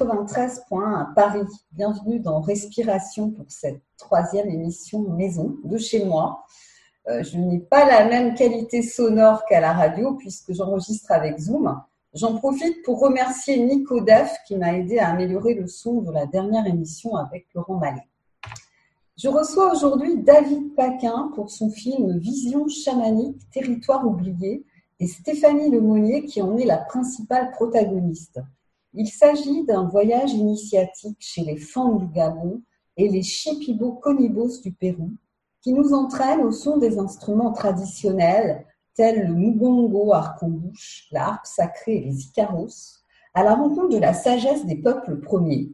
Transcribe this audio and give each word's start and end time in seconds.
93 0.00 0.64
points 0.66 0.98
à 0.98 1.12
Paris. 1.14 1.46
Bienvenue 1.72 2.20
dans 2.20 2.40
Respiration 2.40 3.30
pour 3.32 3.44
cette 3.48 3.82
troisième 3.98 4.48
émission 4.48 5.00
maison 5.00 5.58
de 5.62 5.76
chez 5.76 6.06
moi. 6.06 6.46
Euh, 7.10 7.22
je 7.22 7.36
n'ai 7.36 7.58
pas 7.58 7.84
la 7.84 8.06
même 8.06 8.34
qualité 8.34 8.80
sonore 8.80 9.44
qu'à 9.44 9.60
la 9.60 9.74
radio 9.74 10.14
puisque 10.14 10.54
j'enregistre 10.54 11.12
avec 11.12 11.38
Zoom. 11.38 11.78
J'en 12.14 12.38
profite 12.38 12.82
pour 12.82 12.98
remercier 12.98 13.62
Nico 13.62 14.00
Daff 14.00 14.38
qui 14.46 14.56
m'a 14.56 14.72
aidé 14.72 14.96
à 14.96 15.10
améliorer 15.10 15.52
le 15.52 15.66
son 15.66 16.00
de 16.00 16.12
la 16.12 16.24
dernière 16.24 16.66
émission 16.66 17.16
avec 17.16 17.48
Laurent 17.54 17.76
Mallet. 17.76 18.08
Je 19.18 19.28
reçois 19.28 19.70
aujourd'hui 19.70 20.16
David 20.22 20.74
Paquin 20.76 21.30
pour 21.34 21.50
son 21.50 21.68
film 21.68 22.16
Vision 22.16 22.66
chamanique, 22.68 23.38
territoire 23.50 24.06
oublié, 24.06 24.64
et 24.98 25.06
Stéphanie 25.06 25.70
Lemonnier 25.70 26.24
qui 26.24 26.40
en 26.40 26.56
est 26.56 26.64
la 26.64 26.78
principale 26.78 27.50
protagoniste. 27.50 28.40
Il 28.92 29.08
s'agit 29.08 29.64
d'un 29.64 29.84
voyage 29.84 30.32
initiatique 30.32 31.18
chez 31.20 31.42
les 31.42 31.56
Fang 31.56 31.94
du 31.94 32.08
Gabon 32.08 32.62
et 32.96 33.08
les 33.08 33.22
Shipibo 33.22 33.92
Conibos 33.92 34.60
du 34.62 34.72
Pérou 34.72 35.12
qui 35.62 35.72
nous 35.72 35.92
entraîne 35.92 36.40
au 36.40 36.52
son 36.52 36.78
des 36.78 36.98
instruments 36.98 37.52
traditionnels 37.52 38.66
tels 38.94 39.28
le 39.28 39.34
mugongo 39.34 40.12
arc-en-bouche, 40.12 41.06
la 41.10 41.28
harpe 41.28 41.46
sacrée 41.46 41.96
et 41.96 42.04
les 42.04 42.22
icaros, 42.22 42.68
à 43.34 43.44
la 43.44 43.54
rencontre 43.54 43.90
de 43.90 43.98
la 43.98 44.12
sagesse 44.12 44.66
des 44.66 44.76
peuples 44.76 45.20
premiers. 45.20 45.70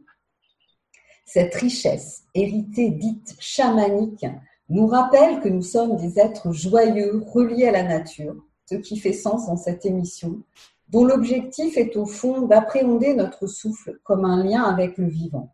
Cette 1.25 1.55
richesse, 1.55 2.23
héritée 2.35 2.91
dite 2.91 3.35
chamanique, 3.39 4.25
nous 4.69 4.87
rappelle 4.87 5.41
que 5.41 5.49
nous 5.49 5.61
sommes 5.61 5.97
des 5.97 6.19
êtres 6.19 6.51
joyeux, 6.51 7.23
reliés 7.25 7.67
à 7.67 7.71
la 7.71 7.83
nature, 7.83 8.35
ce 8.69 8.75
qui 8.75 8.97
fait 8.97 9.13
sens 9.13 9.47
dans 9.47 9.57
cette 9.57 9.85
émission, 9.85 10.41
dont 10.89 11.05
l'objectif 11.05 11.77
est 11.77 11.95
au 11.97 12.05
fond 12.05 12.41
d'appréhender 12.41 13.15
notre 13.15 13.47
souffle 13.47 13.99
comme 14.03 14.25
un 14.25 14.43
lien 14.43 14.63
avec 14.63 14.97
le 14.97 15.07
vivant. 15.07 15.53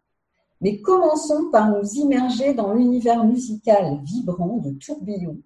Mais 0.61 0.81
commençons 0.81 1.49
par 1.51 1.69
nous 1.69 1.85
immerger 1.95 2.53
dans 2.53 2.73
l'univers 2.73 3.25
musical 3.25 3.99
vibrant 4.05 4.57
de 4.57 4.71
Tourbillon, 4.71 5.37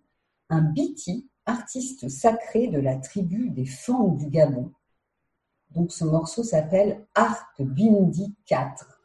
un 0.49 0.61
biti, 0.61 1.27
artiste 1.45 2.09
sacré 2.09 2.67
de 2.67 2.80
la 2.80 2.97
tribu 2.97 3.49
des 3.49 3.65
Fang 3.65 4.09
du 4.09 4.30
Gabon. 4.30 4.71
Donc 5.71 5.91
ce 5.91 6.05
morceau 6.05 6.43
s'appelle 6.43 7.05
Art 7.15 7.53
Bindi 7.59 8.35
4. 8.45 9.02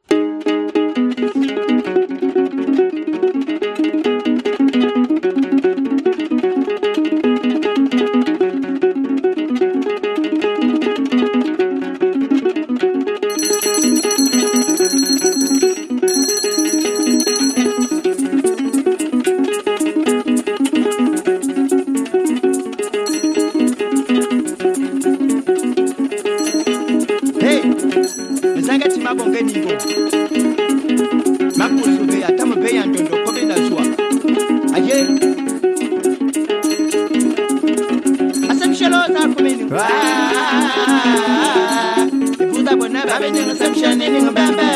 babinu 43.23 43.47
no 43.47 43.55
sam 43.55 43.73
shani 43.81 44.07
ni 44.13 44.21
ngamba 44.23 44.67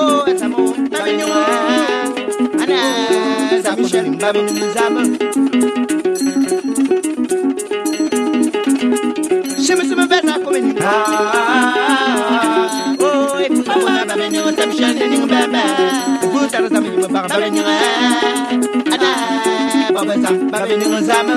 o 0.00 0.04
atamo 0.30 0.62
ana 2.62 2.78
sam 3.64 3.78
shani 3.90 4.10
babinu 4.22 4.64
zam 4.76 4.94
shimi 9.64 9.84
simi 9.88 10.04
bena 10.10 10.34
kumini 10.44 10.72
o 13.06 13.08
ikumawa 13.46 13.94
babinu 14.08 14.40
sam 14.58 14.70
shani 14.78 15.04
ni 15.12 15.18
ngamba 15.24 15.62
gutara 16.32 16.68
sam 16.74 16.84
yiba 16.92 17.08
babinu 17.30 17.62
ana 18.94 19.10
baba 19.94 20.14
sam 20.24 20.36
babinu 20.52 20.88
zam 21.08 21.28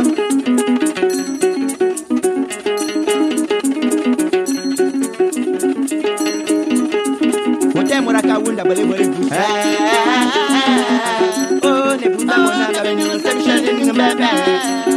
bole 8.67 8.83
bole 8.89 9.05
buta. 9.13 9.43
Oh, 11.67 11.95
ne 12.01 12.07
buta 12.09 12.35
mona 12.43 12.67
la 12.75 12.81
benyo, 12.85 13.07
se 13.23 13.29
mi 13.35 13.43
chale 13.45 13.71
ni 13.73 13.83
mbebe. 13.91 14.27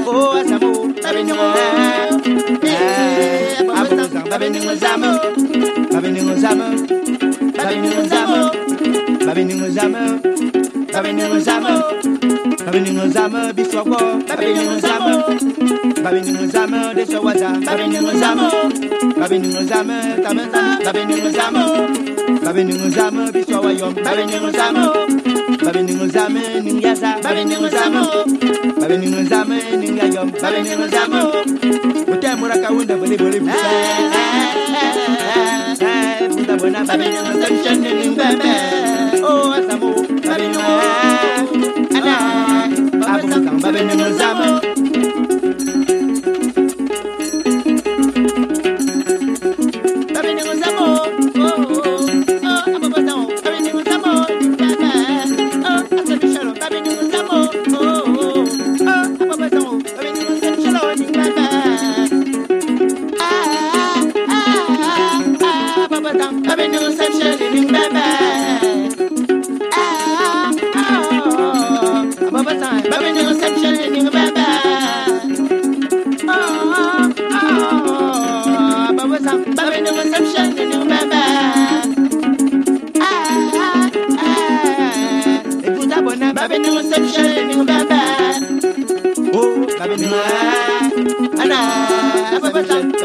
Oh, 0.06 0.32
asamu, 0.38 0.72
la 1.02 1.10
benyo. 1.12 1.34
Abu 3.78 3.94
buta, 3.96 4.20
la 4.30 4.36
benyo 4.38 4.74
zamu, 4.82 5.10
la 5.92 5.98
benyo 6.00 6.34
zamu, 6.42 6.66
la 7.56 7.64
benyo 7.68 8.00
zamu, 8.12 8.40
la 9.26 9.32
benyo 9.34 9.68
zamu, 9.76 10.02
la 10.92 11.00
benyo 11.02 11.38
zamu. 11.40 11.74
Babini 12.68 12.90
nzama 12.90 13.52
biswago, 13.54 13.96
babini 14.28 14.64
nzama, 14.76 15.24
babini 16.04 16.30
nzama 16.32 16.94
deshawaza, 16.94 17.48
babini 17.66 17.98
nzama, 17.98 18.50
babini 19.20 19.48
nzama 19.48 19.96
tamata, 20.22 20.62
babini 20.84 21.14
nzama 21.28 21.64
babeninguzamo 22.48 23.28
biswawa 23.32 23.70
yom 23.76 23.92
babeninguzamo 24.04 24.84
babeninguzame 25.64 26.40
ningyasa 26.64 27.20
babeninguzamo 27.24 28.02
babeninguzame 28.80 29.56
ninga 29.76 30.06
yom 30.16 30.28
babeninguzamo 30.42 31.20
mutemuraka 32.08 32.68
wunda 32.72 32.94
boliboli 32.96 33.38
buta 36.36 36.54
bona 36.60 36.80
babeninguzamshande 36.88 37.90
ningbebe 37.98 38.52
o 39.28 39.52
asamu 39.52 39.90
babeningu 40.24 40.72
ana 41.96 42.14
babeninguzamo 43.60 44.48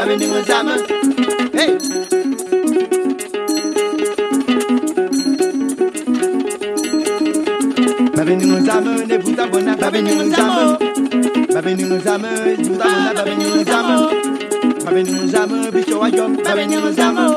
Dame 0.04 0.16
ni 0.16 0.26
mzama. 0.26 0.74
Hey. 1.52 1.78
Babe 8.16 8.36
ni 8.36 8.46
mzama 8.46 8.94
ne 9.06 9.18
buta 9.18 9.46
bona 9.46 9.76
babe 9.76 10.02
ni 10.02 10.12
mzama. 10.14 10.78
Babe 11.54 11.74
ni 11.74 11.84
mzama 11.84 12.28
buta 12.56 12.84
bona 12.84 13.12
babe 13.14 13.34
ni 13.36 13.44
mzama. 13.44 14.10
Babe 14.84 15.02
ni 15.02 15.10
mzama 15.10 15.70
bicho 15.70 15.98
wa 15.98 16.10
jom 16.10 16.36
babe 16.44 16.66
ni 16.66 16.76
mzama. 16.76 17.36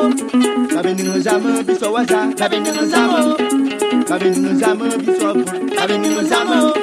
Babe 0.76 0.94
ni 0.94 1.04
mzama 1.04 1.64
bicho 1.64 1.92
wa 1.94 2.04
za 2.06 2.28
babe 2.40 2.60
ni 2.60 2.72
mzama. 2.72 3.38
Babe 4.10 4.30
ni 4.30 4.40
mzama 4.50 4.86
bicho 4.98 5.34
bu 5.34 5.44
babe 5.76 5.98
ni 5.98 6.10
mzama. 6.10 6.74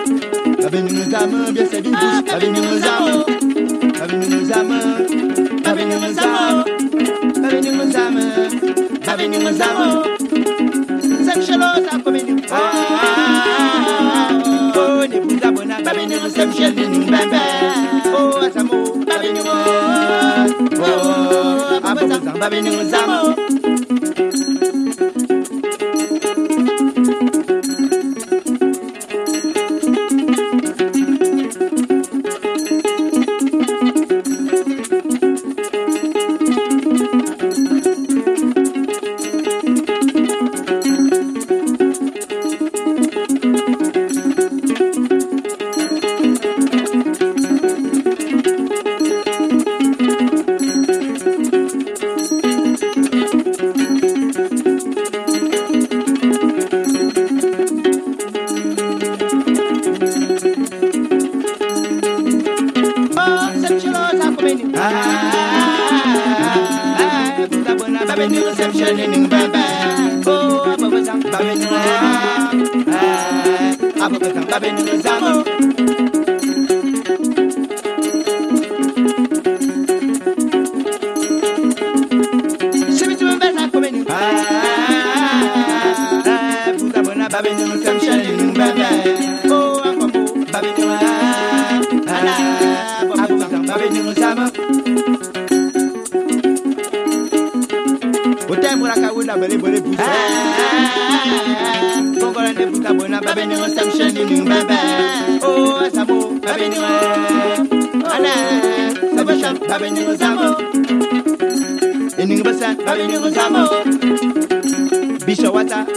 Babe 0.62 0.80
ni 0.82 0.92
mzama 0.92 1.52
bicho 1.52 1.80
bi 1.82 1.90
bush 1.90 2.22
babe 2.30 2.46
ni 2.50 2.60
mzama. 2.60 3.24
Babe 3.98 4.16
ni 4.16 4.36
mzama 4.36 4.93
Babini 5.84 6.00
mwenzamo, 6.00 6.64
babini 7.42 7.70
mwenzamo, 7.70 8.20
babini 9.06 9.38
mwenzamo. 9.38 10.04
Semshelota 11.24 11.98
babini 12.04 12.42
Oh, 14.76 15.06
ne 15.06 15.20
buzabona 15.20 15.80
babini 15.84 16.16
semshelini 16.34 16.98
mbembe. 16.98 17.40
Oh, 18.16 18.38
asamo 18.46 19.04
babini 19.04 19.40
mo. 19.44 19.52
Oh, 20.80 21.80
abazam 21.84 22.38
babini 22.40 22.70
mwenzamo. 22.70 23.34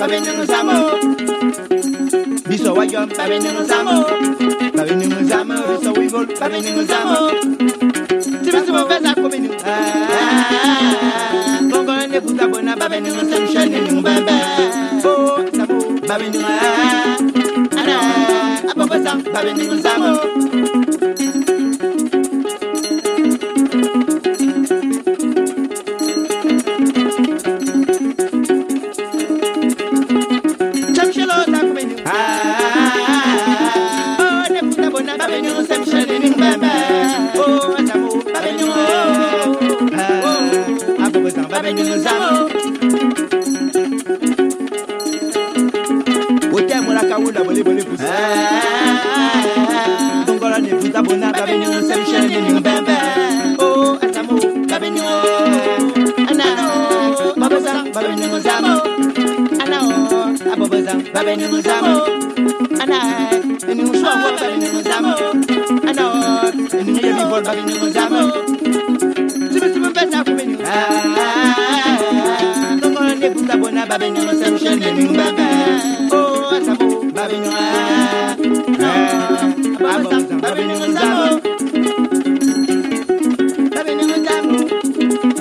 babinuzamo 0.08 0.78
biso 2.50 2.72
wayo 2.74 3.02
babinuzamo 3.18 3.96
babinuzamo 4.78 5.56
biso 5.68 5.90
wigol 6.00 6.26
babinuzamo 6.40 7.18
tibisumo 8.44 8.82
veza 8.88 9.12
kominu 9.20 9.50
ah, 9.68 10.48
bongo 11.70 11.94
ne 12.08 12.20
kutabona 12.24 12.72
babinusamshane 12.80 13.78
ningubamba 13.84 14.36
babinuma 16.08 16.50
ah, 16.56 17.80
ana 17.80 17.96
abongosam 18.72 19.18
babinuzamo 19.34 20.12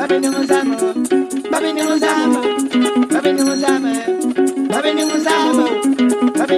Baby, 0.08 0.20
no, 0.20 0.45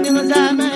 Every 0.08 0.26
time 0.26 0.58
I 0.58 0.67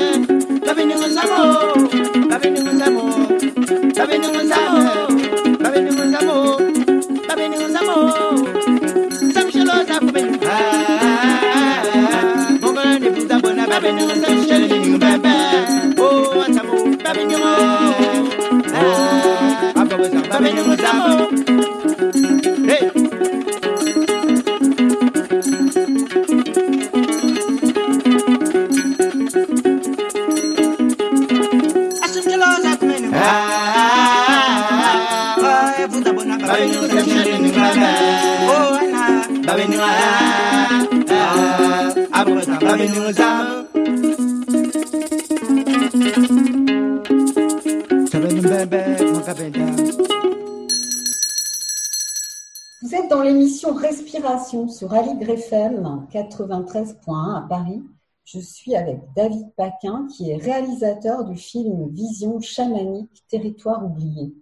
l'émission 54.23 54.67
Respiration 54.67 54.69
sur 54.69 54.93
Aligre 54.93 55.31
FM 55.31 56.07
93.1 56.12 57.45
à 57.45 57.47
Paris. 57.49 57.83
Je 58.25 58.38
suis 58.38 58.76
avec 58.76 59.00
David 59.17 59.52
Paquin, 59.57 60.07
qui 60.07 60.31
est 60.31 60.37
réalisateur 60.37 61.25
du 61.25 61.37
film 61.37 61.88
Vision 61.91 62.41
chamanique, 62.41 63.25
territoire 63.29 63.85
oublié. 63.85 64.33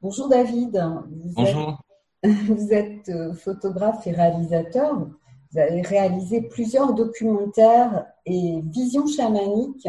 Bonjour 0.00 0.28
David. 0.28 0.76
Vous 1.10 1.32
Bonjour. 1.34 1.82
Êtes, 2.22 2.30
vous 2.46 2.72
êtes 2.72 3.08
euh, 3.08 3.34
photographe 3.34 4.06
et 4.06 4.12
réalisateur. 4.12 4.96
Vous 4.96 5.58
avez 5.58 5.82
réalisé 5.82 6.42
plusieurs 6.42 6.94
documentaires 6.94 8.06
et 8.26 8.60
Vision 8.62 9.06
chamanique 9.06 9.88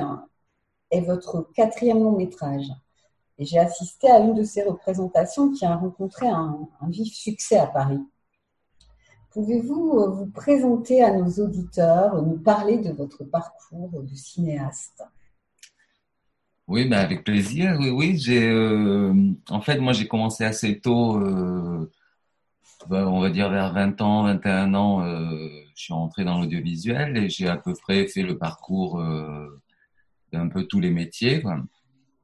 est 0.89 1.01
votre 1.01 1.47
quatrième 1.53 2.03
long 2.03 2.17
métrage. 2.17 2.71
Et 3.37 3.45
j'ai 3.45 3.59
assisté 3.59 4.09
à 4.09 4.19
une 4.19 4.33
de 4.33 4.43
ces 4.43 4.63
représentations 4.63 5.51
qui 5.51 5.65
a 5.65 5.75
rencontré 5.75 6.27
un, 6.27 6.67
vif 6.89 7.13
succès 7.13 7.57
à 7.57 7.67
Paris. 7.67 7.99
Pouvez-vous 9.33 9.97
euh, 9.97 10.09
vous 10.09 10.27
présenter 10.27 11.01
à 11.01 11.11
nos 11.11 11.27
auditeurs, 11.43 12.21
nous 12.21 12.37
parler 12.37 12.77
de 12.77 12.91
votre 12.91 13.23
parcours 13.23 14.03
de 14.03 14.15
cinéaste? 14.15 15.03
Oui, 16.67 16.87
ben 16.87 16.99
avec 16.99 17.23
plaisir. 17.23 17.75
Oui, 17.79 17.89
oui. 17.89 18.17
J'ai, 18.17 18.47
euh, 18.47 19.11
en 19.49 19.59
fait, 19.61 19.79
moi, 19.79 19.91
j'ai 19.91 20.07
commencé 20.07 20.43
assez 20.43 20.79
tôt. 20.79 21.17
Euh, 21.17 21.91
ben, 22.89 23.07
on 23.07 23.21
va 23.21 23.31
dire 23.31 23.49
vers 23.49 23.73
20 23.73 24.01
ans, 24.01 24.23
21 24.23 24.73
ans, 24.75 25.03
je 25.03 25.63
suis 25.73 25.93
entré 25.93 26.25
dans 26.25 26.39
l'audiovisuel 26.39 27.17
et 27.17 27.29
j'ai 27.29 27.47
à 27.47 27.57
peu 27.57 27.73
près 27.73 28.05
fait 28.07 28.23
le 28.23 28.37
parcours 28.37 29.01
d'un 30.31 30.47
peu 30.49 30.65
tous 30.65 30.79
les 30.81 30.91
métiers. 30.91 31.41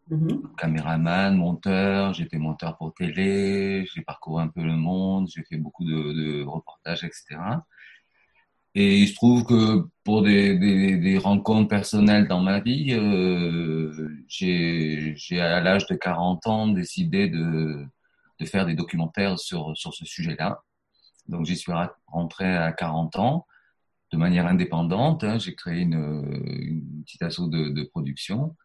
Mhm. 0.09 0.55
Caméraman, 0.57 1.37
monteur, 1.37 2.15
fait 2.15 2.37
monteur 2.37 2.77
pour 2.77 2.93
télé, 2.95 3.85
j'ai 3.93 4.01
parcouru 4.01 4.41
un 4.41 4.47
peu 4.47 4.63
le 4.63 4.75
monde, 4.75 5.27
j'ai 5.33 5.43
fait 5.43 5.57
beaucoup 5.57 5.85
de, 5.85 6.43
reportages, 6.43 7.03
etc. 7.03 7.37
Et 8.75 8.99
il 8.99 9.07
se 9.07 9.15
trouve 9.15 9.45
que 9.45 9.87
pour 10.03 10.23
des, 10.23 11.17
rencontres 11.17 11.67
personnelles 11.67 12.27
dans 12.27 12.41
ma 12.41 12.59
vie, 12.59 12.93
euh, 12.93 14.09
j'ai 14.27 15.39
à 15.39 15.59
l'âge 15.61 15.85
de 15.87 15.95
40 15.95 16.47
ans 16.47 16.67
décidé 16.67 17.27
de, 17.29 17.85
de 18.39 18.45
faire 18.45 18.65
des 18.65 18.75
documentaires 18.75 19.37
sur, 19.39 19.75
sur 19.77 19.93
ce 19.93 20.05
sujet-là. 20.05 20.63
Donc 21.27 21.45
j'y 21.45 21.57
suis 21.57 21.71
rentré 22.07 22.45
à 22.55 22.71
40 22.71 23.17
ans 23.17 23.45
de 24.11 24.17
manière 24.17 24.47
indépendante. 24.47 25.23
Hein. 25.23 25.37
J'ai 25.39 25.55
créé 25.55 25.81
une, 25.81 25.93
une 26.45 27.03
petite 27.03 27.21
de, 27.21 27.69
de 27.69 27.83
production. 27.83 28.55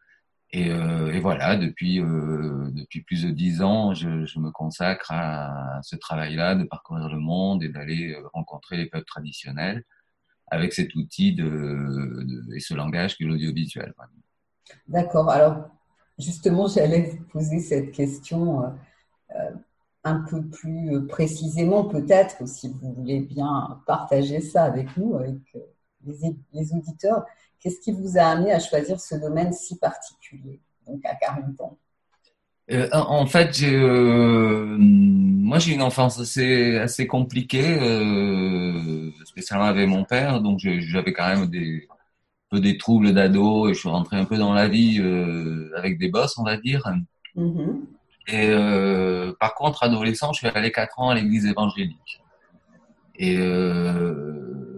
Et, 0.55 0.71
euh, 0.71 1.11
et, 1.11 1.19
voilà, 1.19 1.57
depuis, 1.57 1.99
euh, 1.99 2.69
depuis 2.71 3.01
plus 3.01 3.23
de 3.23 3.29
dix 3.29 3.61
ans, 3.61 3.93
je, 3.93 4.39
me 4.39 4.51
consacre 4.51 5.11
à, 5.11 5.81
ce 5.83 5.97
travail-là, 5.97 6.55
de 6.55 6.63
parcourir 6.63 7.09
le 7.09 7.19
monde 7.19 7.61
et 7.61 7.67
d'aller 7.67 8.13
euh, 8.13 8.25
rencontrer 8.33 8.77
les 8.77 8.85
peuples 8.85 9.03
traditionnels 9.03 9.83
avec 10.47 10.71
cet 10.71 10.95
outil 10.95 11.35
et 12.55 12.59
ce 12.61 12.73
langage 12.73 13.17
que 13.17 13.25
l'audiovisuel. 13.25 13.93
D'accord. 14.87 15.29
Alors, 15.29 15.67
justement, 16.17 16.67
j'allais 16.69 17.01
vous 17.01 17.23
poser 17.25 17.59
cette 17.59 17.91
question 17.91 18.63
un 20.03 20.19
peu 20.29 20.45
plus 20.45 21.05
précisément, 21.07 21.83
peut-être, 21.85 22.47
si 22.47 22.69
vous 22.69 22.93
voulez 22.93 23.21
bien 23.21 23.81
partager 23.87 24.39
ça 24.39 24.63
avec 24.63 24.95
nous, 24.95 25.15
avec 25.15 25.57
les 26.53 26.73
auditeurs. 26.73 27.25
Qu'est-ce 27.59 27.79
qui 27.79 27.91
vous 27.91 28.17
a 28.17 28.23
amené 28.23 28.51
à 28.51 28.59
choisir 28.59 28.99
ce 28.99 29.15
domaine 29.15 29.51
si 29.53 29.77
particulier, 29.77 30.59
donc 30.85 31.03
à 31.05 31.15
40 31.15 31.61
ans? 31.61 31.77
Euh, 32.71 32.89
en 32.93 33.27
fait, 33.27 33.61
euh, 33.61 34.75
moi 34.79 35.59
j'ai 35.59 35.73
une 35.73 35.83
enfance 35.83 36.19
assez 36.19 36.77
assez 36.77 37.05
compliquée, 37.05 37.77
euh, 37.79 39.11
spécialement 39.23 39.65
avec 39.65 39.87
mon 39.87 40.03
père, 40.03 40.41
donc 40.41 40.59
j'avais 40.59 41.13
quand 41.13 41.27
même 41.27 41.45
des 41.45 41.87
peu 42.49 42.59
des 42.59 42.77
troubles 42.77 43.13
d'ado 43.13 43.69
et 43.69 43.73
je 43.73 43.79
suis 43.79 43.89
rentré 43.89 44.17
un 44.17 44.25
peu 44.25 44.37
dans 44.37 44.53
la 44.53 44.67
vie 44.67 44.99
euh, 44.99 45.71
avec 45.75 45.99
des 45.99 46.09
bosses, 46.09 46.37
on 46.37 46.43
va 46.43 46.57
dire. 46.57 46.83
Mm-hmm. 47.35 47.81
Et 48.27 49.33
par 49.39 49.53
contre, 49.53 49.83
adolescent, 49.83 50.33
je 50.33 50.39
suis 50.39 50.47
allé 50.47 50.71
quatre 50.71 50.99
ans 50.99 51.09
à 51.09 51.15
l'église 51.15 51.45
évangélique. 51.45 52.21
Et 53.17 53.37
euh, 53.37 54.74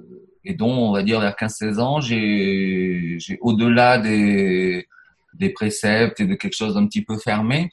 et 0.47 0.53
dont, 0.53 0.71
on 0.71 0.93
va 0.93 1.03
dire, 1.03 1.19
vers 1.19 1.35
15-16 1.35 1.79
ans, 1.79 1.99
j'ai, 1.99 3.17
j'ai 3.19 3.37
au-delà 3.41 3.97
des, 3.97 4.87
des 5.33 5.49
préceptes 5.49 6.21
et 6.21 6.25
de 6.25 6.35
quelque 6.35 6.55
chose 6.55 6.75
d'un 6.75 6.85
petit 6.87 7.03
peu 7.03 7.17
fermé, 7.17 7.71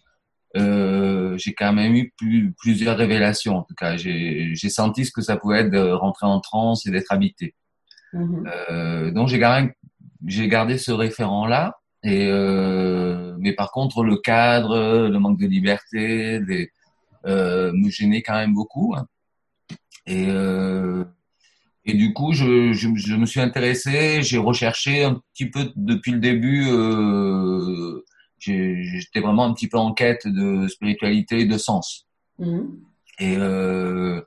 euh, 0.56 1.38
j'ai 1.38 1.54
quand 1.54 1.72
même 1.72 1.94
eu 1.94 2.12
plus, 2.16 2.52
plusieurs 2.58 2.96
révélations. 2.96 3.58
En 3.58 3.62
tout 3.62 3.74
cas, 3.74 3.96
j'ai, 3.96 4.54
j'ai 4.54 4.68
senti 4.70 5.04
ce 5.04 5.12
que 5.12 5.22
ça 5.22 5.36
pouvait 5.36 5.60
être 5.60 5.70
de 5.70 5.78
rentrer 5.78 6.26
en 6.26 6.40
transe 6.40 6.84
et 6.86 6.90
d'être 6.90 7.12
habité. 7.12 7.54
Mm-hmm. 8.12 8.48
Euh, 8.70 9.10
donc, 9.12 9.28
j'ai 9.28 9.38
gardé, 9.38 9.70
j'ai 10.26 10.48
gardé 10.48 10.76
ce 10.76 10.90
référent-là. 10.90 11.78
Et 12.02 12.28
euh, 12.28 13.34
mais 13.38 13.52
par 13.52 13.70
contre, 13.70 14.02
le 14.02 14.16
cadre, 14.16 15.08
le 15.08 15.18
manque 15.18 15.38
de 15.38 15.46
liberté, 15.46 16.40
les, 16.40 16.70
euh, 17.26 17.72
me 17.72 17.88
gênait 17.88 18.22
quand 18.22 18.34
même 18.34 18.52
beaucoup. 18.52 18.94
Hein. 18.96 19.06
Et 20.06 20.26
euh, 20.28 21.04
et 21.84 21.94
du 21.94 22.12
coup, 22.12 22.32
je, 22.32 22.72
je, 22.72 22.88
je 22.94 23.16
me 23.16 23.26
suis 23.26 23.40
intéressé, 23.40 24.22
j'ai 24.22 24.38
recherché 24.38 25.04
un 25.04 25.20
petit 25.32 25.50
peu 25.50 25.70
depuis 25.76 26.12
le 26.12 26.18
début. 26.18 26.66
Euh, 26.68 28.02
J'étais 28.38 29.20
vraiment 29.20 29.44
un 29.44 29.54
petit 29.54 29.68
peu 29.68 29.78
en 29.78 29.94
quête 29.94 30.26
de 30.26 30.68
spiritualité 30.68 31.40
et 31.40 31.44
de 31.46 31.56
sens. 31.56 32.06
Mmh. 32.38 32.60
Et, 33.18 33.36
euh, 33.38 34.20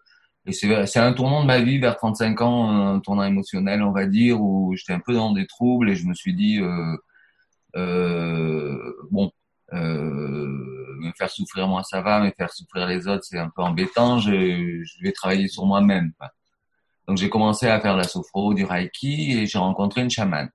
et 0.47 0.53
c'est 0.53 0.97
un 0.99 1.13
tournant 1.13 1.41
de 1.41 1.47
ma 1.47 1.59
vie 1.59 1.77
vers 1.77 1.97
35 1.97 2.41
ans, 2.41 2.69
un 2.69 2.99
tournant 2.99 3.23
émotionnel, 3.23 3.83
on 3.83 3.91
va 3.91 4.05
dire, 4.05 4.41
où 4.41 4.73
j'étais 4.75 4.93
un 4.93 5.01
peu 5.01 5.13
dans 5.13 5.33
des 5.33 5.45
troubles 5.45 5.89
et 5.89 5.95
je 5.95 6.07
me 6.07 6.13
suis 6.13 6.33
dit, 6.33 6.59
euh, 6.61 6.95
euh, 7.75 8.93
bon, 9.11 9.29
euh, 9.73 10.47
me 10.99 11.11
faire 11.17 11.29
souffrir 11.29 11.67
moi 11.67 11.83
ça 11.83 12.01
va, 12.01 12.21
me 12.21 12.31
faire 12.31 12.51
souffrir 12.53 12.87
les 12.87 13.09
autres 13.09 13.25
c'est 13.25 13.37
un 13.37 13.51
peu 13.53 13.61
embêtant, 13.61 14.19
je, 14.19 14.31
je 14.31 15.03
vais 15.03 15.11
travailler 15.11 15.49
sur 15.49 15.65
moi-même. 15.65 16.13
Donc 17.07 17.17
j'ai 17.17 17.29
commencé 17.29 17.67
à 17.67 17.79
faire 17.79 17.95
la 17.95 18.03
sophro, 18.03 18.53
du 18.53 18.65
reiki 18.65 19.31
et 19.31 19.45
j'ai 19.45 19.57
rencontré 19.57 20.01
une 20.01 20.09
chamane. 20.09 20.49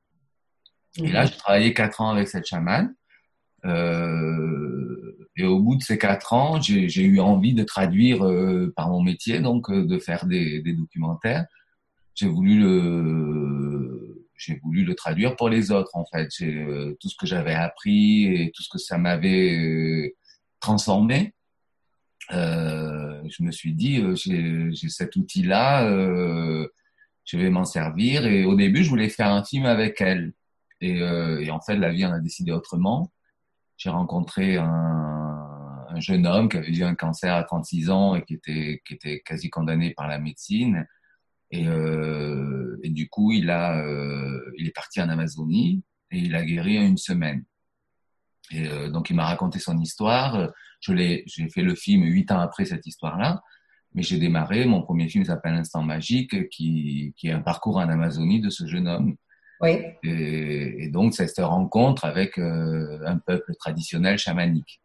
Et 0.96 1.10
là, 1.10 1.24
j'ai 1.24 1.36
travaillé 1.36 1.72
quatre 1.72 2.00
ans 2.00 2.10
avec 2.10 2.28
cette 2.28 2.46
chamane. 2.46 2.94
Euh, 3.64 4.82
et 5.36 5.44
au 5.44 5.60
bout 5.60 5.76
de 5.76 5.82
ces 5.82 5.98
quatre 5.98 6.32
ans, 6.32 6.60
j'ai 6.60 7.02
eu 7.02 7.20
envie 7.20 7.54
de 7.54 7.62
traduire 7.62 8.24
euh, 8.24 8.72
par 8.76 8.90
mon 8.90 9.02
métier, 9.02 9.40
donc 9.40 9.70
euh, 9.70 9.86
de 9.86 9.98
faire 9.98 10.26
des, 10.26 10.62
documentaires. 10.62 11.46
J'ai 12.14 12.28
voulu 12.28 12.60
le, 12.60 14.28
j'ai 14.36 14.58
voulu 14.62 14.84
le 14.84 14.94
traduire 14.94 15.36
pour 15.36 15.48
les 15.48 15.70
autres 15.70 15.90
en 15.94 16.04
fait. 16.04 16.28
Euh, 16.42 16.94
tout 17.00 17.08
ce 17.08 17.16
que 17.16 17.26
j'avais 17.26 17.54
appris 17.54 18.24
et 18.24 18.52
tout 18.54 18.62
ce 18.62 18.68
que 18.68 18.78
ça 18.78 18.98
m'avait 18.98 20.14
transformé. 20.60 21.34
Euh, 22.30 23.20
je 23.28 23.42
me 23.42 23.50
suis 23.50 23.74
dit, 23.74 24.00
euh, 24.00 24.14
j'ai 24.14 24.88
cet 24.88 25.16
outil-là, 25.16 25.88
euh, 25.90 26.68
je 27.24 27.36
vais 27.36 27.50
m'en 27.50 27.64
servir. 27.64 28.26
Et 28.26 28.44
au 28.44 28.54
début, 28.54 28.84
je 28.84 28.88
voulais 28.88 29.08
faire 29.08 29.32
un 29.32 29.44
film 29.44 29.66
avec 29.66 30.00
elle. 30.00 30.32
Et, 30.80 30.98
et 30.98 31.50
en 31.50 31.60
fait, 31.60 31.76
la 31.76 31.90
vie 31.92 32.04
en 32.04 32.12
a 32.12 32.18
décidé 32.18 32.50
autrement. 32.50 33.12
J'ai 33.76 33.90
rencontré 33.90 34.56
un, 34.56 34.66
un, 35.88 36.00
jeune 36.00 36.26
homme 36.26 36.48
qui 36.48 36.56
avait 36.56 36.76
eu 36.76 36.82
un 36.82 36.94
cancer 36.96 37.34
à 37.34 37.44
36 37.44 37.90
ans 37.90 38.16
et 38.16 38.22
qui 38.24 38.34
était, 38.34 38.82
qui 38.84 38.94
était 38.94 39.20
quasi 39.20 39.48
condamné 39.50 39.92
par 39.94 40.08
la 40.08 40.18
médecine. 40.18 40.86
Et, 41.52 41.68
euh, 41.68 42.78
et 42.82 42.88
du 42.88 43.08
coup, 43.08 43.30
il 43.30 43.50
a, 43.50 43.78
euh, 43.84 44.40
il 44.56 44.66
est 44.66 44.74
parti 44.74 45.00
en 45.00 45.08
Amazonie 45.08 45.84
et 46.10 46.18
il 46.18 46.34
a 46.34 46.44
guéri 46.44 46.78
en 46.78 46.82
une 46.86 46.96
semaine. 46.96 47.44
Et 48.50 48.66
euh, 48.66 48.90
donc, 48.90 49.10
il 49.10 49.16
m'a 49.16 49.26
raconté 49.26 49.58
son 49.58 49.78
histoire. 49.78 50.50
Je 50.80 50.92
l'ai, 50.92 51.22
j'ai 51.26 51.48
fait 51.48 51.62
le 51.62 51.74
film 51.74 52.04
huit 52.04 52.30
ans 52.32 52.40
après 52.40 52.64
cette 52.64 52.86
histoire-là, 52.86 53.40
mais 53.94 54.02
j'ai 54.02 54.18
démarré. 54.18 54.64
Mon 54.66 54.82
premier 54.82 55.08
film 55.08 55.24
s'appelle 55.24 55.54
Instant 55.54 55.82
magique, 55.82 56.48
qui, 56.50 57.14
qui 57.16 57.28
est 57.28 57.32
un 57.32 57.40
parcours 57.40 57.76
en 57.76 57.88
Amazonie 57.88 58.40
de 58.40 58.50
ce 58.50 58.66
jeune 58.66 58.88
homme. 58.88 59.16
Oui. 59.60 59.78
Et, 60.02 60.84
et 60.84 60.88
donc, 60.88 61.14
c'est 61.14 61.28
cette 61.28 61.44
rencontre 61.44 62.04
avec 62.04 62.36
euh, 62.38 62.98
un 63.06 63.18
peuple 63.18 63.54
traditionnel 63.54 64.18
chamanique. 64.18 64.80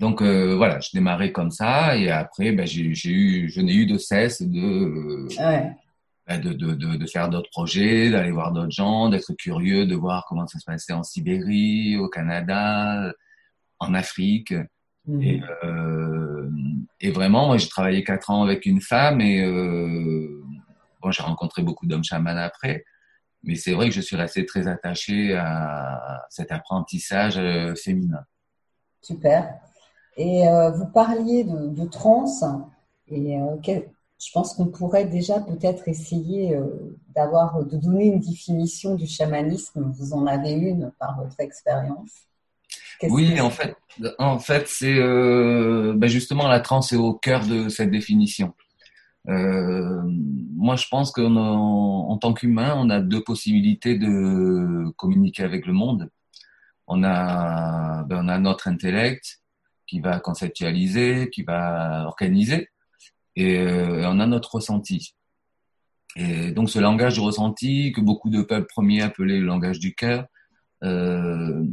Donc 0.00 0.22
euh, 0.22 0.56
voilà, 0.56 0.80
je 0.80 0.88
démarrais 0.94 1.30
comme 1.30 1.50
ça 1.50 1.94
et 1.94 2.10
après, 2.10 2.52
ben, 2.52 2.66
j'ai, 2.66 2.94
j'ai 2.94 3.10
eu, 3.10 3.50
je 3.50 3.60
n'ai 3.60 3.74
eu 3.74 3.84
de 3.84 3.98
cesse 3.98 4.40
de, 4.40 5.28
ouais. 5.38 5.72
Ben, 6.30 6.40
de, 6.40 6.52
de, 6.52 6.74
de, 6.74 6.94
de, 6.94 7.06
faire 7.06 7.28
d'autres 7.28 7.50
projets, 7.50 8.08
d'aller 8.08 8.30
voir 8.30 8.52
d'autres 8.52 8.70
gens, 8.70 9.08
d'être 9.08 9.32
curieux, 9.32 9.84
de 9.84 9.96
voir 9.96 10.26
comment 10.28 10.46
ça 10.46 10.60
se 10.60 10.64
passait 10.64 10.92
en 10.92 11.02
Sibérie, 11.02 11.96
au 11.96 12.08
Canada, 12.08 13.12
en 13.80 13.94
Afrique. 13.94 14.54
Mmh. 15.06 15.22
Et, 15.22 15.42
euh, 15.64 16.48
et, 17.00 17.10
vraiment, 17.10 17.48
moi, 17.48 17.56
j'ai 17.56 17.68
travaillé 17.68 18.04
quatre 18.04 18.30
ans 18.30 18.44
avec 18.44 18.64
une 18.64 18.80
femme 18.80 19.20
et 19.20 19.42
euh, 19.44 20.40
bon, 21.02 21.10
j'ai 21.10 21.24
rencontré 21.24 21.64
beaucoup 21.64 21.86
d'hommes 21.86 22.04
chamans 22.04 22.36
après. 22.36 22.84
Mais 23.42 23.56
c'est 23.56 23.72
vrai 23.72 23.88
que 23.88 23.94
je 23.96 24.00
suis 24.00 24.14
resté 24.14 24.46
très 24.46 24.68
attaché 24.68 25.34
à 25.34 26.26
cet 26.30 26.52
apprentissage 26.52 27.38
euh, 27.38 27.74
féminin. 27.74 28.22
Super. 29.02 29.52
Et 30.16 30.46
euh, 30.46 30.70
vous 30.70 30.86
parliez 30.86 31.42
de, 31.42 31.70
de 31.70 31.84
trans 31.86 32.26
et 33.08 33.36
euh, 33.36 33.56
je 34.20 34.30
pense 34.32 34.54
qu'on 34.54 34.66
pourrait 34.66 35.06
déjà 35.06 35.40
peut-être 35.40 35.88
essayer 35.88 36.54
euh, 36.54 36.98
d'avoir 37.14 37.64
de 37.64 37.76
donner 37.76 38.06
une 38.06 38.20
définition 38.20 38.94
du 38.94 39.06
chamanisme. 39.06 39.90
Vous 39.98 40.12
en 40.12 40.26
avez 40.26 40.52
une 40.52 40.92
par 40.98 41.16
votre 41.18 41.40
expérience. 41.40 42.10
Oui, 43.02 43.34
que... 43.34 43.40
en 43.40 43.50
fait, 43.50 43.76
en 44.18 44.38
fait, 44.38 44.68
c'est 44.68 44.98
euh, 44.98 45.94
ben 45.96 46.08
justement 46.08 46.48
la 46.48 46.60
transe 46.60 46.92
est 46.92 46.96
au 46.96 47.14
cœur 47.14 47.46
de 47.46 47.70
cette 47.70 47.90
définition. 47.90 48.54
Euh, 49.28 50.02
moi, 50.04 50.76
je 50.76 50.86
pense 50.90 51.12
qu'en 51.12 51.34
en 51.36 52.16
tant 52.18 52.34
qu'humain, 52.34 52.74
on 52.76 52.90
a 52.90 53.00
deux 53.00 53.22
possibilités 53.22 53.96
de 53.96 54.90
communiquer 54.96 55.44
avec 55.44 55.66
le 55.66 55.72
monde. 55.72 56.10
On 56.86 57.04
a, 57.04 58.02
ben, 58.04 58.24
on 58.24 58.28
a 58.28 58.38
notre 58.38 58.68
intellect 58.68 59.40
qui 59.86 60.00
va 60.00 60.20
conceptualiser, 60.20 61.30
qui 61.30 61.42
va 61.42 62.04
organiser, 62.06 62.68
et, 63.40 63.58
euh, 63.58 64.08
on 64.08 64.20
a 64.20 64.26
notre 64.26 64.54
ressenti. 64.54 65.14
Et 66.16 66.50
donc, 66.50 66.70
ce 66.70 66.78
langage 66.78 67.16
de 67.16 67.20
ressenti 67.20 67.92
que 67.92 68.00
beaucoup 68.00 68.30
de 68.30 68.42
peuples 68.42 68.66
premiers 68.68 69.02
appelaient 69.02 69.38
le 69.38 69.46
langage 69.46 69.78
du 69.78 69.94
cœur, 69.94 70.26
euh, 70.82 71.64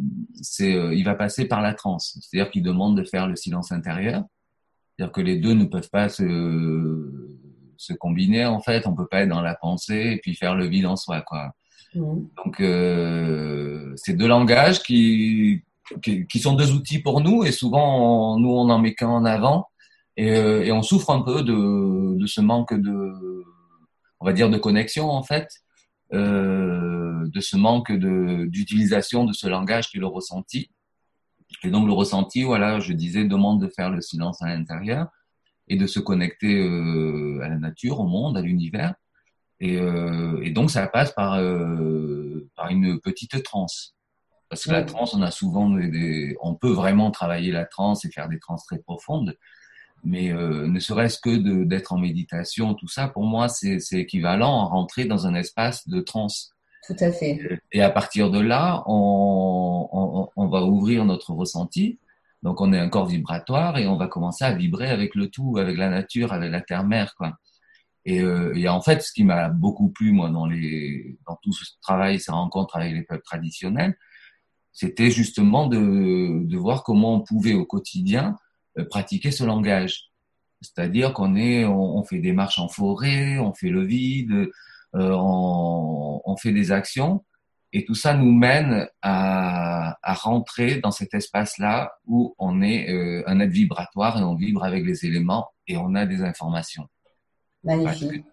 c'est, 0.41 0.75
euh, 0.75 0.93
il 0.93 1.03
va 1.05 1.15
passer 1.15 1.45
par 1.45 1.61
la 1.61 1.73
transe. 1.73 2.19
C'est-à-dire 2.21 2.51
qu'il 2.51 2.63
demande 2.63 2.97
de 2.97 3.03
faire 3.03 3.27
le 3.27 3.35
silence 3.35 3.71
intérieur. 3.71 4.23
C'est-à-dire 4.95 5.11
que 5.11 5.21
les 5.21 5.37
deux 5.37 5.53
ne 5.53 5.65
peuvent 5.65 5.89
pas 5.89 6.09
se, 6.09 6.23
se 7.77 7.93
combiner 7.93 8.45
en 8.45 8.59
fait. 8.59 8.85
On 8.85 8.95
peut 8.95 9.07
pas 9.07 9.21
être 9.21 9.29
dans 9.29 9.41
la 9.41 9.55
pensée 9.55 10.11
et 10.13 10.17
puis 10.17 10.35
faire 10.35 10.55
le 10.55 10.67
vide 10.67 10.85
en 10.85 10.95
soi, 10.95 11.21
quoi. 11.21 11.53
Mmh. 11.95 12.15
Donc 12.43 12.59
euh, 12.59 13.93
c'est 13.95 14.13
deux 14.13 14.27
langages 14.27 14.83
qui, 14.83 15.63
qui, 16.03 16.27
qui 16.27 16.39
sont 16.39 16.53
deux 16.53 16.73
outils 16.73 16.99
pour 16.99 17.21
nous 17.21 17.45
et 17.45 17.51
souvent 17.53 18.37
nous 18.37 18.49
on 18.49 18.69
en 18.69 18.79
met 18.79 18.93
qu'un 18.93 19.07
en 19.07 19.23
avant 19.23 19.69
et, 20.17 20.35
euh, 20.35 20.63
et, 20.63 20.71
on 20.71 20.81
souffre 20.83 21.11
un 21.11 21.21
peu 21.21 21.43
de, 21.43 22.17
de 22.17 22.25
ce 22.25 22.41
manque 22.41 22.73
de 22.73 23.43
on 24.19 24.25
va 24.25 24.33
dire 24.33 24.49
de 24.49 24.57
connexion 24.57 25.09
en 25.09 25.23
fait 25.23 25.47
euh, 26.13 27.27
de 27.27 27.39
ce 27.39 27.55
manque 27.55 27.91
de 27.91 28.45
d'utilisation 28.45 29.25
de 29.25 29.33
ce 29.33 29.47
langage 29.47 29.89
qui 29.89 29.97
est 29.97 29.99
le 29.99 30.07
ressenti 30.07 30.71
et 31.63 31.69
donc 31.69 31.87
le 31.87 31.93
ressenti 31.93 32.43
voilà 32.43 32.79
je 32.79 32.93
disais 32.93 33.25
demande 33.25 33.61
de 33.61 33.67
faire 33.67 33.89
le 33.89 34.01
silence 34.01 34.41
à 34.41 34.47
l'intérieur 34.47 35.07
et 35.67 35.75
de 35.75 35.87
se 35.87 35.99
connecter 35.99 36.59
euh, 36.61 37.39
à 37.43 37.49
la 37.49 37.57
nature, 37.57 37.99
au 37.99 38.07
monde, 38.07 38.37
à 38.37 38.41
l'univers. 38.41 38.95
Et, 39.59 39.77
euh, 39.77 40.39
et, 40.43 40.51
donc 40.51 40.71
ça 40.71 40.87
passe 40.87 41.11
par, 41.11 41.31
par 42.55 42.69
une 42.69 42.99
petite 42.99 43.43
transe. 43.43 43.95
Parce 44.49 44.63
que 44.63 44.71
la 44.71 44.83
transe, 44.83 45.13
on 45.13 45.21
a 45.21 45.31
souvent 45.31 45.69
des, 45.69 46.37
on 46.41 46.55
peut 46.55 46.71
vraiment 46.71 47.11
travailler 47.11 47.51
la 47.51 47.65
transe 47.65 48.05
et 48.05 48.11
faire 48.11 48.29
des 48.29 48.39
transes 48.39 48.65
très 48.65 48.79
profondes, 48.79 49.35
mais 50.07 50.31
euh, 50.31 50.67
ne 50.67 50.79
serait-ce 50.79 51.19
que 51.19 51.63
d'être 51.63 51.93
en 51.93 51.97
méditation, 51.97 52.73
tout 52.73 52.87
ça, 52.87 53.07
pour 53.07 53.23
moi, 53.23 53.47
c'est 53.49 53.79
équivalent 53.93 54.61
à 54.61 54.65
rentrer 54.65 55.05
dans 55.05 55.27
un 55.27 55.35
espace 55.35 55.87
de 55.87 56.01
transe. 56.01 56.51
Tout 56.87 56.95
à 56.99 57.11
fait. 57.11 57.59
Et 57.71 57.81
à 57.81 57.89
partir 57.89 58.31
de 58.31 58.39
là, 58.39 58.83
on, 58.87 59.89
on, 59.91 60.29
on 60.35 60.47
va 60.47 60.63
ouvrir 60.63 61.05
notre 61.05 61.33
ressenti 61.33 61.99
donc 62.43 62.61
on 62.61 62.71
est 62.73 62.79
un 62.79 62.89
corps 62.89 63.07
vibratoire 63.07 63.77
et 63.77 63.87
on 63.87 63.97
va 63.97 64.07
commencer 64.07 64.45
à 64.45 64.53
vibrer 64.53 64.89
avec 64.89 65.15
le 65.15 65.29
tout, 65.29 65.57
avec 65.57 65.77
la 65.77 65.89
nature, 65.89 66.33
avec 66.33 66.51
la 66.51 66.61
terre-mère, 66.61 67.15
quoi. 67.15 67.37
Et, 68.05 68.21
euh, 68.21 68.55
et, 68.55 68.69
en 68.69 68.79
fait, 68.79 69.01
ce 69.01 69.11
qui 69.11 69.25
m'a 69.25 69.49
beaucoup 69.49 69.89
plu 69.89 70.13
moi 70.13 70.29
dans 70.29 70.45
les 70.45 71.17
dans 71.27 71.37
tout 71.41 71.51
ce 71.51 71.65
travail, 71.81 72.21
ces 72.21 72.31
rencontres 72.31 72.77
avec 72.77 72.93
les 72.93 73.03
peuples 73.03 73.23
traditionnels, 73.23 73.97
c'était 74.71 75.11
justement 75.11 75.67
de, 75.67 76.45
de 76.45 76.57
voir 76.57 76.83
comment 76.83 77.15
on 77.15 77.21
pouvait 77.21 77.53
au 77.53 77.65
quotidien 77.65 78.37
pratiquer 78.83 79.31
ce 79.31 79.43
langage. 79.43 80.11
C'est-à-dire 80.61 81.13
qu'on 81.13 81.35
est, 81.35 81.65
on, 81.65 82.03
fait 82.03 82.19
des 82.19 82.33
marches 82.33 82.59
en 82.59 82.67
forêt, 82.67 83.37
on 83.37 83.53
fait 83.53 83.69
le 83.69 83.83
vide, 83.85 84.49
euh, 84.95 85.11
on, 85.13 86.21
on 86.25 86.37
fait 86.37 86.51
des 86.51 86.71
actions 86.71 87.23
et 87.73 87.85
tout 87.85 87.95
ça 87.95 88.13
nous 88.13 88.31
mène 88.31 88.87
à, 89.01 89.97
à 90.01 90.13
rentrer 90.13 90.79
dans 90.79 90.91
cet 90.91 91.13
espace-là 91.13 91.91
où 92.05 92.33
on 92.39 92.61
est 92.61 92.89
euh, 92.89 93.23
un 93.27 93.39
être 93.39 93.51
vibratoire 93.51 94.17
et 94.17 94.23
on 94.23 94.35
vibre 94.35 94.63
avec 94.63 94.85
les 94.85 95.05
éléments 95.05 95.49
et 95.67 95.77
on 95.77 95.93
a 95.95 96.05
des 96.05 96.23
informations. 96.23 96.87
Magnifique. 97.63 98.23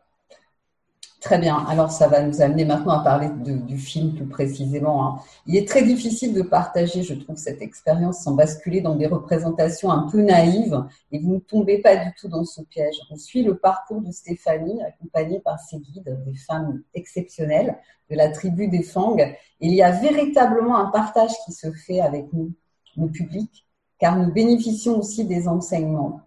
Très 1.24 1.38
bien. 1.38 1.56
Alors, 1.70 1.90
ça 1.90 2.06
va 2.06 2.22
nous 2.22 2.42
amener 2.42 2.66
maintenant 2.66 3.00
à 3.00 3.02
parler 3.02 3.30
du 3.30 3.78
film 3.78 4.14
plus 4.14 4.26
précisément. 4.26 5.06
Hein. 5.06 5.22
Il 5.46 5.56
est 5.56 5.66
très 5.66 5.82
difficile 5.82 6.34
de 6.34 6.42
partager, 6.42 7.02
je 7.02 7.14
trouve, 7.14 7.36
cette 7.36 7.62
expérience 7.62 8.18
sans 8.18 8.34
basculer 8.34 8.82
dans 8.82 8.94
des 8.94 9.06
représentations 9.06 9.90
un 9.90 10.10
peu 10.10 10.20
naïves 10.20 10.84
et 11.12 11.18
vous 11.18 11.36
ne 11.36 11.38
tombez 11.38 11.78
pas 11.78 11.96
du 11.96 12.12
tout 12.20 12.28
dans 12.28 12.44
ce 12.44 12.60
piège. 12.60 12.96
On 13.10 13.16
suit 13.16 13.42
le 13.42 13.56
parcours 13.56 14.02
de 14.02 14.12
Stéphanie, 14.12 14.82
accompagnée 14.82 15.40
par 15.40 15.58
ses 15.60 15.78
guides, 15.78 16.14
des 16.26 16.36
femmes 16.36 16.82
exceptionnelles 16.92 17.78
de 18.10 18.16
la 18.16 18.28
tribu 18.28 18.68
des 18.68 18.82
Fang. 18.82 19.16
il 19.60 19.72
y 19.72 19.82
a 19.82 19.92
véritablement 19.92 20.76
un 20.76 20.90
partage 20.90 21.32
qui 21.46 21.52
se 21.52 21.72
fait 21.72 22.02
avec 22.02 22.34
nous, 22.34 22.52
le 22.98 23.06
public, 23.06 23.66
car 23.98 24.18
nous 24.18 24.30
bénéficions 24.30 24.98
aussi 24.98 25.24
des 25.24 25.48
enseignements. 25.48 26.20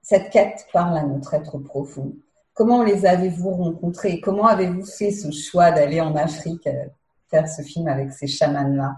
Cette 0.00 0.30
quête 0.30 0.66
parle 0.72 0.96
à 0.96 1.02
notre 1.02 1.34
être 1.34 1.58
profond. 1.58 2.14
Comment 2.54 2.82
les 2.82 3.06
avez-vous 3.06 3.50
rencontrés? 3.50 4.20
Comment 4.20 4.46
avez-vous 4.46 4.84
fait 4.84 5.10
ce 5.10 5.30
choix 5.30 5.70
d'aller 5.70 6.00
en 6.00 6.14
Afrique 6.16 6.66
euh, 6.66 6.84
faire 7.30 7.48
ce 7.48 7.62
film 7.62 7.88
avec 7.88 8.12
ces 8.12 8.26
chamans-là? 8.26 8.94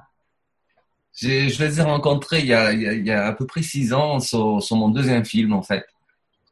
Je 1.17 1.63
les 1.65 1.79
ai 1.79 1.83
rencontrés 1.83 2.41
il 2.41 2.47
y, 2.47 2.53
a, 2.53 3.27
à 3.27 3.33
peu 3.33 3.47
près 3.47 3.63
six 3.63 3.93
ans 3.93 4.19
sur, 4.19 4.61
mon 4.73 4.89
deuxième 4.89 5.25
film 5.25 5.53
en 5.53 5.63
fait, 5.63 5.87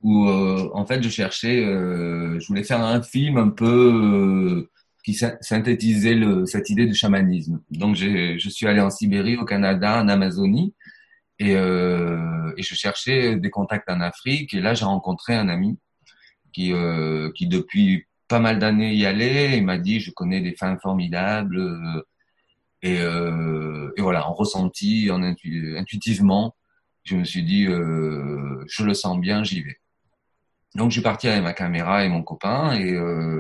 où 0.03 0.29
euh, 0.29 0.71
en 0.73 0.87
fait 0.87 1.03
je 1.03 1.09
cherchais, 1.09 1.65
euh, 1.65 2.39
je 2.39 2.47
voulais 2.47 2.63
faire 2.63 2.81
un 2.81 3.03
film 3.03 3.39
un 3.39 3.49
peu 3.49 4.69
qui 5.05 5.15
synthétisait 5.15 6.17
cette 6.47 6.71
idée 6.71 6.87
du 6.87 6.95
chamanisme. 6.95 7.61
Donc 7.73 7.97
je 7.97 8.49
suis 8.49 8.69
allé 8.69 8.81
en 8.81 8.91
Sibérie, 8.91 9.37
au 9.37 9.45
Canada, 9.45 10.01
en 10.01 10.07
Amazonie, 10.07 10.75
et, 11.41 11.55
et 11.55 12.63
je 12.63 12.75
cherchais 12.77 13.35
des 13.35 13.51
contacts 13.51 13.91
en 13.91 14.01
Afrique. 14.01 14.55
Et 14.55 14.61
là 14.61 14.75
j'ai 14.75 14.85
rencontré 14.85 15.35
un 15.35 15.49
ami 15.49 15.77
qui, 16.53 16.73
euh, 16.73 17.31
qui 17.33 17.47
depuis 17.47 18.07
pas 18.29 18.39
mal 18.39 18.59
d'années 18.59 18.95
y 18.95 19.07
allait. 19.07 19.59
Il 19.59 19.65
m'a 19.65 19.79
dit, 19.79 20.01
je 20.01 20.11
connais 20.11 20.41
des 20.41 20.55
femmes 20.55 20.79
formidables. 20.81 21.59
Euh, 21.59 22.03
et, 22.83 23.01
euh, 23.01 23.93
et, 23.97 24.03
voilà, 24.03 24.29
en 24.29 24.33
ressenti, 24.33 25.11
en 25.11 25.23
intuitivement, 25.23 26.57
je 27.05 27.17
me 27.17 27.25
suis 27.25 27.45
dit, 27.45 27.65
je 27.65 28.85
le 28.85 28.95
sens 28.95 29.19
bien, 29.21 29.45
j'y 29.45 29.63
vais. 29.63 29.77
Donc, 30.75 30.91
je 30.91 30.95
suis 30.95 31.03
parti 31.03 31.29
avec 31.29 31.43
ma 31.43 31.53
caméra 31.53 32.05
et 32.05 32.09
mon 32.09 32.23
copain 32.23 32.75
et 32.75 32.99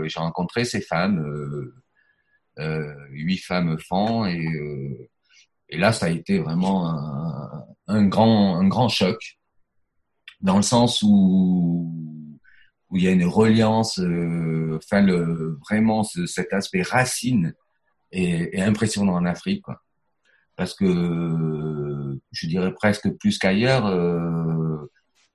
j'ai 0.09 0.20
rencontré 0.20 0.64
ces 0.64 0.81
femmes, 0.81 1.72
huit 3.11 3.38
femmes 3.38 3.79
fans 3.81 4.27
et, 4.27 4.46
et 5.70 5.79
là, 5.79 5.92
ça 5.92 6.07
a 6.07 6.11
été 6.11 6.38
vraiment 6.38 6.87
un, 7.88 8.07
grand, 8.07 8.57
un 8.57 8.68
grand 8.68 8.88
choc 8.88 9.38
dans 10.42 10.57
le 10.57 10.62
sens 10.62 11.03
où 11.03 12.22
où 12.92 12.98
il 12.98 13.05
y 13.05 13.09
a 13.09 13.11
une 13.11 13.24
reliance, 13.24 13.98
euh, 13.98 14.76
enfin 14.76 15.00
le, 15.00 15.59
vraiment 15.68 16.05
ce, 16.05 16.26
cet 16.26 16.52
aspect 16.52 16.83
racine 16.83 17.55
est, 18.12 18.59
est, 18.59 18.61
impressionnant 18.61 19.14
en 19.14 19.24
Afrique, 19.24 19.62
quoi. 19.62 19.81
parce 20.57 20.74
que 20.74 22.20
je 22.31 22.46
dirais 22.46 22.74
presque 22.74 23.11
plus 23.16 23.38
qu'ailleurs, 23.38 23.87
euh, 23.87 24.90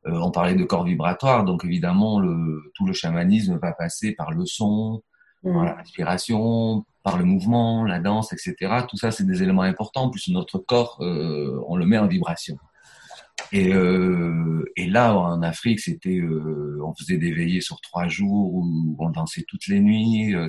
euh, 0.05 0.19
on 0.21 0.29
parlait 0.29 0.53
de 0.53 0.63
corps 0.63 0.83
vibratoire, 0.83 1.45
donc 1.45 1.65
évidemment 1.65 2.19
le, 2.19 2.71
tout 2.75 2.85
le 2.85 2.93
chamanisme 2.93 3.57
va 3.57 3.73
passer 3.73 4.13
par 4.13 4.31
le 4.31 4.45
son, 4.45 5.01
mmh. 5.43 5.53
par 5.53 5.63
la 5.65 5.73
respiration, 5.73 6.85
par 7.03 7.17
le 7.17 7.25
mouvement, 7.25 7.83
la 7.85 7.99
danse, 7.99 8.33
etc. 8.33 8.83
Tout 8.87 8.97
ça 8.97 9.09
c'est 9.09 9.25
des 9.25 9.41
éléments 9.41 9.63
importants, 9.63 10.11
plus 10.11 10.27
notre 10.29 10.59
corps, 10.59 10.99
euh, 11.01 11.59
on 11.67 11.75
le 11.75 11.87
met 11.87 11.97
en 11.97 12.07
vibration. 12.07 12.57
Et, 13.51 13.73
euh, 13.73 14.65
et 14.75 14.87
là, 14.87 15.17
en 15.17 15.41
Afrique, 15.41 15.79
c'était, 15.79 16.17
euh, 16.17 16.79
on 16.83 16.93
faisait 16.95 17.17
des 17.17 17.31
veillées 17.31 17.61
sur 17.61 17.79
trois 17.81 18.07
jours 18.07 18.53
où 18.53 18.95
on 18.99 19.09
dansait 19.09 19.45
toutes 19.47 19.67
les 19.67 19.79
nuits. 19.79 20.35
Euh, 20.35 20.47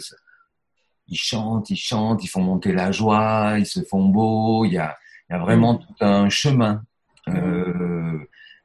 ils 1.07 1.18
chantent, 1.18 1.70
ils 1.70 1.77
chantent, 1.77 2.24
ils 2.24 2.29
font 2.29 2.42
monter 2.42 2.72
la 2.72 2.90
joie, 2.92 3.57
ils 3.59 3.66
se 3.66 3.81
font 3.83 4.05
beaux. 4.05 4.64
Il 4.64 4.72
y 4.72 4.79
a, 4.79 4.96
il 5.29 5.35
y 5.35 5.37
a 5.37 5.38
vraiment 5.38 5.74
mm. 5.74 5.79
tout 5.79 6.05
un 6.05 6.29
chemin 6.29 6.83
euh, 7.29 8.18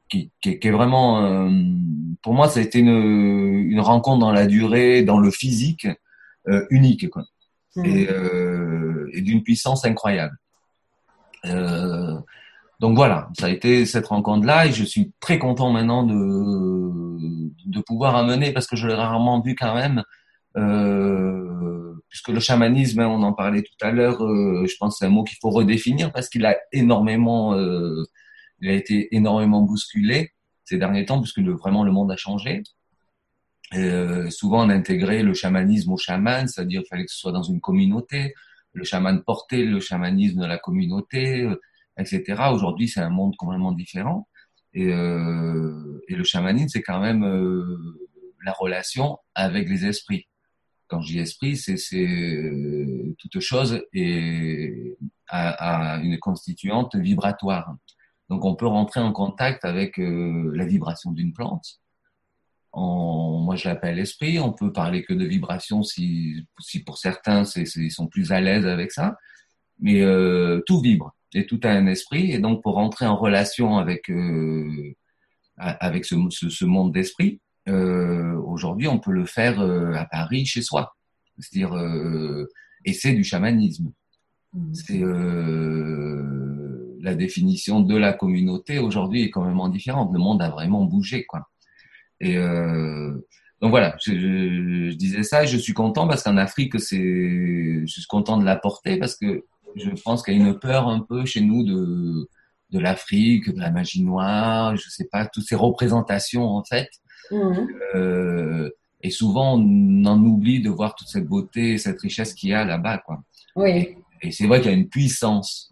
qui, 0.10 0.32
qui, 0.42 0.60
qui, 0.60 0.68
est 0.68 0.72
vraiment, 0.72 1.50
pour 2.22 2.34
moi, 2.34 2.48
ça 2.48 2.60
a 2.60 2.64
été 2.64 2.80
une, 2.80 2.90
une 2.90 3.80
rencontre 3.80 4.20
dans 4.20 4.32
la 4.32 4.48
durée, 4.48 5.04
dans 5.04 5.20
le 5.20 5.32
physique, 5.32 5.88
unique, 6.70 7.10
quoi. 7.10 7.24
Mm. 7.76 7.86
Et, 7.86 8.08
et 9.14 9.22
d'une 9.22 9.44
puissance 9.44 9.86
incroyable. 9.86 10.38
Euh, 11.46 12.20
donc 12.80 12.96
voilà, 12.96 13.30
ça 13.40 13.46
a 13.46 13.50
été 13.50 13.86
cette 13.86 14.08
rencontre-là 14.08 14.68
et 14.68 14.72
je 14.72 14.84
suis 14.84 15.14
très 15.20 15.40
content 15.40 15.72
maintenant 15.72 16.04
de, 16.04 16.14
de 17.66 17.82
pouvoir 17.82 18.16
amener, 18.16 18.52
parce 18.52 18.68
que 18.68 18.76
je 18.76 18.88
l'ai 18.88 18.94
rarement 18.94 19.42
vu 19.42 19.56
quand 19.56 19.76
même, 19.76 20.04
euh, 20.58 21.94
puisque 22.10 22.30
le 22.30 22.40
chamanisme, 22.40 23.00
hein, 23.00 23.08
on 23.08 23.24
en 23.24 23.34
parlait 23.34 23.64
tout 23.64 23.86
à 23.86 23.92
l'heure, 23.92 24.24
euh, 24.24 24.66
je 24.68 24.76
pense 24.78 24.96
que 24.96 24.98
c'est 25.00 25.06
un 25.06 25.10
mot 25.10 25.24
qu'il 25.24 25.38
faut 25.42 25.50
redéfinir 25.50 26.12
parce 26.12 26.30
qu'il 26.30 26.46
a 26.46 26.56
énormément, 26.72 27.56
euh, 27.56 28.04
il 28.60 28.70
a 28.70 28.74
été 28.74 29.16
énormément 29.16 29.62
bousculé 29.62 30.32
ces 30.66 30.78
derniers 30.78 31.06
temps, 31.06 31.20
puisque 31.20 31.40
vraiment 31.40 31.84
le 31.84 31.92
monde 31.92 32.12
a 32.12 32.16
changé. 32.18 32.64
Euh, 33.74 34.30
souvent 34.30 34.66
on 34.66 34.70
intégrait 34.70 35.24
le 35.24 35.34
chamanisme 35.34 35.92
au 35.92 35.98
chaman, 35.98 36.48
c'est-à-dire 36.48 36.82
qu'il 36.82 36.90
fallait 36.90 37.06
que 37.06 37.12
ce 37.12 37.18
soit 37.18 37.32
dans 37.32 37.44
une 37.44 37.60
communauté. 37.60 38.34
Le 38.74 38.84
chaman 38.84 39.24
portait 39.24 39.64
le 39.64 39.80
chamanisme 39.80 40.42
de 40.42 40.46
la 40.46 40.58
communauté 40.58 41.48
etc. 41.98 42.50
Aujourd'hui, 42.52 42.88
c'est 42.88 43.02
un 43.02 43.10
monde 43.10 43.36
complètement 43.38 43.72
différent. 43.72 44.28
Et, 44.74 44.92
euh, 44.92 46.02
et 46.08 46.16
le 46.16 46.24
chamanisme, 46.24 46.70
c'est 46.70 46.82
quand 46.82 47.00
même 47.00 47.24
euh, 47.24 47.78
la 48.44 48.54
relation 48.54 49.20
avec 49.36 49.70
les 49.70 49.86
esprits. 49.86 50.28
Quand 50.88 51.02
je 51.02 51.14
dis 51.14 51.20
esprit, 51.20 51.56
c'est 51.56 51.76
toute 53.18 53.40
chose 53.40 53.84
et 53.94 54.96
à, 55.28 56.00
une 56.04 56.20
constituante 56.20 56.96
vibratoire. 56.96 57.76
Donc 58.30 58.46
on 58.46 58.56
peut 58.56 58.68
rentrer 58.68 59.00
en 59.00 59.12
contact 59.12 59.66
avec 59.66 59.98
la 59.98 60.66
vibration 60.66 61.12
d'une 61.12 61.34
plante. 61.34 61.80
moi, 62.76 63.56
je 63.56 63.68
l'appelle 63.68 63.98
esprit. 63.98 64.38
On 64.40 64.54
peut 64.54 64.72
parler 64.72 65.04
que 65.04 65.14
de 65.14 65.26
vibration 65.26 65.82
si, 65.82 66.46
si 66.60 66.84
pour 66.84 67.00
certains, 67.00 67.44
ils 67.56 67.92
sont 67.92 68.08
plus 68.08 68.32
à 68.32 68.40
l'aise 68.40 68.68
avec 68.68 68.92
ça. 68.92 69.18
Mais 69.80 70.04
tout 70.68 70.80
vibre 70.80 71.16
et 71.36 71.46
tout 71.46 71.60
a 71.64 71.70
un 71.70 71.88
esprit. 71.88 72.32
Et 72.32 72.40
donc, 72.40 72.62
pour 72.62 72.76
rentrer 72.76 73.06
en 73.06 73.16
relation 73.16 73.78
avec 73.78 74.10
euh, 74.10 74.94
avec 75.58 76.06
ce, 76.06 76.16
ce, 76.30 76.66
monde 76.66 76.92
d'esprit, 76.92 77.40
euh, 77.70 78.34
aujourd'hui, 78.46 78.88
on 78.88 79.00
peut 79.00 79.12
le 79.12 79.26
faire 79.26 79.62
euh, 79.62 79.94
à 79.94 80.06
Paris, 80.06 80.46
chez 80.46 80.62
soi. 80.62 80.96
C'est-à-dire, 81.40 81.76
et 82.86 82.94
c'est 82.94 83.14
du 83.14 83.24
chamanisme. 83.24 83.92
Mmh. 84.54 84.74
C'est 84.74 85.02
la 87.02 87.16
définition 87.16 87.82
de 87.82 87.98
la 87.98 88.14
communauté 88.14 88.78
aujourd'hui 88.78 89.24
est 89.24 89.30
quand 89.32 89.44
même 89.44 89.72
différente. 89.72 90.12
Le 90.14 90.20
monde 90.20 90.42
a 90.44 90.50
vraiment 90.50 90.86
bougé, 90.86 91.26
quoi. 91.26 91.50
Et 92.20 92.36
donc 92.36 93.72
voilà, 93.72 93.96
je, 94.06 94.12
je, 94.12 94.94
disais 94.94 95.24
ça 95.24 95.44
et 95.44 95.48
je 95.48 95.58
suis 95.58 95.74
content 95.74 96.08
parce 96.08 96.22
qu'en 96.22 96.38
Afrique, 96.38 96.80
c'est, 96.80 97.00
je 97.00 97.86
suis 97.88 98.06
content 98.06 98.38
de 98.38 98.46
l'apporter 98.46 98.98
parce 98.98 99.16
que 99.16 99.44
je 99.76 99.90
pense 100.04 100.24
qu'il 100.24 100.38
y 100.38 100.42
a 100.42 100.48
une 100.48 100.60
peur 100.60 100.88
un 100.88 101.00
peu 101.00 101.26
chez 101.26 101.42
nous 101.42 101.64
de, 101.64 102.30
de 102.72 102.80
l'Afrique, 102.80 103.54
de 103.54 103.60
la 103.60 103.72
magie 103.72 104.04
noire, 104.04 104.76
je 104.76 104.90
sais 104.90 105.08
pas, 105.12 105.26
toutes 105.26 105.46
ces 105.46 105.56
représentations 105.56 106.46
en 106.46 106.64
fait. 106.64 106.90
Mhm. 107.32 107.68
Euh, 107.96 108.70
et 109.02 109.10
souvent, 109.10 109.58
on 109.58 110.06
en 110.06 110.24
oublie 110.24 110.62
de 110.62 110.70
voir 110.70 110.96
toute 110.96 111.10
cette 111.10 111.28
beauté, 111.28 111.78
cette 111.78 112.00
richesse 112.00 112.34
qu'il 112.34 112.50
y 112.50 112.54
a 112.54 112.64
là-bas, 112.64 113.00
quoi. 113.00 113.22
Oui. 113.56 113.98
Et, 114.22 114.32
c'est 114.32 114.48
vrai 114.48 114.62
qu'il 114.62 114.72
y 114.72 114.74
a 114.74 114.78
une 114.78 114.88
puissance, 114.88 115.72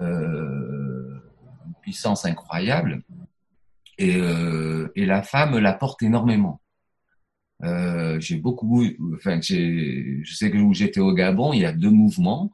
euh, 0.00 1.20
une 1.66 1.74
puissance 1.82 2.24
incroyable. 2.24 3.02
Et, 3.98 4.16
euh, 4.16 4.90
et 4.96 5.04
la 5.04 5.22
femme 5.22 5.58
la 5.58 5.74
porte 5.74 6.02
énormément. 6.02 6.62
Euh, 7.62 8.18
j'ai 8.18 8.36
beaucoup, 8.36 8.82
enfin, 9.14 9.40
je 9.42 10.34
sais 10.34 10.50
que 10.50 10.56
où 10.56 10.72
j'étais 10.72 11.00
au 11.00 11.12
Gabon, 11.12 11.52
il 11.52 11.60
y 11.60 11.66
a 11.66 11.72
deux 11.72 11.90
mouvements. 11.90 12.50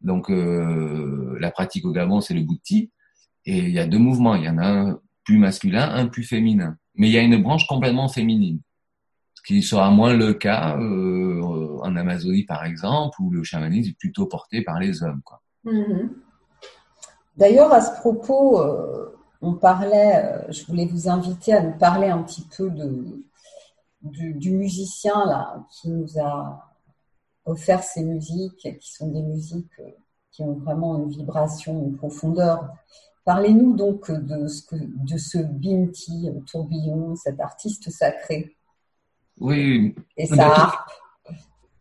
Donc, 0.00 0.30
euh, 0.30 1.36
la 1.40 1.50
pratique 1.50 1.84
au 1.84 1.92
Gabon, 1.92 2.20
c'est 2.20 2.34
le 2.34 2.42
bouti. 2.42 2.90
Et 3.44 3.58
il 3.58 3.70
y 3.70 3.78
a 3.78 3.86
deux 3.86 3.98
mouvements. 3.98 4.34
Il 4.34 4.44
y 4.44 4.48
en 4.48 4.58
a 4.58 4.66
un 4.66 5.00
plus 5.24 5.38
masculin, 5.38 5.90
un 5.94 6.06
plus 6.06 6.24
féminin. 6.24 6.76
Mais 6.94 7.08
il 7.08 7.12
y 7.12 7.18
a 7.18 7.22
une 7.22 7.42
branche 7.42 7.66
complètement 7.66 8.08
féminine. 8.08 8.60
Ce 9.34 9.42
qui 9.42 9.62
sera 9.62 9.90
moins 9.90 10.14
le 10.14 10.34
cas 10.34 10.76
euh, 10.78 11.78
en 11.82 11.96
Amazonie, 11.96 12.44
par 12.44 12.64
exemple, 12.64 13.20
où 13.20 13.30
le 13.30 13.42
chamanisme 13.44 13.90
est 13.90 13.98
plutôt 13.98 14.26
porté 14.26 14.62
par 14.62 14.78
les 14.78 15.02
hommes. 15.02 15.22
Mhm. 15.64 16.10
D'ailleurs, 17.36 17.72
à 17.72 17.80
ce 17.80 17.92
propos, 18.00 18.60
euh, 18.60 19.16
on 19.40 19.54
parlait, 19.54 20.44
je 20.48 20.64
voulais 20.66 20.86
vous 20.86 21.08
inviter 21.08 21.54
à 21.54 21.62
nous 21.62 21.78
parler 21.78 22.08
un 22.08 22.22
petit 22.22 22.46
peu 22.56 22.68
de, 22.68 23.24
du, 24.02 24.34
du 24.34 24.50
musicien 24.50 25.24
là, 25.26 25.64
qui 25.70 25.88
nous 25.88 26.18
a 26.20 26.67
offert 27.48 27.82
ces 27.82 28.04
musiques 28.04 28.78
qui 28.78 28.92
sont 28.92 29.08
des 29.08 29.22
musiques 29.22 29.78
euh, 29.80 29.90
qui 30.30 30.42
ont 30.42 30.54
vraiment 30.54 30.98
une 30.98 31.10
vibration, 31.10 31.82
une 31.82 31.96
profondeur. 31.96 32.68
Parlez-nous 33.24 33.74
donc 33.74 34.10
de 34.10 34.46
ce, 34.46 34.62
que, 34.62 34.76
de 34.76 35.16
ce 35.16 35.38
Binti 35.38 36.28
euh, 36.28 36.40
Tourbillon, 36.50 37.16
cet 37.16 37.40
artiste 37.40 37.90
sacré. 37.90 38.54
Oui. 39.40 39.94
Et 40.16 40.26
sa 40.26 40.46
harpe. 40.46 40.90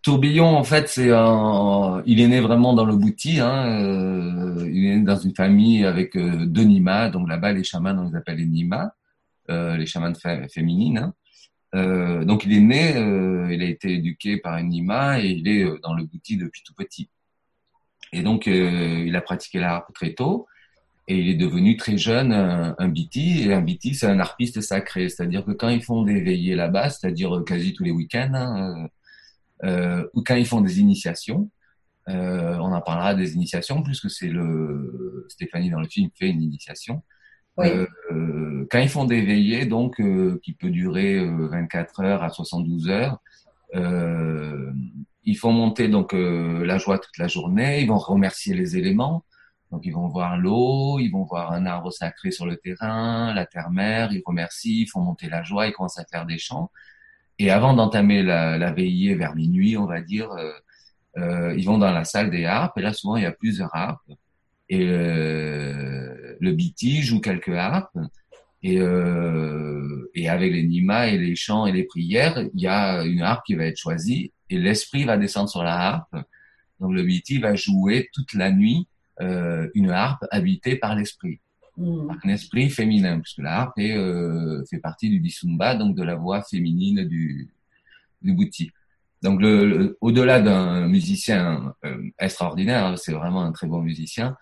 Tourbillon, 0.02 0.56
en 0.56 0.64
fait, 0.64 0.88
c'est 0.88 1.12
un, 1.12 2.02
il 2.06 2.22
est 2.22 2.28
né 2.28 2.40
vraiment 2.40 2.74
dans 2.74 2.86
le 2.86 2.96
Bouti. 2.96 3.40
Hein, 3.42 3.82
euh, 3.82 4.70
il 4.72 4.86
est 4.86 4.96
né 4.98 5.04
dans 5.04 5.18
une 5.18 5.36
famille 5.36 5.84
avec 5.84 6.18
deux 6.18 6.64
Nima. 6.64 7.10
Donc 7.10 7.28
là-bas, 7.28 7.52
les 7.52 7.64
chamans, 7.64 7.96
on 7.98 8.10
les 8.10 8.16
appelle 8.16 8.38
les 8.38 8.46
Nima, 8.46 8.96
les 9.50 9.86
chamans 9.86 10.14
féminines. 10.50 10.98
Hein. 11.00 11.14
Euh, 11.78 12.26
donc 12.26 12.46
il 12.46 12.54
est 12.54 12.60
né, 12.60 12.98
euh, 12.98 13.54
il 13.54 13.62
a 13.62 13.66
été 13.66 13.94
éduqué 13.94 14.38
par 14.38 14.58
une 14.58 14.70
Nima 14.70 15.20
et 15.22 15.28
il 15.28 15.48
est 15.48 15.64
euh, 15.64 15.80
dans 15.84 15.94
le 15.94 16.04
bouti 16.06 16.38
depuis 16.38 16.64
tout 16.64 16.74
petit. 16.74 17.10
Et 18.14 18.24
donc 18.24 18.48
il 18.48 19.16
a 19.16 19.22
pratiqué 19.22 19.60
la 19.60 19.76
harpe 19.76 19.94
très 19.94 20.14
tôt 20.14 20.48
et 21.10 21.18
il 21.18 21.30
est 21.30 21.36
devenu 21.36 21.78
très 21.78 21.98
jeune 21.98 22.32
un, 22.32 22.76
un. 22.80 22.94
Et 23.16 23.54
un 23.54 23.62
biti 23.62 23.96
c'est 23.96 24.08
un 24.08 24.20
harpiste 24.20 24.62
sacré, 24.62 25.10
c'est-à-dire 25.10 25.46
que 25.46 25.52
quand 25.52 25.70
ils 25.70 25.84
font 25.84 26.04
des 26.04 26.22
veillées 26.22 26.56
là-bas, 26.56 26.90
c'est-à-dire 26.90 27.44
quasi 27.46 27.74
tous 27.74 27.84
les 27.84 27.92
week-ends, 27.92 28.32
hein, 28.34 28.88
ou 30.14 30.24
quand 30.24 30.36
ils 30.36 30.46
font 30.46 30.62
des 30.62 30.80
initiations, 30.80 31.50
on 32.08 32.72
en 32.74 32.82
parlera 32.82 33.14
des 33.14 33.36
initiations 33.36 33.84
puisque 33.84 34.10
c'est 34.10 34.30
le 34.30 35.26
Stéphanie 35.30 35.70
dans 35.70 35.82
le 35.82 35.88
film 35.90 36.10
fait 36.18 36.30
une 36.30 36.42
initiation. 36.42 37.04
Euh, 37.60 38.68
quand 38.70 38.80
ils 38.80 38.90
font 38.90 39.06
des 39.06 39.22
veillées, 39.22 39.66
donc 39.66 40.00
euh, 40.00 40.40
qui 40.44 40.54
peut 40.54 40.70
durer 40.70 41.26
24 41.26 42.00
euh, 42.00 42.04
heures 42.04 42.24
à 42.24 42.30
72 42.30 42.90
heures, 42.90 43.20
ils 45.24 45.38
font 45.38 45.52
monter 45.52 45.90
donc 45.90 46.14
la 46.14 46.78
joie 46.78 47.00
toute 47.00 47.18
la 47.18 47.28
journée. 47.28 47.82
Ils 47.82 47.88
vont 47.88 47.98
remercier 47.98 48.54
les 48.54 48.78
éléments. 48.78 49.24
Donc 49.72 49.82
ils 49.86 49.92
vont 49.92 50.08
voir 50.08 50.38
l'eau, 50.38 50.98
ils 51.00 51.10
vont 51.10 51.24
voir 51.26 51.52
un 51.52 51.66
arbre 51.66 51.92
sacré 51.92 52.32
sur 52.32 52.46
le 52.46 52.56
terrain, 52.56 53.34
la 53.34 53.46
terre-mère, 53.46 54.14
ils 54.14 54.24
remercient, 54.26 54.84
ils 54.84 54.88
font 54.88 55.02
monter 55.02 55.28
la 55.28 55.44
joie, 55.44 55.68
ils 55.68 55.74
commencent 55.74 56.00
à 56.00 56.06
faire 56.06 56.26
des 56.26 56.38
chants. 56.38 56.72
Et 57.38 57.52
avant 57.52 57.74
d'entamer 57.74 58.24
la, 58.24 58.58
la, 58.58 58.72
veillée 58.72 59.16
vers 59.16 59.36
minuit, 59.36 59.76
on 59.76 59.86
va 59.86 60.02
dire, 60.02 60.30
euh, 61.18 61.54
ils 61.58 61.66
vont 61.66 61.78
dans 61.78 61.92
la 61.92 62.04
salle 62.04 62.30
des 62.30 62.46
harpes. 62.46 62.78
Et 62.78 62.82
là, 62.82 62.94
souvent, 62.94 63.18
il 63.18 63.24
y 63.24 63.26
a 63.26 63.32
plusieurs 63.32 63.74
harpes 63.76 64.12
et 64.70 64.88
euh, 64.90 66.17
le 66.40 66.52
biti 66.52 67.02
joue 67.02 67.20
quelques 67.20 67.50
harpes 67.50 67.98
et, 68.64 68.80
euh, 68.80 70.10
et 70.16 70.30
avec 70.30 70.52
les 70.52 70.64
nima 70.64 71.08
et 71.08 71.18
les 71.18 71.36
chants 71.36 71.68
et 71.68 71.72
les 71.72 71.84
prières, 71.84 72.44
il 72.54 72.62
y 72.62 72.68
a 72.68 73.04
une 73.04 73.22
harpe 73.22 73.46
qui 73.46 73.56
va 73.56 73.66
être 73.66 73.78
choisie 73.78 74.34
et 74.50 74.58
l'esprit 74.58 75.04
va 75.04 75.18
descendre 75.18 75.50
sur 75.50 75.64
la 75.64 75.76
harpe. 75.76 76.16
Donc 76.80 76.94
le 76.94 77.04
biti 77.04 77.40
va 77.40 77.56
jouer 77.56 78.10
toute 78.14 78.34
la 78.34 78.52
nuit 78.52 78.88
euh, 79.22 79.68
une 79.74 79.90
harpe 79.90 80.26
habitée 80.32 80.76
par 80.76 80.96
l'esprit, 80.96 81.40
mmh. 81.78 82.10
un 82.24 82.30
esprit 82.30 82.70
féminin, 82.70 83.20
puisque 83.20 83.40
la 83.40 83.62
harpe 83.62 83.80
est, 83.80 83.96
euh, 83.96 84.64
fait 84.70 84.80
partie 84.80 85.10
du 85.10 85.20
bisumba, 85.20 85.76
donc 85.76 85.96
de 85.96 86.04
la 86.04 86.16
voix 86.16 86.44
féminine 86.44 87.04
du, 87.08 87.50
du 88.22 88.34
bouti. 88.34 88.72
Donc 89.24 89.42
le, 89.42 89.98
au-delà 90.02 90.40
d'un 90.40 90.88
musicien 90.88 91.74
extraordinaire, 92.20 92.96
c'est 93.00 93.14
vraiment 93.14 93.44
un 93.44 93.52
très 93.52 93.66
bon 93.66 93.82
musicien, 93.82 94.38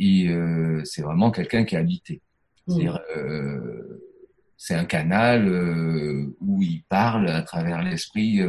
euh, 0.00 0.82
c'est 0.84 1.02
vraiment 1.02 1.30
quelqu'un 1.30 1.64
qui 1.64 1.74
est 1.74 1.78
habité. 1.78 2.22
cest 2.68 2.82
mm. 2.82 2.98
euh, 3.16 4.04
c'est 4.56 4.74
un 4.74 4.84
canal 4.84 5.46
euh, 5.46 6.34
où 6.40 6.62
il 6.62 6.82
parle 6.88 7.28
à 7.28 7.42
travers 7.42 7.82
l'esprit, 7.82 8.40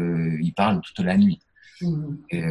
il 0.42 0.54
parle 0.56 0.82
toute 0.82 1.06
la 1.06 1.18
nuit. 1.18 1.40
Mm. 1.82 2.16
Et, 2.30 2.42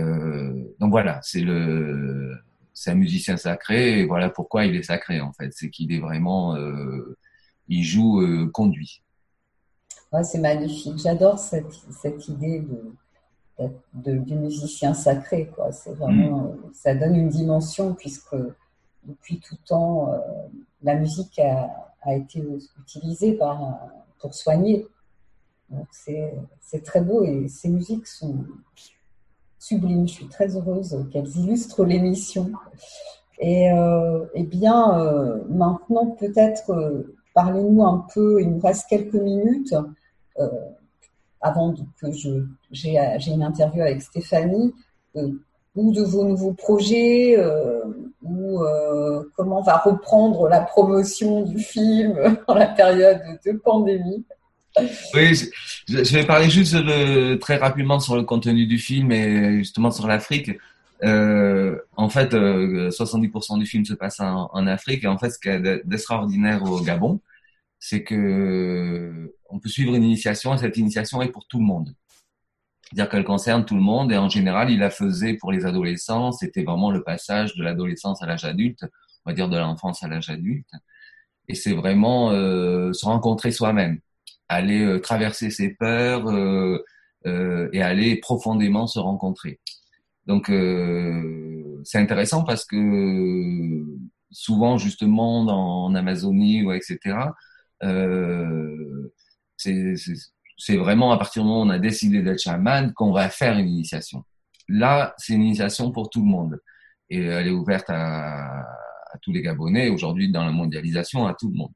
donc 0.79 0.91
voilà, 0.91 1.21
c'est 1.23 1.41
le, 1.41 2.37
c'est 2.75 2.91
un 2.91 2.95
musicien 2.95 3.37
sacré. 3.37 4.01
Et 4.01 4.07
voilà 4.07 4.31
pourquoi 4.31 4.65
il 4.65 4.77
est 4.77 4.83
sacré 4.83 5.21
en 5.21 5.33
fait, 5.33 5.53
c'est 5.53 5.71
qu'il 5.71 5.93
est 5.93 6.01
vraiment, 6.01 6.57
il 7.69 7.85
joue 7.85 8.51
conduit. 8.53 9.03
Ouais, 10.13 10.25
c'est 10.25 10.41
magnifique. 10.41 10.99
J'adore 10.99 11.39
cette, 11.39 11.73
cette 11.91 12.29
idée 12.29 12.61
de, 12.61 13.69
de, 13.93 14.17
du 14.19 14.35
musicien 14.37 14.95
sacré. 14.95 15.51
Quoi. 15.55 15.71
C'est 15.71 15.93
vraiment, 15.93 16.55
mm. 16.55 16.71
ça 16.73 16.95
donne 16.95 17.15
une 17.15 17.29
dimension 17.29 17.95
puisque 17.95 18.37
depuis 19.05 19.41
tout 19.41 19.57
temps, 19.67 20.13
euh, 20.13 20.19
la 20.83 20.95
musique 20.95 21.39
a, 21.39 22.15
été 22.15 22.43
utilisée 22.81 23.39
pour 24.19 24.35
soigner. 24.35 24.87
C'est 25.91 26.83
très 26.83 27.03
beau 27.03 27.23
et 27.23 27.49
ces 27.49 27.69
musiques 27.69 28.07
sont 28.07 28.47
sublimes. 29.59 30.09
Je 30.09 30.15
suis 30.15 30.29
très 30.29 30.57
heureuse 30.57 31.07
qu'elles 31.13 31.37
illustrent 31.37 31.85
l'émission. 31.85 32.51
Et, 33.41 33.71
euh, 33.71 34.25
eh 34.33 34.45
bien, 34.45 34.99
euh, 34.99 35.45
maintenant, 35.51 36.07
peut-être, 36.07 37.05
parlez-nous 37.35 37.85
un 37.85 38.07
peu, 38.15 38.41
il 38.41 38.53
nous 38.53 38.61
reste 38.61 38.89
quelques 38.89 39.15
minutes 39.15 39.75
avant 41.43 41.75
que 42.01 42.11
j'ai 42.71 43.31
une 43.31 43.43
interview 43.43 43.83
avec 43.83 44.01
Stéphanie, 44.01 44.73
ou 45.15 45.93
de 45.93 46.03
vos 46.03 46.25
nouveaux 46.25 46.55
projets, 46.55 47.37
ou 48.29 48.63
euh, 48.63 49.23
comment 49.37 49.63
va 49.63 49.79
reprendre 49.79 50.49
la 50.49 50.61
promotion 50.61 51.43
du 51.43 51.59
film 51.59 52.15
dans 52.49 52.55
la 52.55 52.67
période 52.67 53.21
de 53.45 53.53
pandémie. 53.53 54.25
Oui, 55.13 55.35
je, 55.89 56.15
vais 56.15 56.25
parler 56.25 56.49
juste 56.49 56.77
très 57.41 57.57
rapidement 57.57 57.99
sur 57.99 58.17
le 58.17 58.23
contenu 58.23 58.67
du 58.67 58.79
film 58.79 59.11
et 59.11 59.59
justement 59.59 59.91
sur 59.91 60.07
l'Afrique. 60.07 60.53
Euh, 61.05 61.79
en 61.97 62.09
fait, 62.09 62.33
70% 62.33 63.55
euh, 63.55 63.59
du 63.59 63.67
film 63.67 63.85
se 63.85 63.95
passe 63.95 64.21
en, 64.21 64.67
Afrique 64.67 65.05
et 65.05 65.07
en 65.07 65.19
fait, 65.19 65.31
ce 65.31 65.39
qui 65.39 65.49
est 65.49 65.61
d'extraordinaire 65.85 66.63
au 66.65 66.81
Gabon, 66.81 67.21
c'est 67.79 68.03
que 68.03 69.35
on 69.49 69.59
peut 69.59 69.69
suivre 69.69 69.95
une 69.95 70.03
initiation 70.05 70.55
et 70.55 70.59
cette 70.59 70.77
initiation 70.77 71.23
est 71.23 71.29
pour 71.29 71.47
tout 71.47 71.59
le 71.59 71.65
monde. 71.65 71.95
C'est-à-dire 72.91 73.11
qu'elle 73.11 73.25
concerne 73.25 73.65
tout 73.67 73.75
le 73.75 73.83
monde 73.83 74.11
et 74.13 74.17
en 74.17 74.31
général, 74.31 74.71
il 74.71 74.79
la 74.79 74.91
faisait 74.91 75.35
pour 75.35 75.53
les 75.53 75.67
adolescents. 75.67 76.33
C'était 76.33 76.63
vraiment 76.63 76.91
le 76.91 77.03
passage 77.03 77.55
de 77.55 77.63
l'adolescence 77.63 78.23
à 78.23 78.27
l'âge 78.27 78.47
adulte, 78.47 78.85
on 79.27 79.31
va 79.31 79.35
dire 79.35 79.49
de 79.51 79.59
l'enfance 79.59 80.03
à 80.03 80.09
l'âge 80.09 80.31
adulte. 80.31 80.71
Et 81.49 81.55
c'est 81.55 81.75
vraiment 81.75 82.31
euh, 82.31 82.93
se 82.95 83.05
rencontrer 83.05 83.51
soi-même, 83.51 83.99
aller 84.49 84.83
euh, 84.85 85.01
traverser 85.01 85.51
ses 85.51 85.75
peurs 85.75 86.29
euh, 86.29 86.83
euh, 87.27 87.69
et 87.73 87.83
aller 87.83 88.17
profondément 88.21 88.87
se 88.87 88.99
rencontrer. 88.99 89.61
Donc 90.27 90.51
euh, 90.51 91.81
c'est 91.85 91.99
intéressant 91.99 92.45
parce 92.45 92.65
que 92.65 93.85
souvent 94.31 94.79
justement 94.79 95.45
dans, 95.45 95.85
en 95.85 95.95
Amazonie 95.95 96.65
ou 96.65 96.73
etc. 96.73 97.33
Euh, 97.83 99.13
c'est 99.57 99.95
vraiment 100.77 101.13
à 101.13 101.19
partir 101.19 101.43
du 101.43 101.49
moment 101.49 101.63
où 101.63 101.67
on 101.67 101.71
a 101.71 101.79
décidé 101.79 102.23
d'être 102.23 102.41
chaman 102.41 102.93
qu'on 102.93 103.13
va 103.13 103.29
faire 103.31 103.57
une 103.59 103.69
initiation. 103.69 104.25
Là, 104.69 105.15
c'est 105.17 105.35
une 105.35 105.43
initiation 105.43 105.91
pour 105.93 106.11
tout 106.11 106.21
le 106.21 106.27
monde 106.27 106.61
et 107.09 107.23
elle 107.25 107.47
est 107.49 107.51
ouverte 107.53 107.89
à, 107.89 108.61
à 108.61 109.19
tous 109.23 109.33
les 109.33 109.41
Gabonais 109.43 109.89
aujourd'hui 109.89 110.31
dans 110.31 110.45
la 110.45 110.53
mondialisation 110.53 111.27
à 111.27 111.35
tout 111.35 111.49
le 111.49 111.57
monde. 111.57 111.73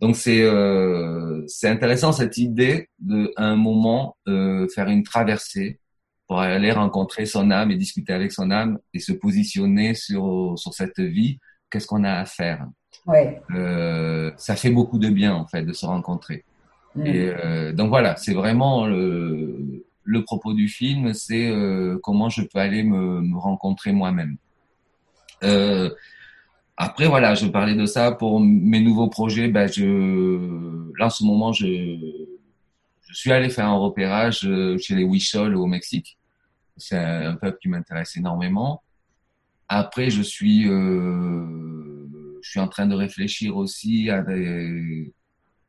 Donc 0.00 0.16
c'est 0.16 0.42
euh, 0.42 1.42
c'est 1.46 1.68
intéressant 1.70 2.12
cette 2.12 2.36
idée 2.36 2.90
de 2.98 3.32
à 3.36 3.44
un 3.44 3.56
moment 3.56 4.16
euh, 4.28 4.68
faire 4.74 4.88
une 4.88 5.02
traversée 5.02 5.80
pour 6.26 6.40
aller 6.40 6.72
rencontrer 6.72 7.24
son 7.24 7.50
âme 7.50 7.70
et 7.70 7.76
discuter 7.76 8.12
avec 8.12 8.32
son 8.32 8.50
âme 8.50 8.78
et 8.92 8.98
se 8.98 9.12
positionner 9.12 9.94
sur 9.94 10.52
sur 10.58 10.74
cette 10.74 11.00
vie. 11.00 11.38
Qu'est-ce 11.70 11.86
qu'on 11.86 12.04
a 12.04 12.12
à 12.12 12.26
faire? 12.26 12.66
Ouais. 13.06 13.40
euh, 13.54 14.30
Ça 14.36 14.54
fait 14.56 14.70
beaucoup 14.70 14.98
de 14.98 15.08
bien 15.08 15.34
en 15.34 15.46
fait 15.46 15.62
de 15.62 15.72
se 15.72 15.86
rencontrer. 15.86 16.44
Mm. 16.96 17.06
Et 17.06 17.28
euh, 17.28 17.72
donc 17.72 17.88
voilà, 17.88 18.16
c'est 18.16 18.34
vraiment 18.34 18.86
le, 18.86 19.84
le 20.04 20.24
propos 20.24 20.54
du 20.54 20.68
film, 20.68 21.12
c'est 21.14 21.48
euh, 21.50 21.98
comment 22.02 22.28
je 22.28 22.42
peux 22.42 22.58
aller 22.58 22.82
me, 22.82 23.20
me 23.20 23.38
rencontrer 23.38 23.92
moi-même. 23.92 24.36
Euh, 25.44 25.90
après 26.76 27.08
voilà, 27.08 27.34
je 27.34 27.46
parlais 27.46 27.74
de 27.74 27.86
ça 27.86 28.12
pour 28.12 28.40
mes 28.40 28.80
nouveaux 28.80 29.08
projets. 29.08 29.48
Ben 29.48 29.70
je, 29.70 29.84
là 30.98 31.06
en 31.06 31.10
ce 31.10 31.24
moment, 31.24 31.52
je, 31.52 31.64
je 33.08 33.14
suis 33.14 33.32
allé 33.32 33.50
faire 33.50 33.66
un 33.66 33.78
repérage 33.78 34.42
euh, 34.44 34.78
chez 34.78 34.94
les 34.94 35.04
Huichol 35.04 35.56
au 35.56 35.66
Mexique. 35.66 36.18
C'est 36.76 36.98
un, 36.98 37.30
un 37.30 37.34
peuple 37.36 37.58
qui 37.62 37.68
m'intéresse 37.68 38.16
énormément. 38.16 38.82
Après, 39.68 40.10
je 40.10 40.22
suis, 40.22 40.68
euh, 40.68 42.06
je 42.42 42.50
suis 42.50 42.60
en 42.60 42.68
train 42.68 42.86
de 42.86 42.94
réfléchir 42.94 43.56
aussi 43.56 44.10
à 44.10 44.22
des, 44.22 45.12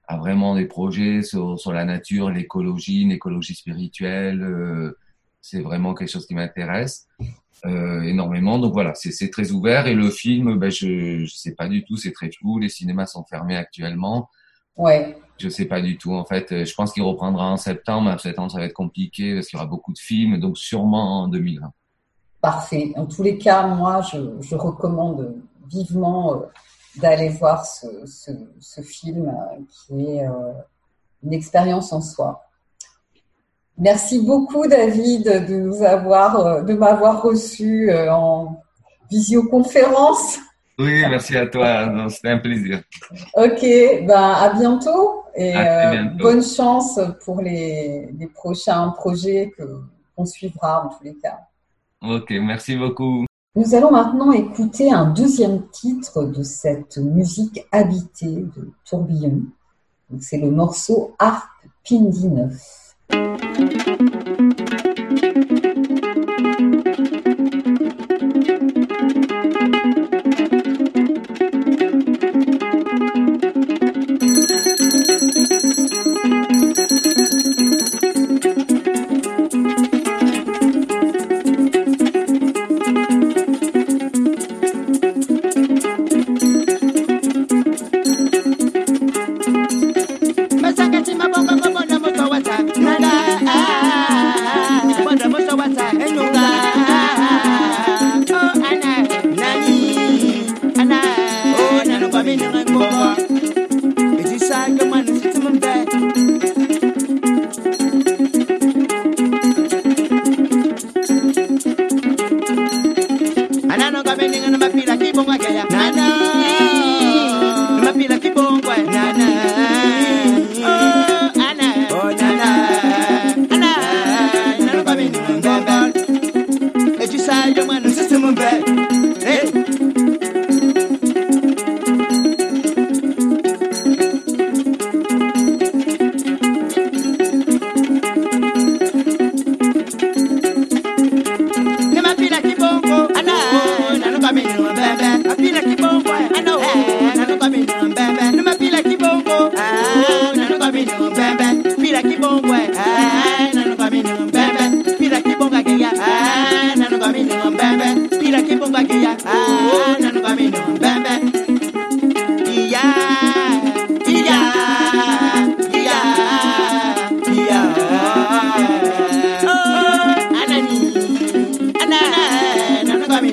à 0.07 0.17
vraiment 0.17 0.55
des 0.55 0.65
projets 0.65 1.21
sur, 1.21 1.59
sur 1.59 1.73
la 1.73 1.85
nature, 1.85 2.29
l'écologie, 2.29 3.01
une 3.01 3.11
écologie 3.11 3.55
spirituelle. 3.55 4.41
euh, 4.41 4.97
c'est 5.41 5.61
vraiment 5.61 5.93
quelque 5.93 6.09
chose 6.09 6.25
qui 6.25 6.35
m'intéresse 6.35 7.07
euh, 7.65 8.01
énormément. 8.01 8.59
Donc 8.59 8.73
voilà, 8.73 8.93
c'est 8.95 9.29
très 9.29 9.51
ouvert. 9.51 9.87
Et 9.87 9.93
le 9.93 10.09
film, 10.09 10.57
ben, 10.57 10.69
je 10.69 11.21
ne 11.21 11.25
sais 11.25 11.53
pas 11.55 11.67
du 11.67 11.83
tout, 11.85 11.95
c'est 11.95 12.11
très 12.11 12.31
flou. 12.31 12.59
Les 12.59 12.69
cinémas 12.69 13.05
sont 13.05 13.23
fermés 13.23 13.55
actuellement. 13.55 14.29
Ouais. 14.75 15.17
Je 15.37 15.49
sais 15.49 15.65
pas 15.65 15.81
du 15.81 15.97
tout. 15.97 16.13
En 16.13 16.25
fait, 16.25 16.65
je 16.65 16.73
pense 16.73 16.91
qu'il 16.91 17.03
reprendra 17.03 17.49
en 17.49 17.57
septembre. 17.57 18.09
En 18.09 18.17
septembre, 18.17 18.51
ça 18.51 18.59
va 18.59 18.65
être 18.65 18.73
compliqué 18.73 19.35
parce 19.35 19.47
qu'il 19.47 19.57
y 19.57 19.59
aura 19.59 19.69
beaucoup 19.69 19.93
de 19.93 19.99
films. 19.99 20.39
Donc 20.39 20.57
sûrement 20.57 21.23
en 21.23 21.27
2020. 21.27 21.71
Parfait. 22.41 22.93
En 22.95 23.05
tous 23.05 23.23
les 23.23 23.37
cas, 23.37 23.67
moi, 23.67 24.01
je, 24.01 24.17
je 24.41 24.55
recommande 24.55 25.35
vivement 25.69 26.33
euh, 26.33 26.45
d'aller 26.99 27.29
voir 27.29 27.65
ce, 27.65 27.87
ce, 28.05 28.31
ce 28.59 28.81
film 28.81 29.27
euh, 29.29 29.57
qui 29.69 30.05
est 30.05 30.27
euh, 30.27 30.53
une 31.23 31.33
expérience 31.33 31.93
en 31.93 32.01
soi. 32.01 32.43
Merci 33.77 34.19
beaucoup, 34.25 34.67
David, 34.67 35.23
de 35.47 35.55
nous 35.57 35.83
avoir, 35.83 36.39
euh, 36.45 36.61
de 36.63 36.73
m'avoir 36.73 37.21
reçu 37.21 37.91
en 38.09 38.57
visioconférence. 39.09 40.39
Oui, 40.79 41.01
merci 41.09 41.35
à 41.37 41.47
toi. 41.47 42.09
C'était 42.09 42.29
un 42.29 42.37
plaisir. 42.39 42.81
Ok, 43.33 43.61
ben 43.61 44.09
à 44.45 44.53
bientôt 44.53 45.23
et 45.35 45.53
À 45.53 45.87
très 45.87 45.97
bientôt. 45.97 46.17
bonne 46.23 46.43
chance 46.43 46.99
pour 47.23 47.41
les, 47.41 48.11
les 48.17 48.27
prochains 48.27 48.89
projets 48.89 49.51
que 49.57 49.63
qu'on 50.15 50.25
suivra 50.25 50.83
en 50.85 50.89
tous 50.89 51.03
les 51.03 51.15
cas. 51.15 51.37
Ok, 52.01 52.31
merci 52.31 52.75
beaucoup. 52.75 53.25
Nous 53.57 53.73
allons 53.73 53.89
maintenant 53.89 54.31
écouter 54.33 54.91
un 54.91 55.05
deuxième 55.05 55.67
titre 55.69 56.25
de 56.25 56.43
cette 56.43 56.99
musique 56.99 57.65
habitée 57.71 58.45
de 58.55 58.69
Tourbillon. 58.87 59.45
C'est 60.19 60.37
le 60.37 60.51
morceau 60.51 61.15
Harp 61.17 61.49
Pindi 61.83 62.27
9. 62.27 64.06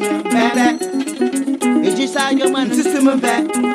back. 0.08 0.78
It's 0.80 1.98
just 1.98 2.16
how 2.16 2.30
your 2.30 2.50
man 2.50 2.72
system 2.72 3.20
back. 3.20 3.73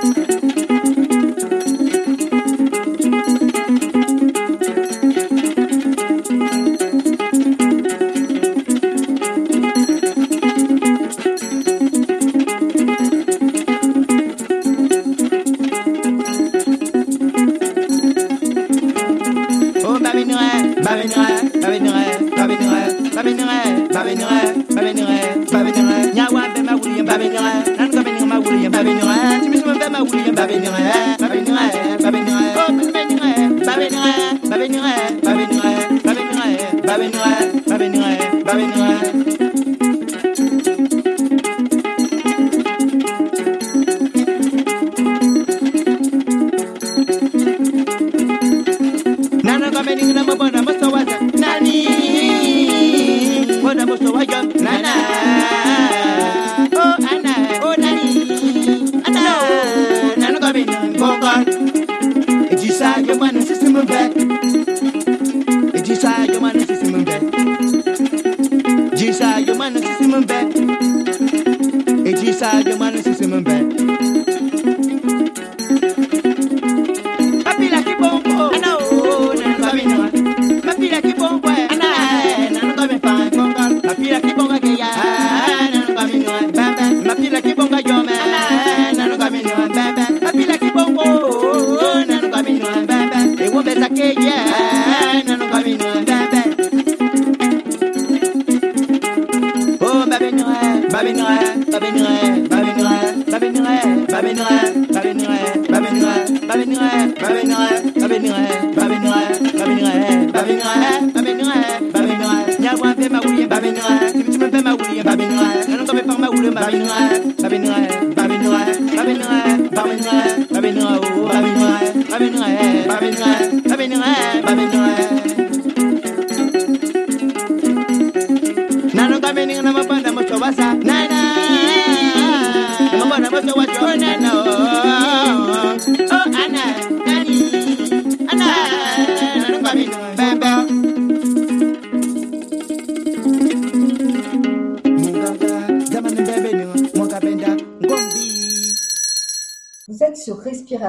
Babylon, 116.60 117.09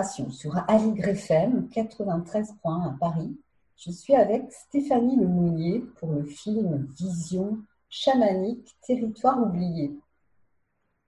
sur 0.02 0.56
Aligre 0.66 1.08
FM 1.08 1.68
93.1 1.68 2.54
à 2.64 2.96
Paris. 2.98 3.36
Je 3.76 3.90
suis 3.90 4.14
avec 4.14 4.50
Stéphanie 4.50 5.16
Lemonnier 5.16 5.84
pour 5.96 6.12
le 6.12 6.24
film 6.24 6.88
Vision 6.98 7.58
chamanique, 7.90 8.74
territoire 8.86 9.42
oublié. 9.42 9.92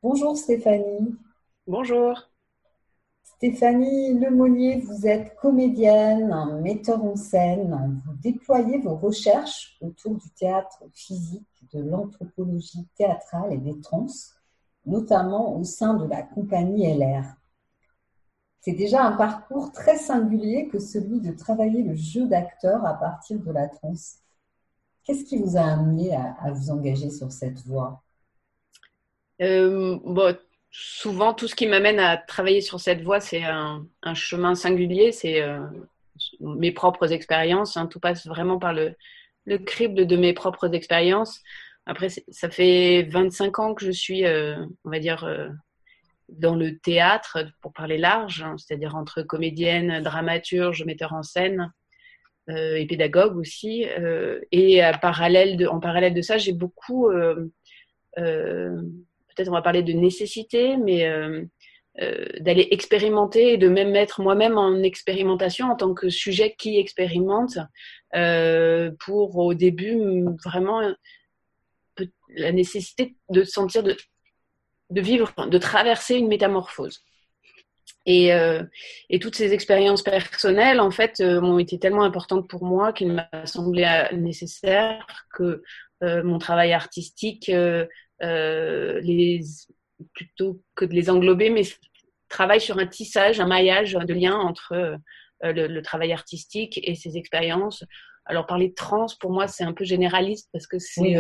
Bonjour 0.03 0.37
Stéphanie. 0.37 1.17
Bonjour. 1.67 2.29
Stéphanie 3.23 4.19
Lemonnier, 4.19 4.81
vous 4.81 5.07
êtes 5.07 5.37
comédienne, 5.37 6.61
metteur 6.61 7.03
en 7.03 7.17
scène. 7.17 8.03
Vous 8.05 8.15
déployez 8.23 8.79
vos 8.79 8.97
recherches 8.97 9.79
autour 9.81 10.17
du 10.17 10.29
théâtre 10.33 10.83
physique, 10.93 11.49
de 11.73 11.81
l'anthropologie 11.81 12.87
théâtrale 12.95 13.55
et 13.55 13.59
des 13.59 13.81
trans, 13.81 14.07
notamment 14.85 15.57
au 15.57 15.65
sein 15.65 15.95
de 15.95 16.05
la 16.05 16.23
compagnie 16.23 16.93
LR. 16.93 17.25
C'est 18.63 18.73
déjà 18.73 19.05
un 19.05 19.17
parcours 19.17 19.73
très 19.73 19.97
singulier 19.97 20.69
que 20.69 20.79
celui 20.79 21.21
de 21.21 21.33
travailler 21.33 21.83
le 21.83 21.97
jeu 21.97 22.29
d'acteur 22.29 22.87
à 22.87 22.95
partir 22.95 23.41
de 23.41 23.51
la 23.51 23.67
transe. 23.67 24.19
Qu'est-ce 25.03 25.25
qui 25.25 25.37
vous 25.37 25.57
a 25.57 25.63
amené 25.63 26.15
à, 26.15 26.53
vous 26.53 26.71
engager 26.71 27.11
sur 27.11 27.33
cette 27.33 27.59
voie? 27.67 28.05
Euh, 29.41 29.99
bon, 30.05 30.39
souvent, 30.71 31.35
tout 31.35 31.49
ce 31.49 31.57
qui 31.57 31.67
m'amène 31.67 31.99
à 31.99 32.17
travailler 32.17 32.61
sur 32.61 32.79
cette 32.79 33.03
voie, 33.03 33.19
c'est 33.19 33.43
un, 33.43 33.85
chemin 34.15 34.55
singulier, 34.55 35.11
c'est 35.11 35.43
euh, 35.43 35.67
mes 36.39 36.71
propres 36.71 37.13
expériences. 37.13 37.77
hein. 37.77 37.89
tout 37.89 37.99
passe 37.99 38.29
vraiment 38.29 38.61
par 38.61 38.73
le, 38.73 38.95
le 39.45 39.59
crible 39.59 40.07
de 40.07 40.17
mes 40.17 40.35
propres 40.35 40.73
expériences. 40.73 41.41
Après, 41.87 42.11
ça 42.11 42.49
fait 42.49 43.09
25 43.11 43.59
ans 43.59 43.75
que 43.75 43.85
je 43.85 43.91
suis, 43.91 44.25
euh, 44.25 44.55
on 44.85 44.91
va 44.91 45.01
dire, 45.01 45.25
dans 46.39 46.55
le 46.55 46.79
théâtre, 46.79 47.39
pour 47.61 47.73
parler 47.73 47.99
large, 47.99 48.43
hein, 48.43 48.57
c'est-à-dire 48.59 48.97
entre 48.97 49.23
comédienne, 49.23 50.03
dramaturge, 50.03 50.85
metteur 50.85 51.13
en 51.13 51.23
scène 51.23 51.73
euh, 52.51 52.77
et 52.77 52.87
pédagogue 52.87 53.37
aussi. 53.37 53.87
euh, 53.87 54.41
et 54.51 54.85
en 54.85 54.99
parallèle 54.99 55.57
de 55.57 56.23
ça, 56.23 56.39
j'ai 56.39 56.53
beaucoup, 56.53 57.09
euh, 57.09 57.47
peut-être 58.17 59.49
on 59.49 59.53
va 59.53 59.63
parler 59.63 59.83
de 59.83 59.93
nécessité, 59.93 60.77
mais 60.77 61.09
d'aller 62.41 62.69
expérimenter 62.71 63.53
et 63.53 63.59
de 63.59 63.69
même 63.69 63.91
mettre 63.91 64.23
moi-même 64.23 64.57
en 64.57 64.83
expérimentation 64.83 65.71
en 65.71 65.77
tant 65.77 65.93
que 65.93 66.09
sujet 66.09 66.55
qui 66.59 66.79
expérimente 66.79 67.59
pour 68.99 69.37
au 69.37 69.55
début 69.55 70.25
vraiment 70.43 70.81
la 72.35 72.53
nécessité 72.53 73.15
de 73.29 73.45
sentir 73.45 73.83
de, 73.83 73.95
de 74.93 75.01
vivre, 75.01 75.33
de 75.47 75.59
traverser 75.59 76.17
une 76.17 76.29
métamorphose. 76.29 77.01
Et, 78.05 78.33
euh, 78.33 78.63
et 79.11 79.19
toutes 79.19 79.37
ces 79.37 79.53
expériences 79.53 80.03
personnelles, 80.03 80.81
en 80.81 80.91
fait, 80.91 81.21
euh, 81.21 81.41
ont 81.41 81.59
été 81.59 81.79
tellement 81.79 82.03
importantes 82.03 82.49
pour 82.49 82.65
moi 82.65 82.93
qu'il 82.93 83.13
m'a 83.13 83.29
semblé 83.45 83.85
euh, 83.85 84.17
nécessaire 84.17 85.07
que 85.33 85.63
euh, 86.03 86.23
mon 86.25 86.39
travail 86.39 86.73
artistique, 86.73 87.51
les, 88.21 89.41
plutôt 90.15 90.63
que 90.75 90.85
de 90.85 90.95
les 90.95 91.11
englober, 91.11 91.51
mais 91.51 91.63
travaille 92.29 92.61
sur 92.61 92.79
un 92.79 92.87
tissage, 92.87 93.41
un 93.41 93.47
maillage 93.47 93.93
de 93.93 94.15
liens 94.15 94.37
entre 94.37 94.97
le, 95.43 95.67
le 95.67 95.83
travail 95.83 96.13
artistique 96.13 96.81
et 96.83 96.95
ces 96.95 97.17
expériences. 97.17 97.85
Alors 98.25 98.47
parler 98.47 98.69
de 98.69 98.75
trans, 98.75 99.07
pour 99.21 99.33
moi, 99.33 99.49
c'est 99.49 99.65
un 99.65 99.73
peu 99.73 99.85
généraliste 99.85 100.49
parce 100.53 100.67
que 100.67 100.79
c'est 100.79 101.01
Oui. 101.01 101.17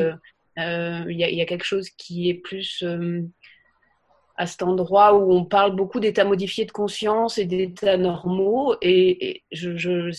il 0.56 1.16
y, 1.18 1.24
a, 1.24 1.28
il 1.30 1.36
y 1.36 1.42
a 1.42 1.46
quelque 1.46 1.64
chose 1.64 1.90
qui 1.90 2.28
est 2.30 2.34
plus 2.34 2.84
à 4.42 4.46
cet 4.46 4.64
endroit 4.64 5.14
où 5.14 5.32
on 5.32 5.44
parle 5.44 5.76
beaucoup 5.76 6.00
d'états 6.00 6.24
modifiés 6.24 6.64
de 6.64 6.72
conscience 6.72 7.38
et 7.38 7.44
d'états 7.44 7.96
normaux. 7.96 8.74
Et, 8.82 9.44
je, 9.52 10.10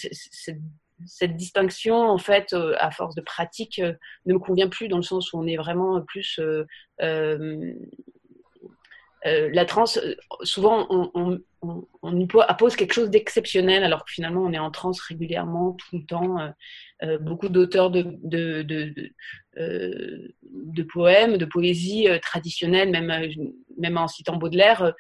cette 1.05 1.35
distinction, 1.35 1.95
en 1.95 2.17
fait, 2.17 2.53
euh, 2.53 2.73
à 2.79 2.89
force 2.89 3.15
de 3.15 3.21
pratique, 3.21 3.79
euh, 3.79 3.93
ne 4.25 4.33
me 4.33 4.39
convient 4.39 4.69
plus 4.69 4.87
dans 4.87 4.95
le 4.95 5.03
sens 5.03 5.33
où 5.33 5.39
on 5.39 5.45
est 5.45 5.57
vraiment 5.57 6.01
plus. 6.01 6.39
euh, 7.01 7.73
euh, 9.25 9.49
la 9.53 9.65
transe, 9.65 9.97
euh, 9.97 10.15
souvent, 10.41 10.85
on, 10.89 11.09
on, 11.13 11.39
on, 11.61 11.87
on 12.01 12.27
appose 12.39 12.75
quelque 12.75 12.93
chose 12.93 13.09
d'exceptionnel, 13.09 13.83
alors 13.83 14.03
que 14.03 14.11
finalement, 14.11 14.41
on 14.41 14.51
est 14.51 14.59
en 14.59 14.71
transe 14.71 14.99
régulièrement, 14.99 15.73
tout 15.73 15.97
le 15.97 16.05
temps. 16.05 16.37
Euh, 17.03 17.17
beaucoup 17.19 17.49
d'auteurs 17.49 17.89
de, 17.89 18.03
de, 18.23 18.61
de, 18.63 18.85
de, 18.85 19.11
euh, 19.57 20.27
de 20.43 20.83
poèmes, 20.83 21.37
de 21.37 21.45
poésie 21.45 22.07
traditionnelle, 22.21 22.91
même, 22.91 23.11
même 23.77 23.97
en 23.97 24.07
citant 24.07 24.37
Baudelaire, 24.37 24.93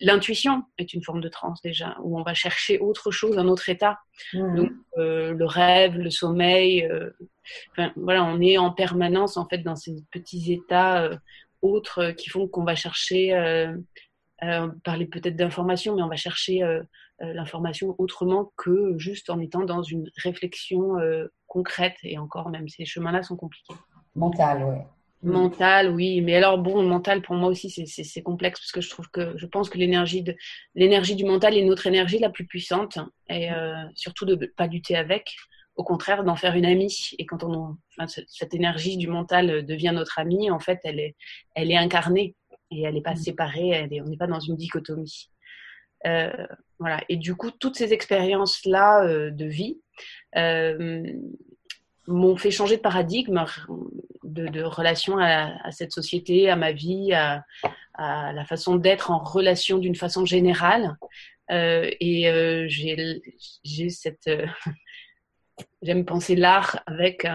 l'intuition 0.00 0.64
est 0.78 0.92
une 0.92 1.02
forme 1.02 1.20
de 1.20 1.28
transe 1.28 1.60
déjà, 1.62 1.96
où 2.02 2.18
on 2.18 2.22
va 2.22 2.34
chercher 2.34 2.78
autre 2.78 3.10
chose, 3.10 3.38
un 3.38 3.48
autre 3.48 3.68
état. 3.68 3.98
Mhm. 4.32 4.56
Donc, 4.56 4.72
le 4.96 5.44
rêve, 5.44 5.96
le 5.96 6.10
sommeil, 6.10 6.88
enfin, 7.72 7.92
voilà, 7.96 8.24
on 8.24 8.40
est 8.40 8.58
en 8.58 8.72
permanence 8.72 9.36
en 9.36 9.46
fait 9.46 9.58
dans 9.58 9.76
ces 9.76 9.94
petits 10.12 10.52
états 10.52 11.10
autres 11.62 11.98
euh, 11.98 12.12
qui 12.12 12.28
font 12.28 12.48
qu'on 12.48 12.64
va 12.64 12.74
chercher, 12.74 13.34
euh, 13.34 13.76
euh, 14.42 14.68
parler 14.84 15.06
peut-être 15.06 15.36
d'information, 15.36 15.96
mais 15.96 16.02
on 16.02 16.08
va 16.08 16.16
chercher 16.16 16.60
l'information 17.20 17.94
autrement 17.96 18.52
que 18.58 18.98
juste 18.98 19.30
en 19.30 19.40
étant 19.40 19.64
dans 19.64 19.82
une 19.82 20.10
réflexion 20.22 20.96
concrète. 21.46 21.96
Et 22.02 22.18
encore, 22.18 22.50
même 22.50 22.68
ces 22.68 22.84
chemins-là 22.84 23.22
sont 23.22 23.36
compliqués. 23.36 23.72
Mental, 24.14 24.64
ouais. 24.64 24.84
Mental, 25.22 25.90
oui, 25.90 26.20
mais 26.20 26.36
alors 26.36 26.58
bon, 26.58 26.82
le 26.82 26.88
mental 26.88 27.22
pour 27.22 27.34
moi 27.34 27.48
aussi 27.48 27.70
c'est- 27.70 28.22
complexe 28.22 28.60
parce 28.60 28.72
que 28.72 28.80
je 28.80 28.90
trouve 28.90 29.08
que 29.10 29.36
je 29.36 29.46
pense 29.46 29.70
que 29.70 29.78
l'énergie 29.78 30.22
du 31.16 31.24
mental 31.24 31.56
est 31.56 31.64
notre 31.64 31.86
énergie 31.86 32.18
la 32.18 32.30
plus 32.30 32.46
puissante 32.46 32.98
et 33.28 33.50
euh, 33.50 33.74
surtout 33.94 34.26
de 34.26 34.52
pas 34.56 34.66
lutter 34.66 34.94
avec, 34.94 35.34
au 35.76 35.84
contraire 35.84 36.24
d'en 36.24 36.36
faire 36.36 36.54
une 36.56 36.66
amie. 36.66 37.10
Et 37.18 37.26
quand 37.26 37.44
on, 37.44 37.76
enfin, 37.98 38.06
cette 38.28 38.54
énergie 38.54 38.96
du 38.96 39.08
mental 39.08 39.64
devient 39.64 39.92
notre 39.94 40.18
amie, 40.18 40.50
en 40.50 40.60
fait, 40.60 40.80
elle 40.84 41.00
est 41.00 41.16
elle 41.54 41.70
est 41.70 41.76
incarnée 41.76 42.34
et 42.70 42.82
elle 42.82 42.94
n'est 42.94 43.02
pas 43.02 43.14
Mm. 43.14 43.16
séparée, 43.16 43.68
elle 43.68 43.92
est, 43.92 44.00
on 44.00 44.06
n'est 44.06 44.16
pas 44.16 44.26
dans 44.26 44.40
une 44.40 44.56
dichotomie. 44.56 45.30
Euh, 46.06 46.46
voilà. 46.78 47.00
Et 47.08 47.16
du 47.16 47.34
coup, 47.36 47.50
toutes 47.50 47.76
ces 47.76 47.92
expériences 47.92 48.64
là 48.64 49.06
de 49.30 49.44
vie. 49.46 49.80
euh, 50.36 51.02
m'ont 52.08 52.36
fait 52.36 52.52
changer 52.52 52.76
de 52.76 52.82
paradigme, 52.82 53.44
de, 54.22 54.46
de 54.46 54.62
relation 54.62 55.18
à, 55.18 55.56
à, 55.66 55.72
cette 55.72 55.90
société, 55.92 56.48
à 56.48 56.54
ma 56.54 56.70
vie, 56.70 57.12
à, 57.12 57.44
à 57.94 58.32
la 58.32 58.44
façon 58.44 58.76
d'être 58.76 59.10
en 59.10 59.18
relation 59.18 59.78
d'une 59.78 59.96
façon 59.96 60.24
générale. 60.24 60.96
Euh, 61.50 61.90
et 62.00 62.28
euh, 62.28 62.66
j'ai 62.68 63.88
cette. 63.88 64.30
Euh, 65.60 65.64
J'aime 65.82 66.04
penser 66.04 66.36
l'art 66.36 66.82
avec 66.86 67.26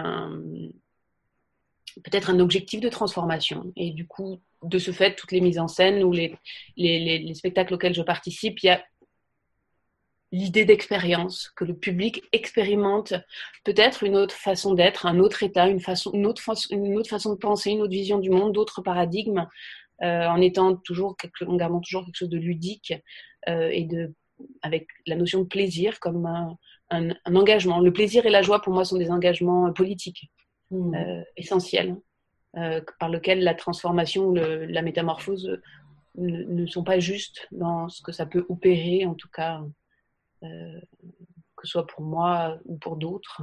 peut-être 2.04 2.30
un 2.30 2.40
objectif 2.40 2.80
de 2.80 2.88
transformation. 2.88 3.72
Et 3.76 3.90
du 3.90 4.06
coup, 4.06 4.40
de 4.62 4.78
ce 4.78 4.92
fait, 4.92 5.14
toutes 5.14 5.32
les 5.32 5.40
mises 5.40 5.58
en 5.58 5.68
scène 5.68 6.02
ou 6.02 6.12
les, 6.12 6.34
les, 6.76 7.18
les 7.18 7.34
spectacles 7.34 7.74
auxquels 7.74 7.94
je 7.94 8.02
participe, 8.02 8.62
il 8.62 8.66
y 8.66 8.70
a 8.70 8.82
l'idée 10.32 10.64
d'expérience, 10.64 11.50
que 11.54 11.64
le 11.64 11.76
public 11.76 12.22
expérimente 12.32 13.12
peut-être 13.64 14.02
une 14.02 14.16
autre 14.16 14.34
façon 14.34 14.72
d'être, 14.72 15.04
un 15.04 15.18
autre 15.18 15.42
état, 15.42 15.68
une, 15.68 15.80
façon, 15.80 16.10
une, 16.14 16.26
autre, 16.26 16.42
façon 16.42 17.34
de 17.34 17.38
penser, 17.38 17.70
une 17.70 17.82
autre 17.82 17.92
vision 17.92 18.18
du 18.18 18.30
monde, 18.30 18.54
d'autres 18.54 18.80
paradigmes, 18.80 19.46
euh, 20.02 20.26
en 20.26 20.40
étant 20.40 20.74
toujours, 20.74 21.16
en 21.46 21.56
gardant 21.56 21.80
toujours 21.80 22.06
quelque 22.06 22.16
chose 22.16 22.30
de 22.30 22.38
ludique 22.38 22.94
euh, 23.48 23.68
et 23.68 23.84
de, 23.84 24.14
avec 24.62 24.88
la 25.06 25.16
notion 25.16 25.42
de 25.42 25.46
plaisir 25.46 26.00
comme 26.00 26.56
un, 26.92 27.10
un, 27.24 27.36
engagement. 27.36 27.80
Le 27.80 27.92
plaisir 27.92 28.26
et 28.26 28.30
la 28.30 28.42
joie, 28.42 28.60
pour 28.60 28.72
moi, 28.72 28.84
sont 28.84 28.98
des 28.98 29.10
engagements 29.10 29.72
politiques 29.72 30.30
mmh. 30.70 30.94
euh, 30.94 31.22
essentiels, 31.36 31.96
euh, 32.56 32.80
par 33.00 33.08
lesquels 33.08 33.42
la 33.42 33.54
transformation, 33.54 34.32
la 34.32 34.82
métamorphose 34.82 35.58
ne, 36.16 36.44
ne, 36.44 36.66
sont 36.66 36.84
pas 36.84 36.98
justes 36.98 37.48
dans 37.50 37.88
ce 37.88 38.02
que 38.02 38.12
ça 38.12 38.26
peut 38.26 38.44
opérer, 38.48 39.06
en 39.06 39.14
tout 39.14 39.28
cas 39.28 39.62
euh, 40.42 40.80
que 41.56 41.68
ce 41.68 41.72
soit 41.72 41.86
pour 41.86 42.02
moi 42.02 42.58
ou 42.64 42.76
pour 42.76 42.96
d'autres. 42.96 43.40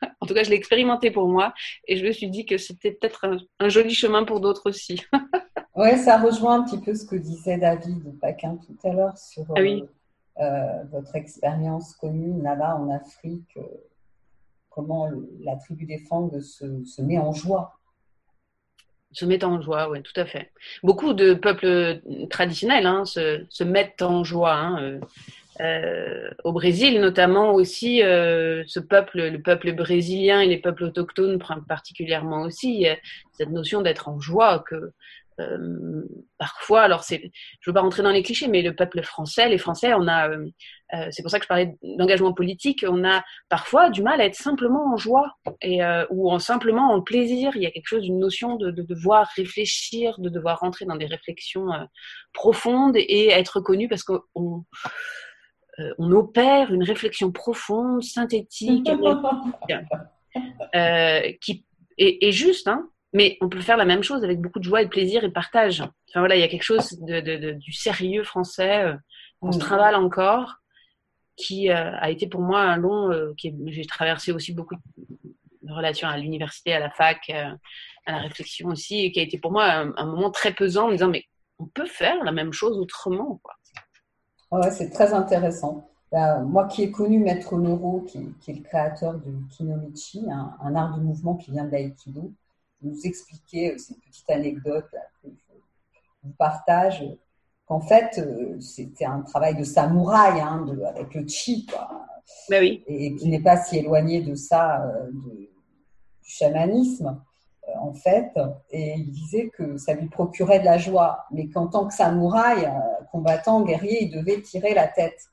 en 0.20 0.26
tout 0.26 0.34
cas, 0.34 0.44
je 0.44 0.50
l'ai 0.50 0.56
expérimenté 0.56 1.10
pour 1.10 1.26
moi 1.26 1.54
et 1.88 1.96
je 1.96 2.04
me 2.04 2.12
suis 2.12 2.28
dit 2.28 2.44
que 2.44 2.58
c'était 2.58 2.92
peut-être 2.92 3.26
un, 3.58 3.68
joli 3.68 3.94
chemin 3.94 4.24
pour 4.24 4.40
d'autres 4.40 4.68
aussi. 4.68 5.02
oui, 5.74 5.96
ça 5.96 6.18
rejoint 6.18 6.60
un 6.60 6.64
petit 6.64 6.78
peu 6.78 6.94
ce 6.94 7.06
que 7.06 7.16
disait 7.16 7.56
David 7.56 8.20
Paquin 8.20 8.58
tout 8.58 8.76
à 8.86 8.92
l'heure 8.92 9.16
sur 9.16 9.44
ah 9.56 9.60
oui. 9.60 9.84
Euh, 10.38 10.42
euh, 10.42 10.84
votre 10.90 11.14
expérience 11.16 11.94
commune 11.94 12.42
là-bas 12.42 12.76
en 12.76 12.90
Afrique, 12.90 13.58
comment 14.70 15.08
la 15.40 15.56
tribu 15.56 15.84
des 15.84 15.98
Fang 15.98 16.30
se, 16.40 17.02
met 17.02 17.18
en 17.18 17.32
joie? 17.32 17.78
Se 19.12 19.26
met 19.26 19.44
en 19.44 19.60
joie, 19.60 19.90
oui, 19.90 20.02
tout 20.02 20.18
à 20.18 20.24
fait. 20.24 20.50
Beaucoup 20.82 21.12
de 21.12 21.34
peuples 21.34 22.00
traditionnels 22.30 22.86
hein, 22.86 23.04
se, 23.04 23.64
mettent 23.64 24.02
en 24.02 24.24
joie. 24.24 24.54
Hein, 24.54 25.00
euh, 25.60 26.30
au 26.44 26.52
Brésil, 26.52 26.98
notamment 27.00 27.52
aussi, 27.52 28.02
euh, 28.02 28.64
ce 28.66 28.80
peuple, 28.80 29.28
le 29.28 29.40
peuple 29.42 29.72
brésilien 29.74 30.40
et 30.40 30.46
les 30.46 30.58
peuples 30.58 30.84
autochtones 30.84 31.38
particulièrement 31.68 32.42
aussi, 32.42 32.86
cette 33.32 33.50
notion 33.50 33.82
d'être 33.82 34.08
en 34.08 34.18
joie 34.18 34.64
que 34.66 34.92
euh, 35.40 36.02
parfois, 36.38 36.82
alors 36.82 37.04
c'est, 37.04 37.30
je 37.60 37.70
veux 37.70 37.74
pas 37.74 37.80
rentrer 37.80 38.02
dans 38.02 38.10
les 38.10 38.22
clichés, 38.22 38.48
mais 38.48 38.62
le 38.62 38.74
peuple 38.74 39.02
français, 39.02 39.48
les 39.48 39.58
Français, 39.58 39.94
on 39.94 40.06
a, 40.06 40.28
euh, 40.28 40.46
euh, 40.94 41.06
c'est 41.10 41.22
pour 41.22 41.30
ça 41.30 41.38
que 41.38 41.44
je 41.44 41.48
parlais 41.48 41.76
d'engagement 41.82 42.32
politique, 42.32 42.84
on 42.88 43.04
a 43.04 43.24
parfois 43.48 43.90
du 43.90 44.02
mal 44.02 44.20
à 44.20 44.26
être 44.26 44.34
simplement 44.34 44.92
en 44.92 44.96
joie 44.96 45.34
et 45.62 45.80
ou 46.10 46.30
en 46.30 46.38
simplement 46.38 46.92
en 46.92 47.00
plaisir. 47.00 47.52
Il 47.56 47.62
y 47.62 47.66
a 47.66 47.70
quelque 47.70 47.88
chose 47.88 48.02
d'une 48.02 48.18
notion 48.18 48.56
de, 48.56 48.70
de, 48.70 48.82
devoir 48.82 49.28
réfléchir, 49.36 50.18
de 50.18 50.28
devoir 50.28 50.60
rentrer 50.60 50.84
dans 50.84 50.96
des 50.96 51.06
réflexions 51.06 51.68
profondes 52.32 52.96
et 52.96 53.28
être 53.28 53.56
reconnu 53.56 53.88
parce 53.88 54.04
qu'on 54.04 54.64
on 55.98 56.12
opère 56.12 56.72
une 56.72 56.82
réflexion 56.82 57.32
profonde, 57.32 58.02
synthétique, 58.02 58.84
qui 61.40 61.64
est, 61.98 62.32
juste, 62.32 62.68
hein, 62.68 62.88
mais 63.12 63.36
on 63.40 63.48
peut 63.48 63.60
faire 63.60 63.76
la 63.76 63.84
même 63.84 64.02
chose 64.02 64.24
avec 64.24 64.40
beaucoup 64.40 64.58
de 64.58 64.64
joie 64.64 64.82
et 64.82 64.84
de 64.84 64.90
plaisir 64.90 65.24
et 65.24 65.28
de 65.28 65.32
partage. 65.32 65.80
Enfin 65.80 66.20
voilà, 66.20 66.36
il 66.36 66.40
y 66.40 66.44
a 66.44 66.48
quelque 66.48 66.62
chose 66.62 66.98
de, 67.00 67.52
du 67.52 67.72
sérieux 67.72 68.24
français 68.24 68.84
euh, 68.84 68.96
on 69.40 69.52
se 69.52 69.58
mm. 69.58 69.60
travaille 69.60 69.94
encore, 69.96 70.56
qui 71.36 71.70
a 71.70 72.10
été 72.10 72.28
pour 72.28 72.42
moi 72.42 72.60
un 72.60 72.76
long, 72.76 73.34
qui 73.36 73.52
j'ai 73.66 73.84
traversé 73.86 74.30
aussi 74.30 74.52
beaucoup 74.52 74.76
de 74.76 75.72
relations 75.72 76.06
à 76.06 76.16
l'université, 76.16 76.74
à 76.74 76.78
la 76.78 76.90
fac, 76.90 77.28
à 77.30 78.12
la 78.12 78.18
réflexion 78.18 78.68
aussi, 78.68 79.06
et 79.06 79.10
qui 79.10 79.18
a 79.18 79.24
été 79.24 79.38
pour 79.38 79.50
moi 79.50 79.64
un, 79.64 79.92
un, 79.96 80.06
moment 80.06 80.30
très 80.30 80.52
pesant 80.52 80.84
en 80.84 80.88
me 80.88 80.92
disant 80.92 81.08
mais 81.08 81.24
on 81.58 81.66
peut 81.66 81.86
faire 81.86 82.22
la 82.22 82.30
même 82.30 82.52
chose 82.52 82.78
autrement, 82.78 83.40
quoi 83.42 83.54
c'est 84.70 84.90
très 84.90 85.12
intéressant. 85.12 85.88
Ben, 86.10 86.42
moi 86.42 86.66
qui 86.66 86.82
ai 86.82 86.90
connu 86.90 87.18
Maître 87.18 87.56
Neuro, 87.56 88.00
qui, 88.02 88.18
est 88.18 88.52
le 88.52 88.62
créateur 88.62 89.14
du 89.14 89.32
Kinomichi, 89.48 90.26
un, 90.30 90.74
art 90.74 90.94
du 90.94 91.00
mouvement 91.00 91.36
qui 91.36 91.50
vient 91.50 91.64
de 91.64 91.70
l'aïkido, 91.70 92.32
nous 92.82 93.00
expliquait, 93.04 93.72
euh, 93.72 93.78
c'est 93.78 93.94
une 93.94 94.00
petite 94.00 94.30
anecdote 94.30 94.86
que 95.22 95.28
je 95.28 95.54
vous 96.24 96.34
partage, 96.38 97.04
qu'en 97.66 97.80
fait, 97.80 98.18
euh, 98.18 98.60
c'était 98.60 99.04
un 99.04 99.20
travail 99.22 99.56
de 99.56 99.64
samouraï, 99.64 100.40
hein, 100.40 100.66
avec 100.86 101.14
le 101.14 101.26
chi, 101.26 101.66
ben 102.48 102.60
oui. 102.60 102.84
et, 102.86 103.14
qui 103.16 103.28
n'est 103.28 103.42
pas 103.42 103.56
si 103.56 103.78
éloigné 103.78 104.22
de 104.22 104.34
ça, 104.34 104.84
euh, 104.84 105.10
du 105.10 105.48
chamanisme 106.22 107.20
en 107.80 107.92
fait, 107.94 108.32
et 108.70 108.94
il 108.98 109.10
disait 109.10 109.48
que 109.48 109.76
ça 109.76 109.94
lui 109.94 110.08
procurait 110.08 110.60
de 110.60 110.64
la 110.64 110.78
joie, 110.78 111.26
mais 111.30 111.48
qu'en 111.48 111.68
tant 111.68 111.86
que 111.86 111.94
samouraï, 111.94 112.64
euh, 112.64 113.04
combattant, 113.10 113.62
guerrier, 113.62 114.04
il 114.04 114.10
devait 114.10 114.40
tirer 114.40 114.74
la 114.74 114.88
tête. 114.88 115.28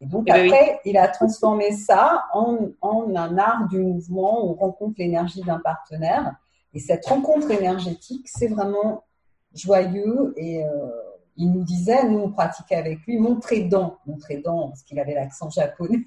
Et 0.00 0.06
donc 0.06 0.24
eh 0.28 0.32
ben 0.32 0.46
après, 0.46 0.80
il 0.84 0.96
a 0.96 1.08
transformé 1.08 1.72
ça 1.72 2.24
en, 2.32 2.58
un 2.82 3.38
art 3.38 3.68
du 3.68 3.78
mouvement 3.80 4.44
où 4.44 4.50
on 4.50 4.54
rencontre 4.54 4.94
l'énergie 4.98 5.42
d'un 5.42 5.58
partenaire. 5.58 6.34
Et 6.78 6.80
cette 6.80 7.04
rencontre 7.06 7.50
énergétique, 7.50 8.28
c'est 8.28 8.46
vraiment 8.46 9.02
joyeux. 9.52 10.32
Et 10.36 10.62
euh, 10.62 10.68
il 11.36 11.50
nous 11.50 11.64
disait, 11.64 12.08
nous 12.08 12.20
on 12.20 12.30
pratiquait 12.30 12.76
avec 12.76 13.00
lui, 13.06 13.18
montrer 13.18 13.64
dents, 13.64 13.98
montrer 14.06 14.36
dents, 14.36 14.68
parce 14.68 14.82
qu'il 14.84 15.00
avait 15.00 15.14
l'accent 15.14 15.50
japonais. 15.50 16.04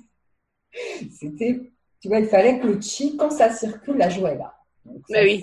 C'était, 1.11 1.59
tu 1.99 2.07
vois, 2.07 2.19
il 2.19 2.27
fallait 2.27 2.59
que 2.59 2.67
le 2.67 2.79
chi, 2.79 3.17
quand 3.17 3.31
ça 3.31 3.51
circule, 3.51 3.97
la 3.97 4.09
joie 4.09 4.31
est 4.31 4.37
là. 4.37 4.55
Donc, 4.85 5.03
oui 5.09 5.41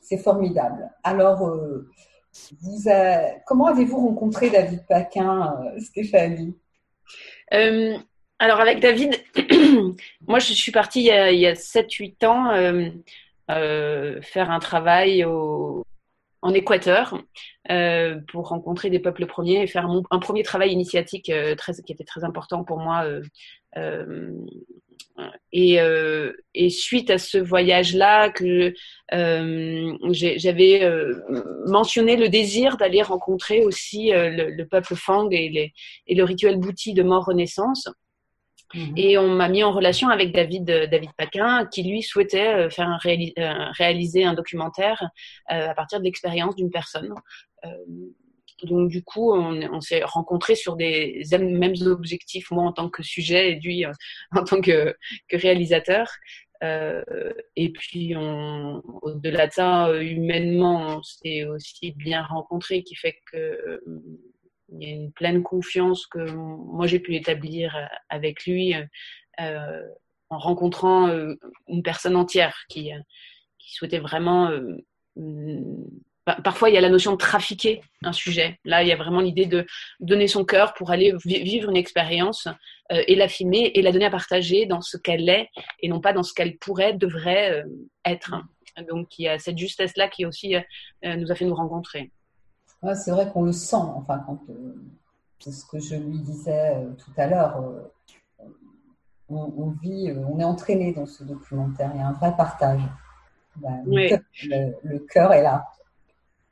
c'est 0.00 0.18
formidable. 0.18 0.90
Alors, 1.02 1.46
euh, 1.46 1.88
vous 2.60 2.90
comment 3.46 3.66
avez-vous 3.66 3.96
rencontré 3.96 4.50
David 4.50 4.86
Paquin, 4.88 5.56
euh, 5.62 5.80
Stéphanie? 5.80 6.54
Euh, 7.52 7.96
Alors, 8.38 8.60
avec 8.60 8.80
David, 8.80 9.14
moi, 10.26 10.38
je 10.38 10.52
suis 10.52 10.72
partie 10.72 11.00
il 11.00 11.06
y 11.06 11.46
a, 11.46 11.50
a 11.50 11.54
7-8 11.54 12.26
ans 12.26 12.92
faire 13.48 14.50
un 14.50 14.58
travail 14.58 15.24
en 15.24 16.54
Équateur 16.54 17.22
pour 18.28 18.48
rencontrer 18.48 18.90
des 18.90 18.98
peuples 18.98 19.26
premiers 19.26 19.62
et 19.62 19.66
faire 19.66 19.88
un 20.10 20.18
premier 20.18 20.42
travail 20.42 20.72
initiatique 20.72 21.32
très, 21.56 21.72
qui 21.74 21.92
était 21.92 22.04
très 22.04 22.24
important 22.24 22.64
pour 22.64 22.78
moi 22.78 23.04
et, 25.52 25.80
euh, 25.80 26.32
suite 26.68 27.10
à 27.10 27.18
ce 27.18 27.38
voyage-là, 27.38 28.30
que 28.30 28.74
euh, 29.14 29.96
j'avais 30.10 30.84
euh, 30.84 31.14
mentionné 31.66 32.16
le 32.16 32.28
désir 32.28 32.76
d'aller 32.76 33.02
rencontrer 33.02 33.64
aussi 33.64 34.12
euh, 34.12 34.30
le, 34.30 34.66
peuple 34.66 34.94
Fang 34.94 35.28
et, 35.30 35.72
et, 36.06 36.14
le 36.14 36.24
rituel 36.24 36.58
Bouti 36.58 36.94
de 36.94 37.02
mort-renaissance. 37.02 37.88
Mhm. 38.74 38.94
Et 38.96 39.18
on 39.18 39.28
m'a 39.28 39.48
mis 39.48 39.62
en 39.62 39.72
relation 39.72 40.08
avec 40.08 40.32
David, 40.32 40.64
David 40.64 41.10
Paquin, 41.16 41.66
qui 41.66 41.82
lui 41.82 42.02
souhaitait 42.02 42.68
faire 42.70 42.88
un 42.88 42.98
réaliser 43.72 44.24
un 44.24 44.34
documentaire 44.34 45.02
à 45.46 45.74
partir 45.74 46.00
de 46.00 46.04
l'expérience 46.04 46.56
d'une 46.56 46.70
personne. 46.70 47.14
Donc 48.62 48.90
du 48.90 49.02
coup, 49.02 49.34
on, 49.34 49.80
s'est 49.80 50.02
rencontrés 50.02 50.54
sur 50.54 50.76
des 50.76 51.22
mêmes 51.38 51.74
objectifs, 51.82 52.50
moi 52.50 52.64
en 52.64 52.72
tant 52.72 52.88
que 52.88 53.02
sujet 53.02 53.52
et 53.52 53.60
lui 53.60 53.84
euh, 53.84 53.92
en 54.32 54.44
tant 54.44 54.60
que, 54.60 54.94
réalisateur. 55.30 56.08
Euh, 56.62 57.02
et 57.54 57.70
puis, 57.70 58.14
au-delà 58.16 59.46
de 59.46 59.52
ça, 59.52 59.92
humainement, 60.00 60.98
on 60.98 61.02
s'est 61.02 61.44
aussi 61.44 61.92
bien 61.92 62.22
rencontrés, 62.22 62.82
qui 62.82 62.94
fait 62.94 63.16
que 63.30 63.36
euh, 63.36 63.80
il 64.72 64.82
y 64.82 64.90
a 64.90 64.94
une 64.94 65.12
pleine 65.12 65.42
confiance 65.42 66.06
que 66.06 66.30
moi 66.30 66.86
j'ai 66.86 66.98
pu 66.98 67.14
établir 67.14 67.76
avec 68.08 68.44
lui 68.44 68.74
en 69.38 70.38
rencontrant 70.38 71.08
une 71.68 71.82
personne 71.82 72.16
entière 72.16 72.56
qui, 72.68 72.90
qui 73.58 73.74
souhaitait 73.74 74.00
vraiment 74.00 74.50
Parfois, 76.42 76.70
il 76.70 76.74
y 76.74 76.78
a 76.78 76.80
la 76.80 76.88
notion 76.88 77.12
de 77.12 77.18
trafiquer 77.18 77.82
un 78.02 78.12
sujet. 78.12 78.58
Là, 78.64 78.82
il 78.82 78.88
y 78.88 78.92
a 78.92 78.96
vraiment 78.96 79.20
l'idée 79.20 79.46
de 79.46 79.64
donner 80.00 80.26
son 80.26 80.44
cœur 80.44 80.74
pour 80.74 80.90
aller 80.90 81.14
vivre 81.24 81.70
une 81.70 81.76
expérience 81.76 82.48
euh, 82.90 83.00
et 83.06 83.14
la 83.14 83.28
filmer 83.28 83.70
et 83.74 83.80
la 83.80 83.92
donner 83.92 84.06
à 84.06 84.10
partager 84.10 84.66
dans 84.66 84.80
ce 84.80 84.96
qu'elle 84.96 85.28
est 85.28 85.48
et 85.80 85.88
non 85.88 86.00
pas 86.00 86.12
dans 86.12 86.24
ce 86.24 86.34
qu'elle 86.34 86.58
pourrait, 86.58 86.94
devrait 86.94 87.52
euh, 87.52 87.62
être. 88.04 88.34
Donc, 88.88 89.16
il 89.20 89.22
y 89.22 89.28
a 89.28 89.38
cette 89.38 89.56
justesse-là 89.56 90.08
qui 90.08 90.26
aussi 90.26 90.56
euh, 90.56 90.62
nous 91.16 91.30
a 91.30 91.36
fait 91.36 91.44
nous 91.44 91.54
rencontrer. 91.54 92.10
C'est 92.94 93.10
vrai 93.10 93.30
qu'on 93.30 93.42
le 93.42 93.52
sent. 93.52 93.76
Enfin, 93.76 94.22
quand 94.26 94.38
c'est 95.38 95.52
ce 95.52 95.64
que 95.64 95.78
je 95.78 95.96
lui 95.96 96.18
disais 96.18 96.74
tout 96.98 97.12
à 97.16 97.26
l'heure. 97.26 97.62
On, 99.28 99.70
vit, 99.82 100.12
on 100.12 100.38
est 100.38 100.44
entraîné 100.44 100.92
dans 100.92 101.06
ce 101.06 101.24
documentaire. 101.24 101.90
Il 101.94 102.00
y 102.00 102.02
a 102.02 102.06
un 102.06 102.12
vrai 102.12 102.32
partage. 102.36 102.80
Ben, 103.56 103.82
le 103.86 104.98
cœur 104.98 105.32
est 105.32 105.42
là. 105.42 105.66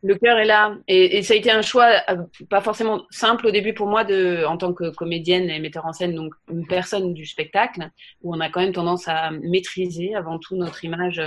Le 0.04 0.16
cœur 0.16 0.38
est 0.38 0.44
là. 0.44 0.76
Et, 0.86 1.22
ça 1.22 1.32
a 1.32 1.36
été 1.38 1.50
un 1.50 1.62
choix 1.62 1.90
euh, 2.10 2.24
pas 2.50 2.60
forcément 2.60 3.04
simple 3.08 3.46
au 3.46 3.50
début 3.50 3.72
pour 3.72 3.86
moi 3.86 4.04
de, 4.04 4.44
en 4.44 4.58
tant 4.58 4.74
que 4.74 4.90
comédienne 4.90 5.48
et 5.48 5.58
metteur 5.60 5.86
en 5.86 5.94
scène, 5.94 6.14
donc 6.14 6.34
une 6.50 6.66
personne 6.66 7.14
du 7.14 7.24
spectacle, 7.24 7.88
où 8.22 8.34
on 8.34 8.40
a 8.40 8.50
quand 8.50 8.60
même 8.60 8.74
tendance 8.74 9.08
à 9.08 9.30
maîtriser 9.30 10.14
avant 10.14 10.38
tout 10.38 10.56
notre 10.56 10.84
image 10.84 11.22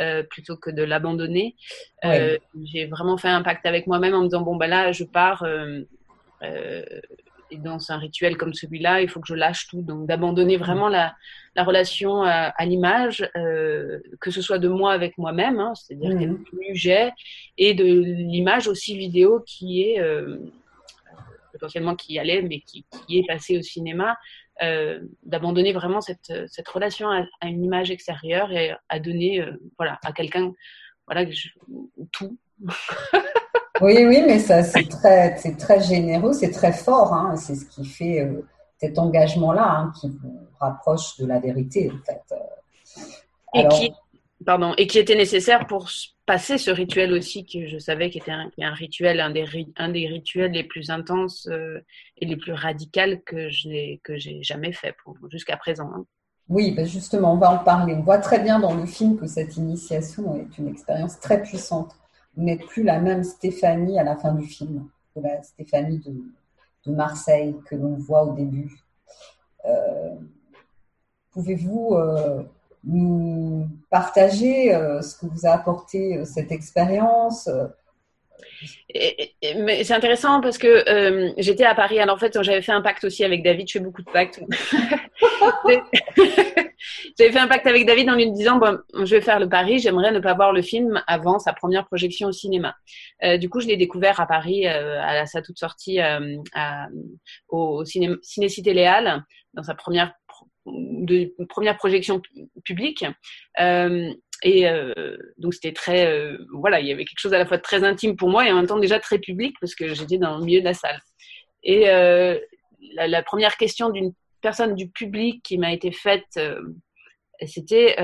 euh, 0.00 0.22
plutôt 0.22 0.56
que 0.56 0.70
de 0.70 0.82
l'abandonner. 0.82 1.54
Euh, 2.04 2.38
J'ai 2.64 2.86
vraiment 2.86 3.16
fait 3.18 3.28
un 3.28 3.42
pacte 3.42 3.66
avec 3.66 3.86
moi-même 3.86 4.14
en 4.14 4.20
me 4.20 4.24
disant 4.28 4.42
bon 4.42 4.56
bah 4.56 4.66
là 4.66 4.92
je 4.92 5.04
pars 5.04 5.42
euh, 5.44 5.82
et 7.52 7.56
dans 7.58 7.78
un 7.90 7.98
rituel 7.98 8.36
comme 8.36 8.54
celui-là, 8.54 9.02
il 9.02 9.08
faut 9.10 9.20
que 9.20 9.26
je 9.26 9.34
lâche 9.34 9.66
tout. 9.68 9.82
Donc 9.82 10.06
d'abandonner 10.06 10.56
vraiment 10.56 10.88
la, 10.88 11.14
la 11.56 11.64
relation 11.64 12.22
à, 12.22 12.52
à 12.60 12.64
l'image, 12.64 13.28
que 13.34 14.30
ce 14.30 14.40
soit 14.40 14.58
de 14.58 14.68
moi 14.68 14.92
avec 14.92 15.18
moi-même, 15.18 15.58
hein, 15.58 15.72
c'est-à-dire 15.74 16.10
Mhm. 16.10 16.18
quel 16.20 16.36
flux 16.46 16.74
j'ai, 16.74 17.10
et 17.58 17.74
de 17.74 17.84
l'image 17.84 18.68
aussi 18.68 18.96
vidéo 18.96 19.42
qui 19.46 19.82
est 19.82 20.00
potentiellement 21.52 21.96
qui 21.96 22.14
y 22.14 22.18
allait, 22.18 22.42
mais 22.42 22.60
qui, 22.60 22.84
qui 23.06 23.18
est 23.18 23.26
passée 23.26 23.58
au 23.58 23.62
cinéma, 23.62 24.16
d'abandonner 25.24 25.72
vraiment 25.72 26.00
cette, 26.00 26.32
cette 26.48 26.68
relation 26.68 27.08
à, 27.08 27.24
à 27.40 27.46
une 27.48 27.64
image 27.64 27.90
extérieure 27.90 28.52
et 28.52 28.72
à 28.88 28.98
donner 29.00 29.40
euh, 29.40 29.52
voilà, 29.78 29.98
à 30.04 30.12
quelqu'un 30.12 30.52
voilà, 31.06 31.28
je- 31.30 31.48
tout. 32.12 32.36
Oui, 33.82 34.04
oui, 34.04 34.22
mais 34.26 34.38
ça, 34.38 34.62
c'est 34.62 34.86
très, 34.86 35.34
c'est 35.38 35.56
très 35.56 35.80
généreux, 35.80 36.34
c'est 36.34 36.50
très 36.50 36.72
fort. 36.72 37.14
Hein, 37.14 37.36
c'est 37.36 37.54
ce 37.54 37.64
qui 37.64 37.86
fait 37.86 38.20
euh, 38.20 38.46
cet 38.76 38.98
engagement-là 38.98 39.64
hein, 39.66 39.92
qui 39.98 40.10
vous 40.10 40.46
rapproche 40.60 41.16
de 41.16 41.24
la 41.24 41.38
vérité, 41.40 41.90
en 41.90 42.04
fait. 42.04 42.20
Euh, 42.32 43.60
Et 43.62 43.68
qui, 43.68 43.92
pardon, 44.44 44.74
et 44.76 44.86
qui 44.86 44.98
était 44.98 45.14
nécessaire 45.14 45.66
pour 45.66 45.88
passer 46.30 46.58
ce 46.58 46.70
rituel 46.70 47.12
aussi 47.12 47.44
que 47.44 47.66
je 47.66 47.76
savais 47.76 48.08
qui 48.08 48.18
était 48.18 48.30
un, 48.30 48.72
rituel, 48.74 49.18
un 49.18 49.30
des, 49.30 50.06
rituels 50.06 50.52
les 50.52 50.62
plus 50.62 50.88
intenses 50.88 51.48
euh, 51.50 51.80
et 52.18 52.24
les 52.24 52.36
plus 52.36 52.52
radicaux 52.52 53.18
que 53.26 53.48
j'ai 53.48 54.00
jamais 54.40 54.72
fait 54.72 54.94
jusqu'à 55.28 55.56
présent. 55.56 55.90
hein. 55.92 56.04
Oui, 56.48 56.70
ben 56.70 56.86
justement, 56.86 57.34
on 57.34 57.36
va 57.36 57.50
en 57.50 57.58
parler. 57.58 57.94
On 57.94 58.02
voit 58.02 58.18
très 58.18 58.38
bien 58.38 58.60
dans 58.60 58.74
le 58.74 58.86
film 58.86 59.18
que 59.18 59.26
cette 59.26 59.56
initiation 59.56 60.36
est 60.36 60.56
une 60.56 60.68
expérience 60.68 61.18
très 61.18 61.42
puissante. 61.42 61.96
Vous 62.36 62.44
n'êtes 62.44 62.64
plus 62.64 62.84
la 62.84 63.00
même 63.00 63.24
Stéphanie 63.24 63.98
à 63.98 64.04
la 64.04 64.16
fin 64.16 64.32
du 64.32 64.46
film 64.46 64.88
que 65.12 65.18
la 65.18 65.42
Stéphanie 65.42 65.98
de, 65.98 66.14
de 66.86 66.94
Marseille 66.94 67.56
que 67.66 67.74
l'on 67.74 67.96
voit 67.96 68.22
au 68.22 68.34
début. 68.34 68.78
Euh, 69.64 70.14
Pouvez-vous 71.32 71.94
euh, 71.94 72.44
nous 72.84 73.68
partager 73.90 74.74
euh, 74.74 75.02
ce 75.02 75.16
que 75.16 75.26
vous 75.26 75.46
a 75.46 75.50
apporté 75.50 76.18
euh, 76.18 76.24
cette 76.24 76.52
expérience 76.52 77.48
euh, 77.48 77.66
c'est 79.82 79.92
intéressant 79.92 80.40
parce 80.40 80.58
que 80.58 80.88
euh, 80.88 81.32
j'étais 81.38 81.64
à 81.64 81.74
Paris. 81.74 81.98
Alors 81.98 82.16
en 82.16 82.18
fait, 82.18 82.42
j'avais 82.42 82.62
fait 82.62 82.72
un 82.72 82.82
pacte 82.82 83.04
aussi 83.04 83.24
avec 83.24 83.42
David. 83.42 83.68
Je 83.68 83.72
fais 83.74 83.80
beaucoup 83.80 84.02
de 84.02 84.10
pactes. 84.10 84.40
j'avais 87.18 87.32
fait 87.32 87.38
un 87.38 87.48
pacte 87.48 87.66
avec 87.66 87.86
David 87.86 88.10
en 88.10 88.14
lui 88.14 88.30
disant 88.32 88.58
bon, 88.58 88.78
je 88.94 89.14
vais 89.16 89.20
faire 89.20 89.40
le 89.40 89.48
Paris. 89.48 89.78
J'aimerais 89.78 90.12
ne 90.12 90.20
pas 90.20 90.34
voir 90.34 90.52
le 90.52 90.62
film 90.62 91.02
avant 91.06 91.38
sa 91.38 91.52
première 91.52 91.86
projection 91.86 92.28
au 92.28 92.32
cinéma. 92.32 92.74
Euh, 93.22 93.38
du 93.38 93.48
coup, 93.48 93.60
je 93.60 93.66
l'ai 93.66 93.76
découvert 93.76 94.20
à 94.20 94.26
Paris 94.26 94.66
euh, 94.66 95.00
à 95.02 95.26
sa 95.26 95.42
toute 95.42 95.58
sortie 95.58 95.98
à- 96.00 96.88
au 97.48 97.84
ciné 97.84 98.10
Ciné-Cité 98.22 98.74
Léal 98.74 99.24
dans 99.54 99.62
sa 99.62 99.74
première 99.74 100.12
de, 100.66 101.34
première 101.48 101.76
projection 101.76 102.20
pu- 102.20 102.48
publique. 102.64 103.04
Euh, 103.60 104.12
et 104.42 104.68
euh, 104.68 105.16
donc 105.38 105.54
c'était 105.54 105.72
très, 105.72 106.06
euh, 106.06 106.38
voilà, 106.54 106.80
il 106.80 106.86
y 106.86 106.92
avait 106.92 107.04
quelque 107.04 107.20
chose 107.20 107.34
à 107.34 107.38
la 107.38 107.46
fois 107.46 107.58
très 107.58 107.84
intime 107.84 108.16
pour 108.16 108.30
moi 108.30 108.46
et 108.46 108.52
en 108.52 108.56
même 108.56 108.66
temps 108.66 108.78
déjà 108.78 108.98
très 108.98 109.18
public 109.18 109.54
parce 109.60 109.74
que 109.74 109.94
j'étais 109.94 110.18
dans 110.18 110.38
le 110.38 110.44
milieu 110.44 110.60
de 110.60 110.64
la 110.64 110.74
salle. 110.74 111.00
Et 111.62 111.84
la, 111.84 113.22
première 113.22 113.58
question 113.58 113.90
d'une 113.90 114.14
personne 114.40 114.74
du 114.74 114.88
public 114.88 115.42
qui 115.44 115.58
m'a 115.58 115.74
été 115.74 115.92
faite, 115.92 116.40
c'était, 117.46 117.96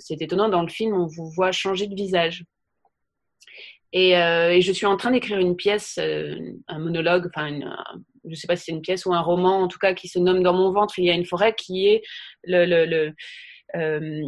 c'est 0.00 0.20
étonnant 0.20 0.48
dans 0.48 0.62
le 0.62 0.68
film, 0.68 0.94
on 0.94 1.06
vous 1.06 1.30
voit 1.30 1.52
changer 1.52 1.86
de 1.86 1.94
visage. 1.94 2.44
Et, 3.92 4.14
je 4.14 4.72
suis 4.72 4.86
en 4.86 4.96
train 4.96 5.12
d'écrire 5.12 5.38
une 5.38 5.54
pièce, 5.54 5.96
un 5.96 6.78
monologue, 6.80 7.28
enfin, 7.32 7.60
je 8.24 8.34
sais 8.34 8.46
pas 8.46 8.56
si 8.56 8.64
c'est 8.64 8.72
une 8.72 8.82
pièce 8.82 9.06
ou 9.06 9.12
un 9.12 9.20
roman, 9.20 9.62
en 9.62 9.68
tout 9.68 9.78
cas, 9.78 9.94
qui 9.94 10.08
se 10.08 10.18
nomme 10.18 10.42
Dans 10.42 10.54
mon 10.54 10.72
ventre, 10.72 10.98
il 10.98 11.04
y 11.04 11.10
a 11.10 11.14
une 11.14 11.26
forêt, 11.26 11.54
qui 11.54 11.88
est 11.88 12.02
le, 12.44 12.64
le, 12.64 12.84
le 12.84 13.14
euh, 13.76 14.22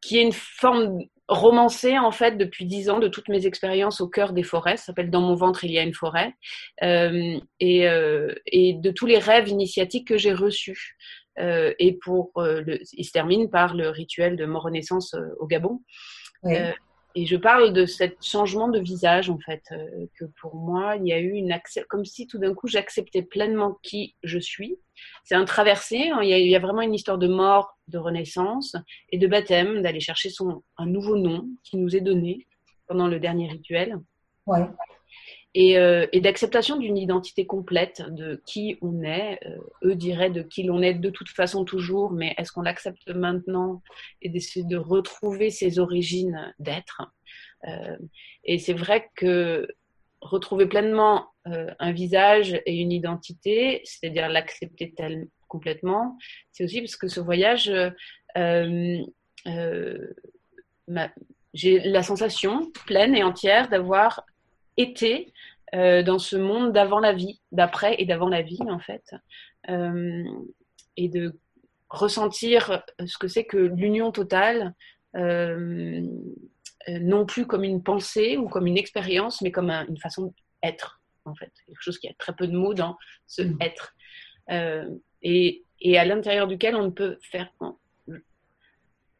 qui 0.00 0.18
est 0.18 0.22
une 0.22 0.32
forme 0.32 0.98
romancée 1.28 1.96
en 1.98 2.10
fait 2.10 2.36
depuis 2.36 2.66
dix 2.66 2.90
ans 2.90 2.98
de 2.98 3.06
toutes 3.06 3.28
mes 3.28 3.46
expériences 3.46 4.00
au 4.00 4.08
cœur 4.08 4.32
des 4.32 4.42
forêts. 4.42 4.76
Ça 4.76 4.86
s'appelle 4.86 5.10
Dans 5.10 5.20
mon 5.20 5.34
ventre 5.36 5.64
il 5.64 5.70
y 5.70 5.78
a 5.78 5.82
une 5.82 5.94
forêt 5.94 6.34
euh, 6.82 7.38
et, 7.60 7.88
euh, 7.88 8.34
et 8.46 8.74
de 8.74 8.90
tous 8.90 9.06
les 9.06 9.18
rêves 9.18 9.48
initiatiques 9.48 10.08
que 10.08 10.18
j'ai 10.18 10.32
reçus. 10.32 10.96
Et 11.38 11.96
pour 12.02 12.32
le, 12.36 12.80
il 12.92 13.04
se 13.04 13.12
termine 13.12 13.48
par 13.48 13.74
le 13.74 13.88
rituel 13.88 14.36
de 14.36 14.44
mon 14.44 14.58
renaissance 14.58 15.14
au 15.38 15.46
Gabon. 15.46 15.80
oui. 16.42 16.56
Et 17.14 17.26
je 17.26 17.36
parle 17.36 17.72
de 17.72 17.86
ce 17.86 18.04
changement 18.20 18.68
de 18.68 18.78
visage, 18.78 19.28
en 19.30 19.38
fait, 19.38 19.62
euh, 19.72 20.06
que 20.18 20.24
pour 20.40 20.56
moi, 20.56 20.96
il 20.96 21.06
y 21.06 21.12
a 21.12 21.18
eu 21.20 21.32
une 21.32 21.54
comme 21.88 22.04
si 22.04 22.26
tout 22.26 22.38
d'un 22.38 22.54
coup 22.54 22.68
j'acceptais 22.68 23.22
pleinement 23.22 23.78
qui 23.82 24.16
je 24.22 24.38
suis. 24.38 24.78
C'est 25.24 25.34
un 25.34 25.44
traversé, 25.44 26.10
hein, 26.10 26.20
il 26.22 26.28
y, 26.28 26.32
a, 26.32 26.38
il 26.38 26.48
y 26.48 26.56
a 26.56 26.58
vraiment 26.58 26.82
une 26.82 26.94
histoire 26.94 27.18
de 27.18 27.28
mort, 27.28 27.76
de 27.88 27.98
renaissance 27.98 28.76
et 29.10 29.18
de 29.18 29.26
baptême, 29.26 29.82
d'aller 29.82 30.00
chercher 30.00 30.30
son, 30.30 30.62
un 30.78 30.86
nouveau 30.86 31.16
nom 31.16 31.48
qui 31.64 31.76
nous 31.76 31.94
est 31.94 32.00
donné 32.00 32.46
pendant 32.86 33.08
le 33.08 33.20
dernier 33.20 33.48
rituel 33.48 33.98
Ouais. 34.46 34.66
Et, 35.54 35.78
euh, 35.78 36.06
et 36.12 36.20
d'acceptation 36.20 36.76
d'une 36.78 36.96
identité 36.96 37.46
complète 37.46 38.02
de 38.08 38.42
qui 38.46 38.78
on 38.80 39.02
est. 39.02 39.38
Euh, 39.46 39.58
eux 39.84 39.94
diraient 39.94 40.30
de 40.30 40.42
qui 40.42 40.62
l'on 40.62 40.80
est 40.80 40.94
de 40.94 41.10
toute 41.10 41.28
façon 41.28 41.64
toujours, 41.64 42.10
mais 42.10 42.34
est-ce 42.38 42.52
qu'on 42.52 42.62
l'accepte 42.62 43.08
maintenant 43.08 43.82
et 44.22 44.28
d'essayer 44.28 44.64
de 44.64 44.76
retrouver 44.76 45.50
ses 45.50 45.78
origines 45.78 46.54
d'être. 46.58 47.02
Euh, 47.68 47.96
et 48.44 48.58
c'est 48.58 48.72
vrai 48.72 49.10
que 49.14 49.68
retrouver 50.20 50.66
pleinement 50.66 51.26
un 51.44 51.90
visage 51.90 52.60
et 52.64 52.76
une 52.76 52.92
identité, 52.92 53.80
c'est-à-dire 53.82 54.28
l'accepter 54.28 54.94
tel 54.96 55.26
complètement, 55.48 56.16
c'est 56.52 56.62
aussi 56.62 56.80
parce 56.80 56.94
que 56.94 57.08
ce 57.08 57.18
voyage, 57.18 57.72
j'ai 61.54 61.80
la 61.80 62.02
sensation 62.04 62.70
pleine 62.86 63.16
et 63.16 63.24
entière 63.24 63.68
d'avoir 63.68 64.24
été 64.76 65.32
euh, 65.74 66.02
dans 66.02 66.18
ce 66.18 66.36
monde 66.36 66.72
d'avant 66.72 67.00
la 67.00 67.12
vie, 67.12 67.40
d'après 67.50 67.94
et 67.98 68.04
d'avant 68.06 68.28
la 68.28 68.42
vie 68.42 68.62
en 68.68 68.78
fait, 68.78 69.04
Euh, 69.68 70.24
et 70.96 71.08
de 71.08 71.38
ressentir 71.88 72.82
ce 73.06 73.16
que 73.16 73.28
c'est 73.28 73.44
que 73.44 73.56
l'union 73.56 74.10
totale, 74.12 74.74
euh, 75.16 76.02
non 76.88 77.24
plus 77.26 77.46
comme 77.46 77.62
une 77.64 77.82
pensée 77.82 78.36
ou 78.36 78.48
comme 78.48 78.66
une 78.66 78.76
expérience, 78.76 79.40
mais 79.40 79.52
comme 79.52 79.70
un- 79.70 79.86
une 79.86 79.98
façon 79.98 80.34
d'être 80.62 81.00
en 81.24 81.34
fait, 81.36 81.52
quelque 81.66 81.80
chose 81.80 81.98
qui 82.00 82.08
a 82.08 82.14
très 82.18 82.34
peu 82.34 82.48
de 82.48 82.56
mots 82.56 82.74
dans 82.74 82.96
ce 83.28 83.42
Mm. 83.42 83.58
être, 83.60 83.94
et, 85.22 85.64
et 85.80 85.98
à 85.98 86.04
l'intérieur 86.04 86.48
duquel 86.48 86.74
on 86.74 86.82
ne 86.86 86.90
peut 86.90 87.18
faire, 87.30 87.48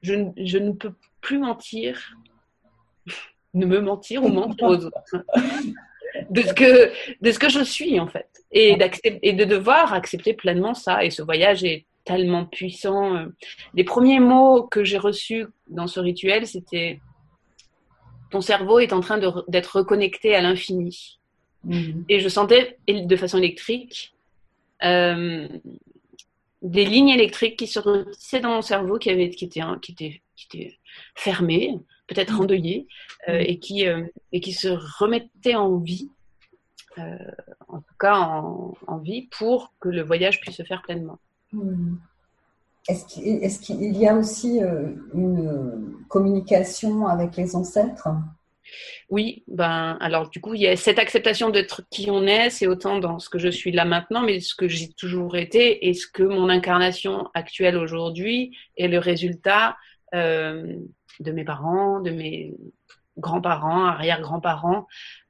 je 0.02 0.58
ne 0.58 0.72
peux 0.72 0.94
plus 1.20 1.38
mentir, 1.38 2.16
ne 3.54 3.66
me 3.66 3.80
mentir 3.80 4.22
ou 4.24 4.28
mentir 4.28 4.68
aux 4.68 4.84
autres. 4.86 5.24
De 6.28 6.42
ce 6.42 6.52
que 6.52 6.92
de 7.22 7.30
ce 7.30 7.38
que 7.38 7.48
je 7.48 7.64
suis 7.64 7.98
en 7.98 8.06
fait. 8.06 8.28
Et 8.50 8.76
d'accepter 8.76 9.18
et 9.22 9.32
de 9.32 9.44
devoir 9.44 9.94
accepter 9.94 10.34
pleinement 10.34 10.74
ça. 10.74 11.04
Et 11.04 11.10
ce 11.10 11.22
voyage 11.22 11.64
est 11.64 11.86
tellement 12.04 12.44
puissant. 12.44 13.26
Les 13.74 13.84
premiers 13.84 14.20
mots 14.20 14.62
que 14.64 14.84
j'ai 14.84 14.98
reçus 14.98 15.46
dans 15.68 15.86
ce 15.86 16.00
rituel 16.00 16.46
c'était 16.46 17.00
ton 18.30 18.40
cerveau 18.40 18.78
est 18.78 18.92
en 18.92 19.00
train 19.00 19.18
d'être 19.48 19.76
reconnecté 19.76 20.34
à 20.34 20.40
l'infini. 20.40 21.18
Mhm. 21.64 22.04
et 22.08 22.18
je 22.18 22.28
sentais 22.28 22.76
de 22.88 23.16
façon 23.16 23.38
électrique 23.38 24.14
euh, 24.82 25.46
des 26.60 26.84
lignes 26.84 27.10
électriques 27.10 27.56
qui 27.56 27.68
se 27.68 27.78
retissaient 27.78 28.40
dans 28.40 28.54
mon 28.54 28.62
cerveau 28.62 28.98
qui 28.98 29.10
avaient 29.10 29.30
qui 29.30 29.44
étaient 29.44 29.60
qui 29.80 29.92
étaient 29.92 30.22
qui 30.34 30.46
étaient 30.46 30.78
fermées 31.14 31.78
peut-être 32.12 32.40
endeuillées 32.40 32.86
euh, 33.28 33.38
et 33.38 33.58
qui 33.58 33.86
euh, 33.86 34.04
et 34.32 34.40
qui 34.40 34.52
se 34.52 34.68
remettaient 34.98 35.54
en 35.54 35.78
vie 35.78 36.10
euh, 36.98 37.16
en 37.68 37.78
tout 37.78 37.94
cas 37.98 38.14
en, 38.14 38.74
en 38.86 38.98
vie 38.98 39.28
pour 39.38 39.72
que 39.80 39.88
le 39.88 40.02
voyage 40.02 40.40
puisse 40.40 40.56
se 40.56 40.62
faire 40.62 40.82
pleinement. 40.82 41.18
Mhm. 41.52 41.98
Est-ce 42.88 43.60
qu'il 43.60 43.96
y 43.96 44.08
a 44.08 44.16
aussi 44.16 44.58
une 45.14 46.02
communication 46.08 47.06
avec 47.06 47.36
les 47.36 47.54
ancêtres? 47.54 48.08
Oui, 49.08 49.44
ben 49.46 49.96
alors 50.00 50.28
du 50.30 50.40
coup 50.40 50.54
il 50.54 50.62
y 50.62 50.66
a 50.66 50.74
cette 50.76 50.98
acceptation 50.98 51.50
d'être 51.50 51.82
qui 51.90 52.10
on 52.10 52.26
est, 52.26 52.50
c'est 52.50 52.66
autant 52.66 52.98
dans 52.98 53.20
ce 53.20 53.28
que 53.28 53.38
je 53.38 53.48
suis 53.48 53.70
là 53.70 53.84
maintenant, 53.84 54.22
mais 54.22 54.40
ce 54.40 54.56
que 54.56 54.66
j'ai 54.66 54.88
toujours 54.88 55.36
été 55.36 55.88
et 55.88 55.94
ce 55.94 56.08
que 56.08 56.24
mon 56.24 56.48
incarnation 56.48 57.28
actuelle 57.34 57.76
aujourd'hui 57.76 58.56
est 58.76 58.88
le 58.88 58.98
résultat 58.98 59.76
euh, 60.14 60.76
de 61.22 61.32
mes 61.32 61.44
parents, 61.44 62.00
de 62.00 62.10
mes 62.10 62.54
grands-parents, 63.18 63.86
arrière-grands-parents, 63.86 64.86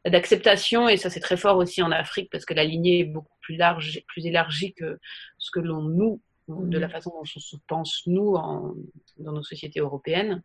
d'acceptation. 0.07 0.88
Et 0.88 0.97
ça 0.97 1.11
c'est 1.11 1.20
très 1.20 1.36
fort 1.36 1.57
aussi 1.57 1.82
en 1.82 1.90
Afrique 1.90 2.30
parce 2.30 2.45
que 2.45 2.55
la 2.55 2.64
lignée 2.64 3.01
est 3.01 3.05
beaucoup 3.05 3.36
plus 3.40 3.57
large, 3.57 4.03
plus 4.09 4.26
élargie 4.26 4.74
que 4.74 4.99
ce 5.38 5.51
que 5.51 5.61
l'on 5.61 5.82
nous 5.82 6.20
de 6.49 6.78
la 6.78 6.88
façon 6.88 7.11
dont 7.11 7.22
on 7.22 7.24
se 7.24 7.57
pense, 7.66 8.03
nous, 8.07 8.32
dans 8.32 9.32
nos 9.32 9.43
sociétés 9.43 9.80
européennes, 9.80 10.43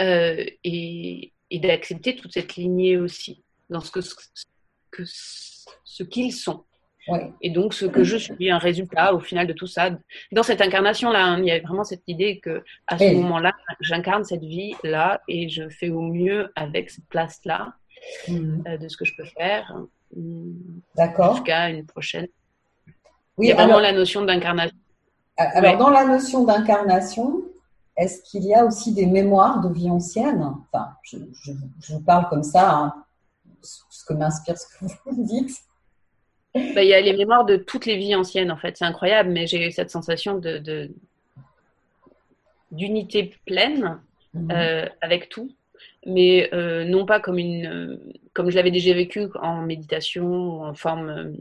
euh, 0.00 0.44
et, 0.62 1.32
d'accepter 1.52 2.16
toute 2.16 2.32
cette 2.32 2.56
lignée 2.56 2.96
aussi, 2.96 3.44
dans 3.70 3.80
ce 3.80 3.90
que, 3.92 4.00
ce 5.04 6.02
qu'ils 6.02 6.32
sont. 6.32 6.64
Et 7.40 7.50
donc, 7.50 7.74
ce 7.74 7.84
que 7.84 8.04
je 8.04 8.16
suis, 8.16 8.50
un 8.50 8.58
résultat 8.58 9.14
au 9.14 9.20
final 9.20 9.46
de 9.46 9.52
tout 9.52 9.66
ça. 9.66 9.90
Dans 10.32 10.42
cette 10.42 10.60
incarnation-là, 10.60 11.24
hein, 11.24 11.38
il 11.38 11.46
y 11.46 11.50
a 11.50 11.60
vraiment 11.60 11.84
cette 11.84 12.02
idée 12.06 12.38
que 12.38 12.64
à 12.86 12.98
ce 12.98 13.12
moment-là, 13.14 13.52
j'incarne 13.80 14.24
cette 14.24 14.42
vie-là 14.42 15.20
et 15.28 15.48
je 15.48 15.68
fais 15.68 15.90
au 15.90 16.00
mieux 16.00 16.50
avec 16.56 16.90
cette 16.90 17.06
place-là 17.06 17.74
mm. 18.28 18.62
euh, 18.66 18.78
de 18.78 18.88
ce 18.88 18.96
que 18.96 19.04
je 19.04 19.14
peux 19.16 19.24
faire. 19.24 19.76
D'accord. 20.96 21.36
Jusqu'à 21.36 21.68
une 21.70 21.84
prochaine. 21.84 22.28
Oui, 23.36 23.46
il 23.46 23.48
y 23.50 23.52
a 23.52 23.56
vraiment 23.56 23.80
la 23.80 23.92
notion 23.92 24.22
d'incarnation. 24.22 24.76
Alors, 25.36 25.76
dans 25.76 25.90
la 25.90 26.06
notion 26.06 26.44
d'incarnation, 26.44 27.42
est-ce 27.96 28.22
qu'il 28.22 28.44
y 28.44 28.54
a 28.54 28.64
aussi 28.64 28.92
des 28.92 29.06
mémoires 29.06 29.60
de 29.60 29.72
vie 29.72 29.90
ancienne? 29.90 30.54
Enfin, 30.72 30.90
je, 31.02 31.18
vous 31.90 32.00
parle 32.00 32.28
comme 32.28 32.44
ça, 32.44 32.72
hein, 32.72 32.94
ce 33.62 34.04
que 34.04 34.14
m'inspire 34.14 34.56
ce 34.56 34.66
que 34.66 34.84
vous 34.84 35.22
me 35.22 35.26
Bah, 36.54 36.82
il 36.82 36.88
y 36.88 36.94
a 36.94 37.00
les 37.00 37.16
mémoires 37.16 37.44
de 37.44 37.56
toutes 37.56 37.86
les 37.86 37.96
vies 37.96 38.14
anciennes, 38.14 38.52
en 38.52 38.56
fait. 38.56 38.76
C'est 38.76 38.84
incroyable, 38.84 39.30
mais 39.30 39.46
j'ai 39.46 39.66
eu 39.66 39.72
cette 39.72 39.90
sensation 39.90 40.38
de, 40.38 40.90
d'unité 42.70 43.34
pleine 43.44 44.00
mhm. 44.34 44.50
euh, 44.52 44.86
avec 45.00 45.28
tout, 45.28 45.50
mais 46.06 46.48
euh, 46.52 46.84
non 46.84 47.06
pas 47.06 47.18
comme, 47.18 47.38
une, 47.38 47.98
comme 48.32 48.50
je 48.50 48.56
l'avais 48.56 48.70
déjà 48.70 48.94
vécu 48.94 49.26
en 49.40 49.62
méditation, 49.62 50.62
en 50.62 50.74
forme 50.74 51.36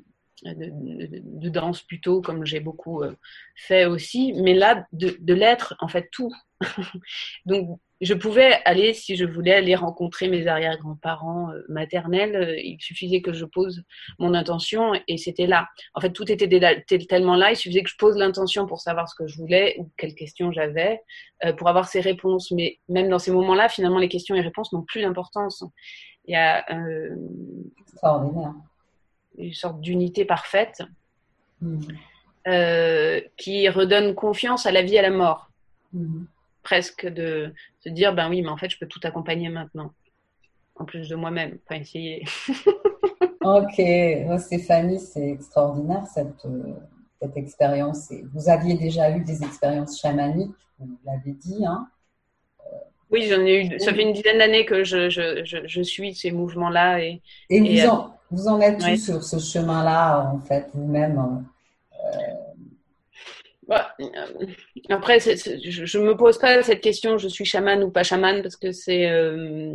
de, 0.46 1.50
danse 1.50 1.82
plutôt, 1.82 2.22
comme 2.22 2.46
j'ai 2.46 2.60
beaucoup 2.60 3.04
euh, 3.04 3.16
fait 3.56 3.86
aussi, 3.86 4.34
mais 4.34 4.54
là, 4.54 4.88
de, 4.94 5.16
de 5.20 5.34
l'être, 5.34 5.76
en 5.80 5.88
fait, 5.88 6.10
tout. 6.12 6.32
Donc, 7.46 7.80
je 8.06 8.14
pouvais 8.14 8.62
aller, 8.66 8.94
si 8.94 9.16
je 9.16 9.26
voulais, 9.26 9.54
aller 9.54 9.76
rencontrer 9.76 10.28
mes 10.28 10.48
arrière-grands-parents 10.48 11.52
euh, 11.52 11.62
maternels. 11.70 12.36
Euh, 12.36 12.60
il 12.60 12.78
suffisait 12.80 13.22
que 13.22 13.34
je 13.34 13.46
pose 13.46 13.84
mon 14.20 14.34
intention 14.34 14.94
et 15.08 15.18
c'était 15.18 15.48
là. 15.48 15.68
En 15.94 16.02
fait, 16.02 16.12
tout 16.12 16.32
était 16.32 16.48
tellement 17.08 17.36
là. 17.36 17.52
Il 17.52 17.56
suffisait 17.56 17.84
que 17.84 17.90
je 17.90 17.98
pose 17.98 18.18
l'intention 18.18 18.66
pour 18.66 18.82
savoir 18.82 19.10
ce 19.10 19.16
que 19.16 19.28
je 19.28 19.38
voulais 19.38 19.76
ou 19.80 19.90
quelles 19.98 20.16
questions 20.16 20.52
j'avais, 20.52 21.02
pour 21.58 21.68
avoir 21.68 21.88
ces 21.88 22.00
réponses. 22.00 22.52
Mais 22.52 22.80
même 22.90 23.10
dans 23.10 23.20
ces 23.20 23.32
moments-là, 23.32 23.70
finalement, 23.70 24.00
les 24.00 24.10
questions 24.10 24.36
et 24.36 24.42
réponses 24.42 24.72
n'ont 24.74 24.84
plus 24.84 25.02
d'importance. 25.02 25.64
Il 26.26 26.34
y 26.34 26.36
a 26.36 26.66
une 29.38 29.54
sorte 29.54 29.82
d'unité 29.82 30.26
parfaite 30.26 30.84
mm. 31.62 31.80
euh, 32.48 33.22
qui 33.38 33.68
redonne 33.70 34.16
confiance 34.16 34.66
à 34.66 34.72
la 34.72 34.82
vie 34.82 34.96
et 34.96 35.00
à 35.00 35.04
la 35.04 35.10
mort. 35.10 35.50
Mm. 35.94 36.26
Presque 36.64 37.08
de 37.08 37.54
se 37.84 37.90
dire, 37.90 38.14
ben 38.14 38.30
oui, 38.30 38.42
mais 38.42 38.50
en 38.50 38.58
fait, 38.58 38.70
je 38.70 38.78
peux 38.78 38.88
tout 38.88 39.00
accompagner 39.04 39.50
maintenant. 39.50 39.92
En 40.76 40.86
plus 40.86 41.08
de 41.08 41.16
moi-même, 41.16 41.60
enfin 41.66 41.82
essayer. 41.82 42.26
ok, 43.42 44.40
Stéphanie, 44.40 45.00
c'est 45.00 45.30
extraordinaire 45.30 46.06
cette, 46.08 46.48
cette 47.22 47.38
expérience. 47.38 48.12
Vous 48.34 48.50
aviez 48.50 48.76
déjà 48.76 49.16
eu 49.16 49.24
des 49.24 49.44
expériences 49.44 50.00
chamaniques, 50.00 50.56
vous 50.80 50.98
l'avez 51.06 51.34
dit, 51.34 51.64
hein 51.66 51.88
oui, 53.14 53.28
j'en 53.30 53.42
ai 53.42 53.64
eu. 53.64 53.80
Ça 53.80 53.94
fait 53.94 54.02
une 54.02 54.14
dizaine 54.14 54.40
d'années 54.40 54.66
que 54.66 54.84
je, 54.84 55.08
je, 55.08 55.44
je, 55.44 55.82
suis 55.84 56.16
ces 56.16 56.32
mouvements-là. 56.32 57.00
Et, 57.04 57.22
et, 57.52 57.60
vous, 57.60 57.88
euh, 57.88 57.92
en, 57.92 58.18
vous, 58.32 58.48
en, 58.48 58.60
êtes 58.60 58.80
tous 58.80 58.98
sur 58.98 59.24
ce 59.24 59.38
chemin-là, 59.38 60.32
en 60.34 60.40
fait, 60.40 60.68
vous-même 60.74 61.20
euh... 61.20 61.53
bah, 63.68 63.96
euh, 64.00 64.46
Après, 64.90 65.20
je 65.20 65.98
ne 65.98 66.04
me 66.04 66.16
pose 66.16 66.38
pas 66.38 66.62
cette 66.64 66.82
question, 66.82 67.18
je 67.18 67.28
suis 67.28 67.46
chaman 67.46 67.84
ou 67.84 67.92
pas 67.92 68.04
chaman, 68.04 68.42
parce 68.42 68.56
que 68.56 68.72
c'est 68.72 69.10
euh, 69.10 69.74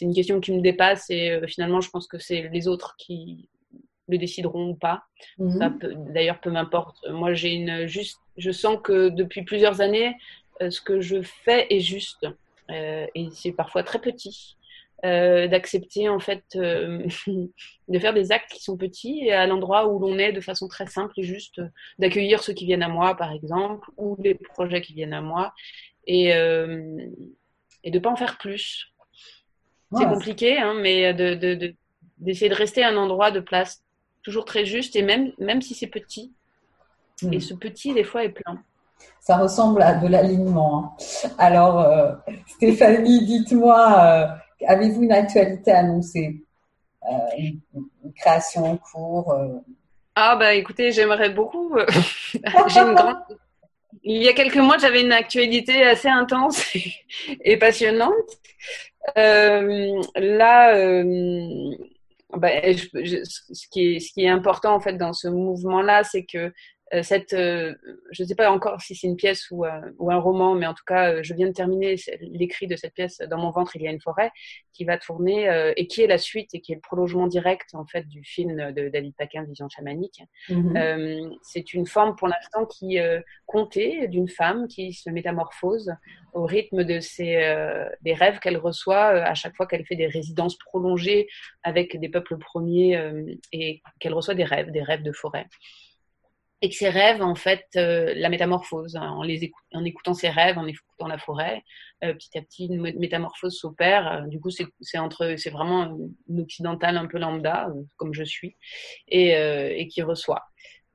une 0.00 0.14
question 0.14 0.40
qui 0.40 0.52
me 0.52 0.60
dépasse 0.60 1.10
et 1.10 1.40
finalement, 1.46 1.80
je 1.80 1.90
pense 1.90 2.06
que 2.06 2.18
c'est 2.18 2.48
les 2.52 2.68
autres 2.68 2.96
qui 2.98 3.48
le 4.08 4.18
décideront 4.18 4.70
ou 4.70 4.74
pas. 4.74 5.02
Mhm. 5.38 5.78
D'ailleurs, 6.14 6.40
peu 6.40 6.50
m'importe. 6.50 6.96
Moi, 7.10 7.34
j'ai 7.34 7.52
une 7.52 7.86
juste, 7.86 8.18
je 8.36 8.50
sens 8.50 8.78
que 8.82 9.10
depuis 9.10 9.42
plusieurs 9.42 9.80
années, 9.80 10.16
ce 10.60 10.80
que 10.80 11.00
je 11.00 11.22
fais 11.22 11.66
est 11.70 11.80
juste. 11.80 12.26
Euh, 12.70 13.06
et 13.14 13.28
c'est 13.32 13.52
parfois 13.52 13.82
très 13.82 13.98
petit. 13.98 14.56
Euh, 15.04 15.46
d'accepter 15.46 16.08
en 16.08 16.18
fait 16.18 16.42
euh, 16.56 17.06
de 17.88 17.98
faire 18.00 18.12
des 18.12 18.32
actes 18.32 18.50
qui 18.50 18.64
sont 18.64 18.76
petits 18.76 19.20
et 19.22 19.32
à 19.32 19.46
l'endroit 19.46 19.86
où 19.86 20.00
l'on 20.00 20.18
est 20.18 20.32
de 20.32 20.40
façon 20.40 20.66
très 20.66 20.88
simple 20.88 21.12
et 21.18 21.22
juste 21.22 21.62
d'accueillir 22.00 22.42
ceux 22.42 22.52
qui 22.52 22.66
viennent 22.66 22.82
à 22.82 22.88
moi 22.88 23.16
par 23.16 23.30
exemple 23.30 23.88
ou 23.96 24.16
les 24.18 24.34
projets 24.34 24.80
qui 24.80 24.94
viennent 24.94 25.12
à 25.12 25.20
moi 25.20 25.54
et, 26.08 26.30
et 26.30 27.90
de 27.92 27.98
pas 28.00 28.10
en 28.10 28.16
faire 28.16 28.38
plus. 28.38 28.92
C'est 29.96 30.04
compliqué, 30.04 30.58
hein, 30.58 30.74
mais 30.74 31.14
d'essayer 31.14 32.48
de, 32.48 32.54
de, 32.54 32.58
rester 32.58 32.82
à 32.82 32.88
un 32.88 32.96
endroit 32.96 33.30
de 33.30 33.40
place 33.40 33.84
toujours 34.22 34.44
très 34.44 34.66
juste 34.66 34.96
et 34.96 35.02
même, 35.02 35.32
même 35.38 35.62
si 35.62 35.74
c'est 35.74 35.86
petit. 35.86 36.34
Et 37.22 37.36
hmm. 37.36 37.40
ce 37.40 37.54
petit, 37.54 37.94
des 37.94 38.04
fois, 38.04 38.24
est 38.24 38.30
plein. 38.30 38.62
Ça 39.20 39.36
ressemble 39.36 39.82
à 39.82 39.94
de 39.94 40.06
l'alignement. 40.06 40.96
Hein. 41.00 41.28
Alors, 41.38 41.80
euh, 41.80 42.12
Stéphanie, 42.46 43.24
dites-moi, 43.24 43.96
euh, 44.00 44.26
avez-vous 44.66 45.02
une 45.02 45.12
actualité 45.12 45.70
annoncée 45.72 46.42
euh, 47.04 47.16
une, 47.38 47.60
création 48.16 48.64
en 48.64 48.76
cours 48.76 49.34
Ah, 50.14 50.36
bah 50.36 50.54
écoutez, 50.54 50.92
j'aimerais 50.92 51.30
beaucoup. 51.30 51.76
Il 54.02 54.22
y 54.22 54.28
a 54.28 54.32
quelques 54.32 54.56
mois, 54.56 54.78
j'avais 54.78 55.02
une 55.02 55.12
actualité 55.12 55.84
assez 55.84 56.08
intense 56.08 56.64
et, 57.44 57.56
passionnante. 57.56 58.14
là, 59.16 60.72
bah, 62.36 62.50
ce, 62.62 63.68
qui 63.70 63.94
est, 63.94 64.00
ce 64.00 64.12
qui 64.12 64.24
est 64.24 64.28
important 64.28 64.74
en 64.74 64.80
fait 64.80 64.94
dans 64.94 65.12
ce 65.14 65.28
mouvement-là, 65.28 66.04
c'est 66.04 66.24
que 66.24 66.38
euh, 66.38 66.50
cette, 67.02 67.34
euh, 67.34 67.74
je 68.10 68.22
ne 68.22 68.28
sais 68.28 68.34
pas 68.34 68.50
encore 68.50 68.80
si 68.80 68.94
c'est 68.94 69.06
une 69.06 69.16
pièce 69.16 69.50
ou, 69.50 69.64
euh, 69.64 69.80
ou, 69.98 70.10
un 70.10 70.18
roman, 70.18 70.54
mais 70.54 70.66
en 70.66 70.74
tout 70.74 70.84
cas, 70.86 71.22
je 71.22 71.34
viens 71.34 71.48
de 71.48 71.52
terminer 71.52 71.96
l'écrit 72.20 72.66
de 72.66 72.76
cette 72.76 72.94
pièce. 72.94 73.18
Dans 73.30 73.38
mon 73.38 73.50
ventre, 73.50 73.76
il 73.76 73.82
y 73.82 73.88
a 73.88 73.90
une 73.90 74.00
forêt 74.00 74.30
qui 74.72 74.84
va 74.84 74.96
tourner 74.96 75.72
et 75.76 75.86
qui 75.88 76.02
est 76.02 76.06
la 76.06 76.18
suite 76.18 76.54
et 76.54 76.60
qui 76.60 76.72
est 76.72 76.76
le 76.76 76.80
prolongement 76.80 77.26
direct 77.26 77.74
en 77.74 77.84
fait 77.84 78.06
du 78.06 78.22
film 78.22 78.72
de 78.72 78.88
David 78.88 79.14
Paquin, 79.16 79.42
Vision 79.42 79.68
chamanique. 79.68 80.22
Mhm. 80.48 81.36
c'est 81.42 81.74
une 81.74 81.86
forme 81.86 82.14
pour 82.14 82.28
l'instant 82.28 82.64
qui 82.64 82.98
comptait 83.46 84.06
d'une 84.06 84.28
femme 84.28 84.68
qui 84.68 84.92
se 84.92 85.10
métamorphose 85.10 85.92
au 86.32 86.46
rythme 86.46 86.84
de 86.84 87.00
ses, 87.00 87.36
des 88.02 88.14
rêves 88.14 88.38
qu'elle 88.38 88.56
reçoit 88.56 89.06
à 89.06 89.34
chaque 89.34 89.56
fois 89.56 89.66
qu'elle 89.66 89.84
fait 89.84 89.96
des 89.96 90.06
résidences 90.06 90.56
prolongées 90.58 91.26
avec 91.64 91.98
des 91.98 92.08
peuples 92.08 92.38
premiers 92.38 93.00
et 93.52 93.82
qu'elle 93.98 94.14
reçoit 94.14 94.34
des 94.34 94.44
rêves, 94.44 94.70
des 94.70 94.82
rêves 94.82 95.02
de 95.02 95.12
forêt 95.12 95.46
et 96.60 96.68
que 96.68 96.74
ces 96.74 96.88
rêves, 96.88 97.22
en 97.22 97.34
fait, 97.36 97.66
euh, 97.76 98.12
la 98.16 98.28
métamorphose, 98.28 98.96
hein, 98.96 99.10
en, 99.10 99.22
les 99.22 99.50
en 99.72 99.84
écoutant 99.84 100.14
ces 100.14 100.28
rêves, 100.28 100.58
en 100.58 100.66
écoutant 100.66 101.06
la 101.06 101.18
forêt, 101.18 101.62
euh, 102.02 102.12
petit 102.14 102.36
à 102.36 102.42
petit, 102.42 102.66
une 102.66 102.98
métamorphose 102.98 103.56
s'opère. 103.56 104.12
Euh, 104.12 104.26
du 104.26 104.40
coup, 104.40 104.50
c'est 104.50 104.98
entre, 104.98 105.36
c'est 105.36 105.50
vraiment 105.50 105.96
une 106.28 106.40
occidentale 106.40 106.96
un 106.96 107.06
peu 107.06 107.18
lambda, 107.18 107.68
comme 107.96 108.12
je 108.12 108.24
suis, 108.24 108.56
et, 109.06 109.30
et 109.30 109.86
qui 109.88 110.02
reçoit. 110.02 110.46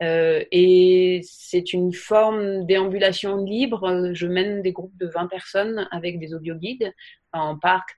et 0.01 1.22
c'est 1.24 1.72
une 1.72 1.93
forme 1.93 2.66
déambulation 2.66 3.38
libre. 3.38 4.11
Je 4.14 4.28
mène 4.28 4.61
des 4.61 4.74
groupes 4.74 4.97
de 4.97 5.07
20 5.07 5.28
personnes 5.28 5.88
avec 5.91 6.20
des 6.20 6.34
audio-guides 6.34 6.91
en 7.32 7.57
parc, 7.57 7.95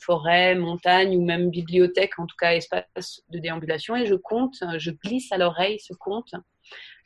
forêt, 0.00 0.56
montagne 0.56 1.16
ou 1.16 1.24
même 1.24 1.50
bibliothèque, 1.50 2.18
en 2.18 2.26
tout 2.26 2.36
cas 2.36 2.54
espace 2.54 3.22
de 3.28 3.38
déambulation. 3.38 3.94
Et 3.94 4.06
je 4.06 4.16
compte, 4.16 4.56
je 4.78 4.90
glisse 4.90 5.30
à 5.30 5.38
l'oreille 5.38 5.78
ce 5.78 5.94
compte 5.94 6.34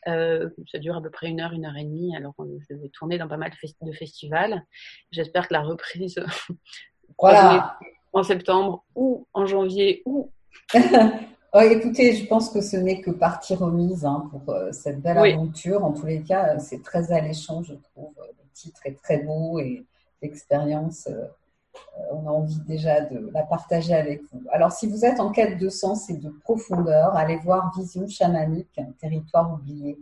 euh, 0.07 0.49
ça 0.71 0.79
dure 0.79 0.97
à 0.97 1.03
peu 1.03 1.11
près 1.11 1.29
une 1.29 1.41
heure, 1.41 1.53
une 1.53 1.67
heure 1.67 1.77
et 1.77 1.85
demie. 1.85 2.15
Alors, 2.17 2.35
je 2.39 2.75
vais 2.75 2.89
tourner 2.91 3.19
dans 3.19 3.29
pas 3.29 3.37
mal 3.37 3.51
de 3.83 3.93
festivals. 3.93 4.65
J'espère 5.11 5.49
que 5.49 5.55
la 5.55 5.63
reprise 5.63 6.21
voilà. 7.19 7.79
en 8.13 8.23
septembre 8.23 8.85
ou 8.95 9.27
en 9.33 9.47
janvier 9.47 10.03
ou. 10.07 10.31
oh, 10.75 11.61
écoutez, 11.61 12.15
je 12.15 12.27
pense 12.27 12.51
que 12.51 12.61
ce 12.61 12.77
n'est 12.77 13.01
que 13.01 13.11
partie 13.11 13.55
remise 13.55 14.05
hein, 14.05 14.29
pour 14.31 14.55
euh, 14.55 14.73
cette 14.73 15.01
belle 15.01 15.19
aventure. 15.19 15.85
En 15.85 15.93
tous 15.93 16.07
les 16.07 16.23
cas, 16.23 16.59
c'est 16.59 16.83
très 16.83 17.13
alléchant, 17.13 17.63
je 17.63 17.75
trouve. 17.75 18.15
Le 18.19 18.51
titre 18.55 18.81
est 18.85 18.97
très 19.03 19.19
beau 19.19 19.59
et 19.59 19.85
l'expérience 20.23 21.07
euh, 21.11 21.27
on 22.11 22.27
a 22.27 22.31
envie 22.31 22.61
déjà 22.61 23.01
de 23.01 23.31
la 23.33 23.43
partager 23.43 23.95
avec 23.95 24.23
vous. 24.33 24.43
Alors, 24.51 24.73
si 24.73 24.87
vous 24.87 25.05
êtes 25.05 25.21
en 25.21 25.31
quête 25.31 25.59
de 25.59 25.69
sens 25.69 26.09
et 26.11 26.17
de 26.17 26.29
profondeur, 26.29 27.15
allez 27.17 27.37
voir 27.37 27.73
Vision 27.77 28.07
chamanique, 28.07 28.81
territoire 29.01 29.53
oublié. 29.53 29.99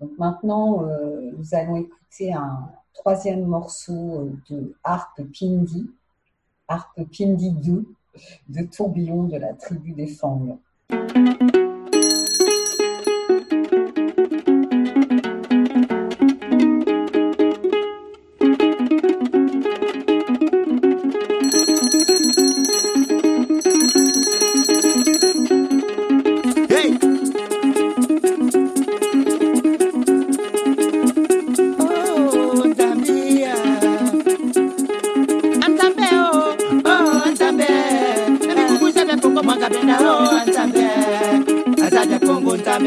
Donc 0.00 0.10
maintenant, 0.18 0.84
euh, 0.84 1.32
nous 1.36 1.54
allons 1.54 1.76
écouter 1.76 2.32
un 2.32 2.70
troisième 2.92 3.44
morceau 3.44 4.20
euh, 4.20 4.32
de 4.50 4.74
Harpe 4.84 5.22
Pindi, 5.38 5.90
Harpe 6.68 7.00
Pindi 7.16 7.52
2, 7.52 7.86
de 8.48 8.62
Tourbillon 8.64 9.24
de 9.24 9.36
la 9.36 9.54
tribu 9.54 9.92
des 9.92 10.06
Fangs. 10.06 10.58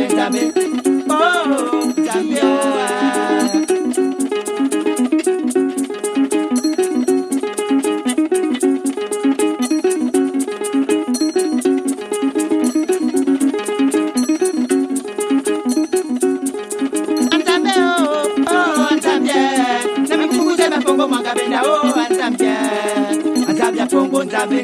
I'm 0.01 0.11
ooo 1.09 1.93
jàmé 2.05 2.39
ooo 2.41 2.79
aa. 2.85 3.39
Pongo, 20.85 21.03
oh, 21.05 21.99
atambia 21.99 22.55
Atambia, 23.49 23.85
pongo, 23.87 24.23
nzambe, 24.23 24.63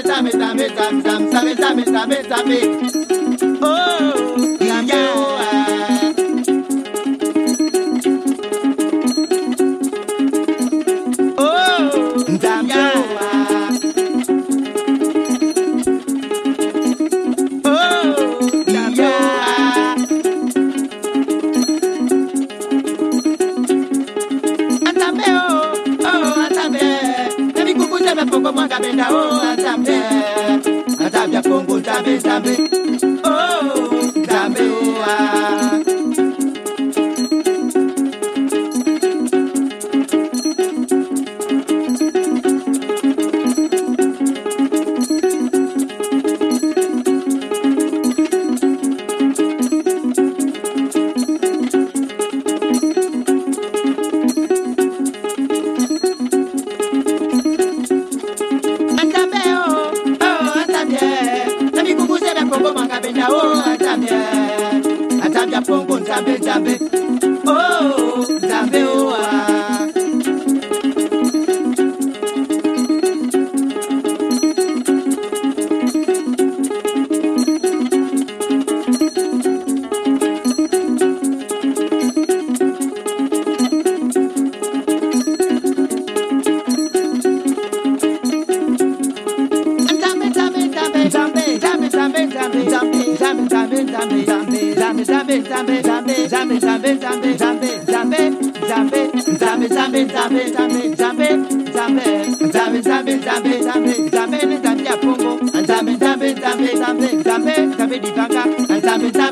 dame, 0.00 0.30
dame, 0.30 0.30
dame, 0.30 1.02
dame, 1.02 1.02
dame, 1.02 1.30
dame, 1.30 1.54
dame, 1.54 1.84
dame, 1.84 2.22
dame, 2.22 3.08
dame. 3.08 3.21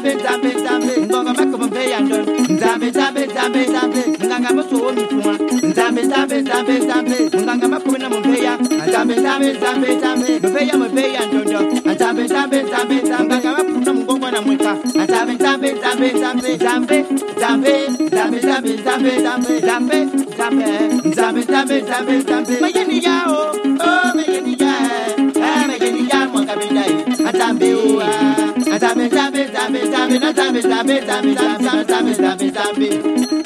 ntambe 0.01 0.15
ntambe 0.15 0.49
ntambe 0.61 0.93
ngonga 1.07 1.33
makombe 1.35 1.91
ya 1.91 2.01
ndolo 2.01 2.25
ntambe 2.57 2.87
ntambe 2.91 3.27
ntambe 3.27 3.61
ntambe 3.71 4.01
nganga 4.27 4.51
mosowo 4.57 4.93
mituma 4.97 5.33
ntambe 5.71 6.03
ntambe 6.03 6.37
ntambe 6.43 6.75
ntambe 6.85 7.17
nganga 7.45 7.69
makombe 7.69 7.99
na 7.99 8.09
mumbeya 8.09 8.53
ntambe 8.89 9.15
ntambe 9.21 9.49
ntambe 9.53 9.89
ntambe 9.99 10.29
mumbeya 10.43 10.75
mumbeya 10.81 11.21
ndondo 11.27 11.61
ntambe 11.93 12.23
ntambe 12.25 12.59
ntambe 12.63 12.95
ntambe 13.07 13.35
nganga 13.37 13.51
mapunda 13.59 13.93
mungongo 13.93 14.31
na 14.31 14.41
mwika 14.43 14.73
ntambe 15.05 15.33
ntambe 15.35 15.69
ntambe 15.73 16.09
ntambe 16.13 16.49
ntambe 16.57 16.99
ntambe 17.37 17.73
ntambe 18.09 18.39
ntambe 18.41 19.13
ntambe 19.21 19.53
ntambe 19.61 19.99
ntambe 20.35 20.69
ntambe 21.11 21.41
ntambe 21.45 21.81
ntambe 21.83 22.15
ntambe 22.25 22.53
mayeni 22.61 23.05
yao 23.05 23.40
Zambi, 30.19 30.33
Zambi, 30.35 30.63
Zambi, 30.63 31.01
Zambi, 31.07 31.35
Zambi, 31.37 31.65
Zambi, 31.65 32.15
Zambi, 32.15 32.51
Zambi, 32.51 32.51
Zambi. 32.51 33.40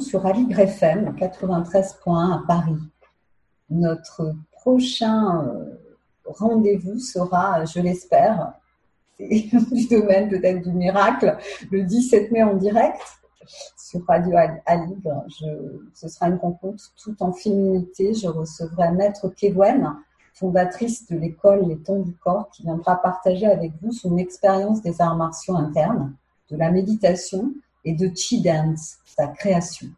Sur 0.00 0.26
Aligre 0.26 0.60
FM 0.60 1.16
93.1 1.16 2.34
à 2.34 2.42
Paris. 2.46 2.76
Notre 3.70 4.34
prochain 4.52 5.42
euh, 5.42 5.74
rendez-vous 6.26 6.98
sera, 6.98 7.64
je 7.64 7.80
l'espère, 7.80 8.52
du 9.18 9.88
domaine 9.88 10.28
peut-être 10.28 10.62
du 10.62 10.72
miracle, 10.72 11.38
le 11.70 11.82
17 11.82 12.30
mai 12.30 12.42
en 12.42 12.56
direct 12.56 13.00
sur 13.78 14.04
Radio 14.06 14.36
Al- 14.36 14.62
Aligre. 14.66 15.24
Ce 15.94 16.08
sera 16.08 16.28
une 16.28 16.36
rencontre 16.36 16.84
tout 17.02 17.16
en 17.20 17.32
féminité. 17.32 18.12
Je 18.12 18.28
recevrai 18.28 18.92
Maître 18.92 19.28
Kewen, 19.28 19.94
fondatrice 20.34 21.06
de 21.10 21.16
l'école 21.16 21.66
Les 21.66 21.78
Temps 21.78 22.00
du 22.00 22.12
Corps, 22.12 22.50
qui 22.50 22.64
viendra 22.64 22.96
partager 22.96 23.46
avec 23.46 23.72
vous 23.80 23.92
son 23.92 24.18
expérience 24.18 24.82
des 24.82 25.00
arts 25.00 25.16
martiaux 25.16 25.56
internes, 25.56 26.12
de 26.50 26.56
la 26.58 26.70
méditation 26.70 27.54
et 27.86 27.94
de 27.94 28.10
Chi 28.14 28.42
Dance, 28.42 28.97
création. 29.26 29.88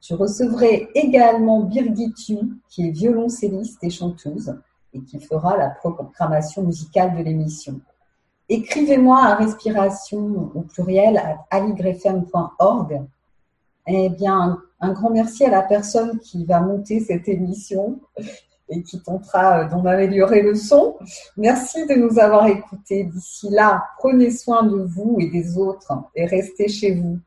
Je 0.00 0.14
recevrai 0.14 0.88
également 0.94 1.60
Birgit 1.60 2.14
Yu, 2.28 2.38
qui 2.68 2.88
est 2.88 2.90
violoncelliste 2.90 3.82
et 3.82 3.90
chanteuse 3.90 4.54
et 4.94 5.00
qui 5.02 5.20
fera 5.20 5.56
la 5.56 5.70
programmation 5.70 6.62
musicale 6.62 7.16
de 7.16 7.22
l'émission. 7.22 7.80
Écrivez-moi 8.48 9.22
à 9.22 9.34
respiration 9.34 10.50
au 10.54 10.62
pluriel 10.62 11.18
à 11.18 11.46
aligrefm.org. 11.50 13.02
Eh 13.86 14.08
bien, 14.10 14.38
un, 14.40 14.62
un 14.80 14.92
grand 14.92 15.10
merci 15.10 15.44
à 15.44 15.50
la 15.50 15.62
personne 15.62 16.18
qui 16.18 16.44
va 16.44 16.60
monter 16.60 17.00
cette 17.00 17.28
émission 17.28 18.00
et 18.70 18.82
qui 18.82 19.00
tentera 19.02 19.60
euh, 19.60 19.68
d'en 19.68 19.84
améliorer 19.84 20.42
le 20.42 20.54
son. 20.54 20.96
Merci 21.36 21.86
de 21.86 21.94
nous 21.94 22.18
avoir 22.18 22.46
écoutés. 22.46 23.04
D'ici 23.04 23.50
là, 23.50 23.84
prenez 23.98 24.30
soin 24.30 24.62
de 24.62 24.76
vous 24.76 25.16
et 25.20 25.28
des 25.28 25.58
autres 25.58 25.92
et 26.14 26.24
restez 26.26 26.68
chez 26.68 26.94
vous. 26.94 27.18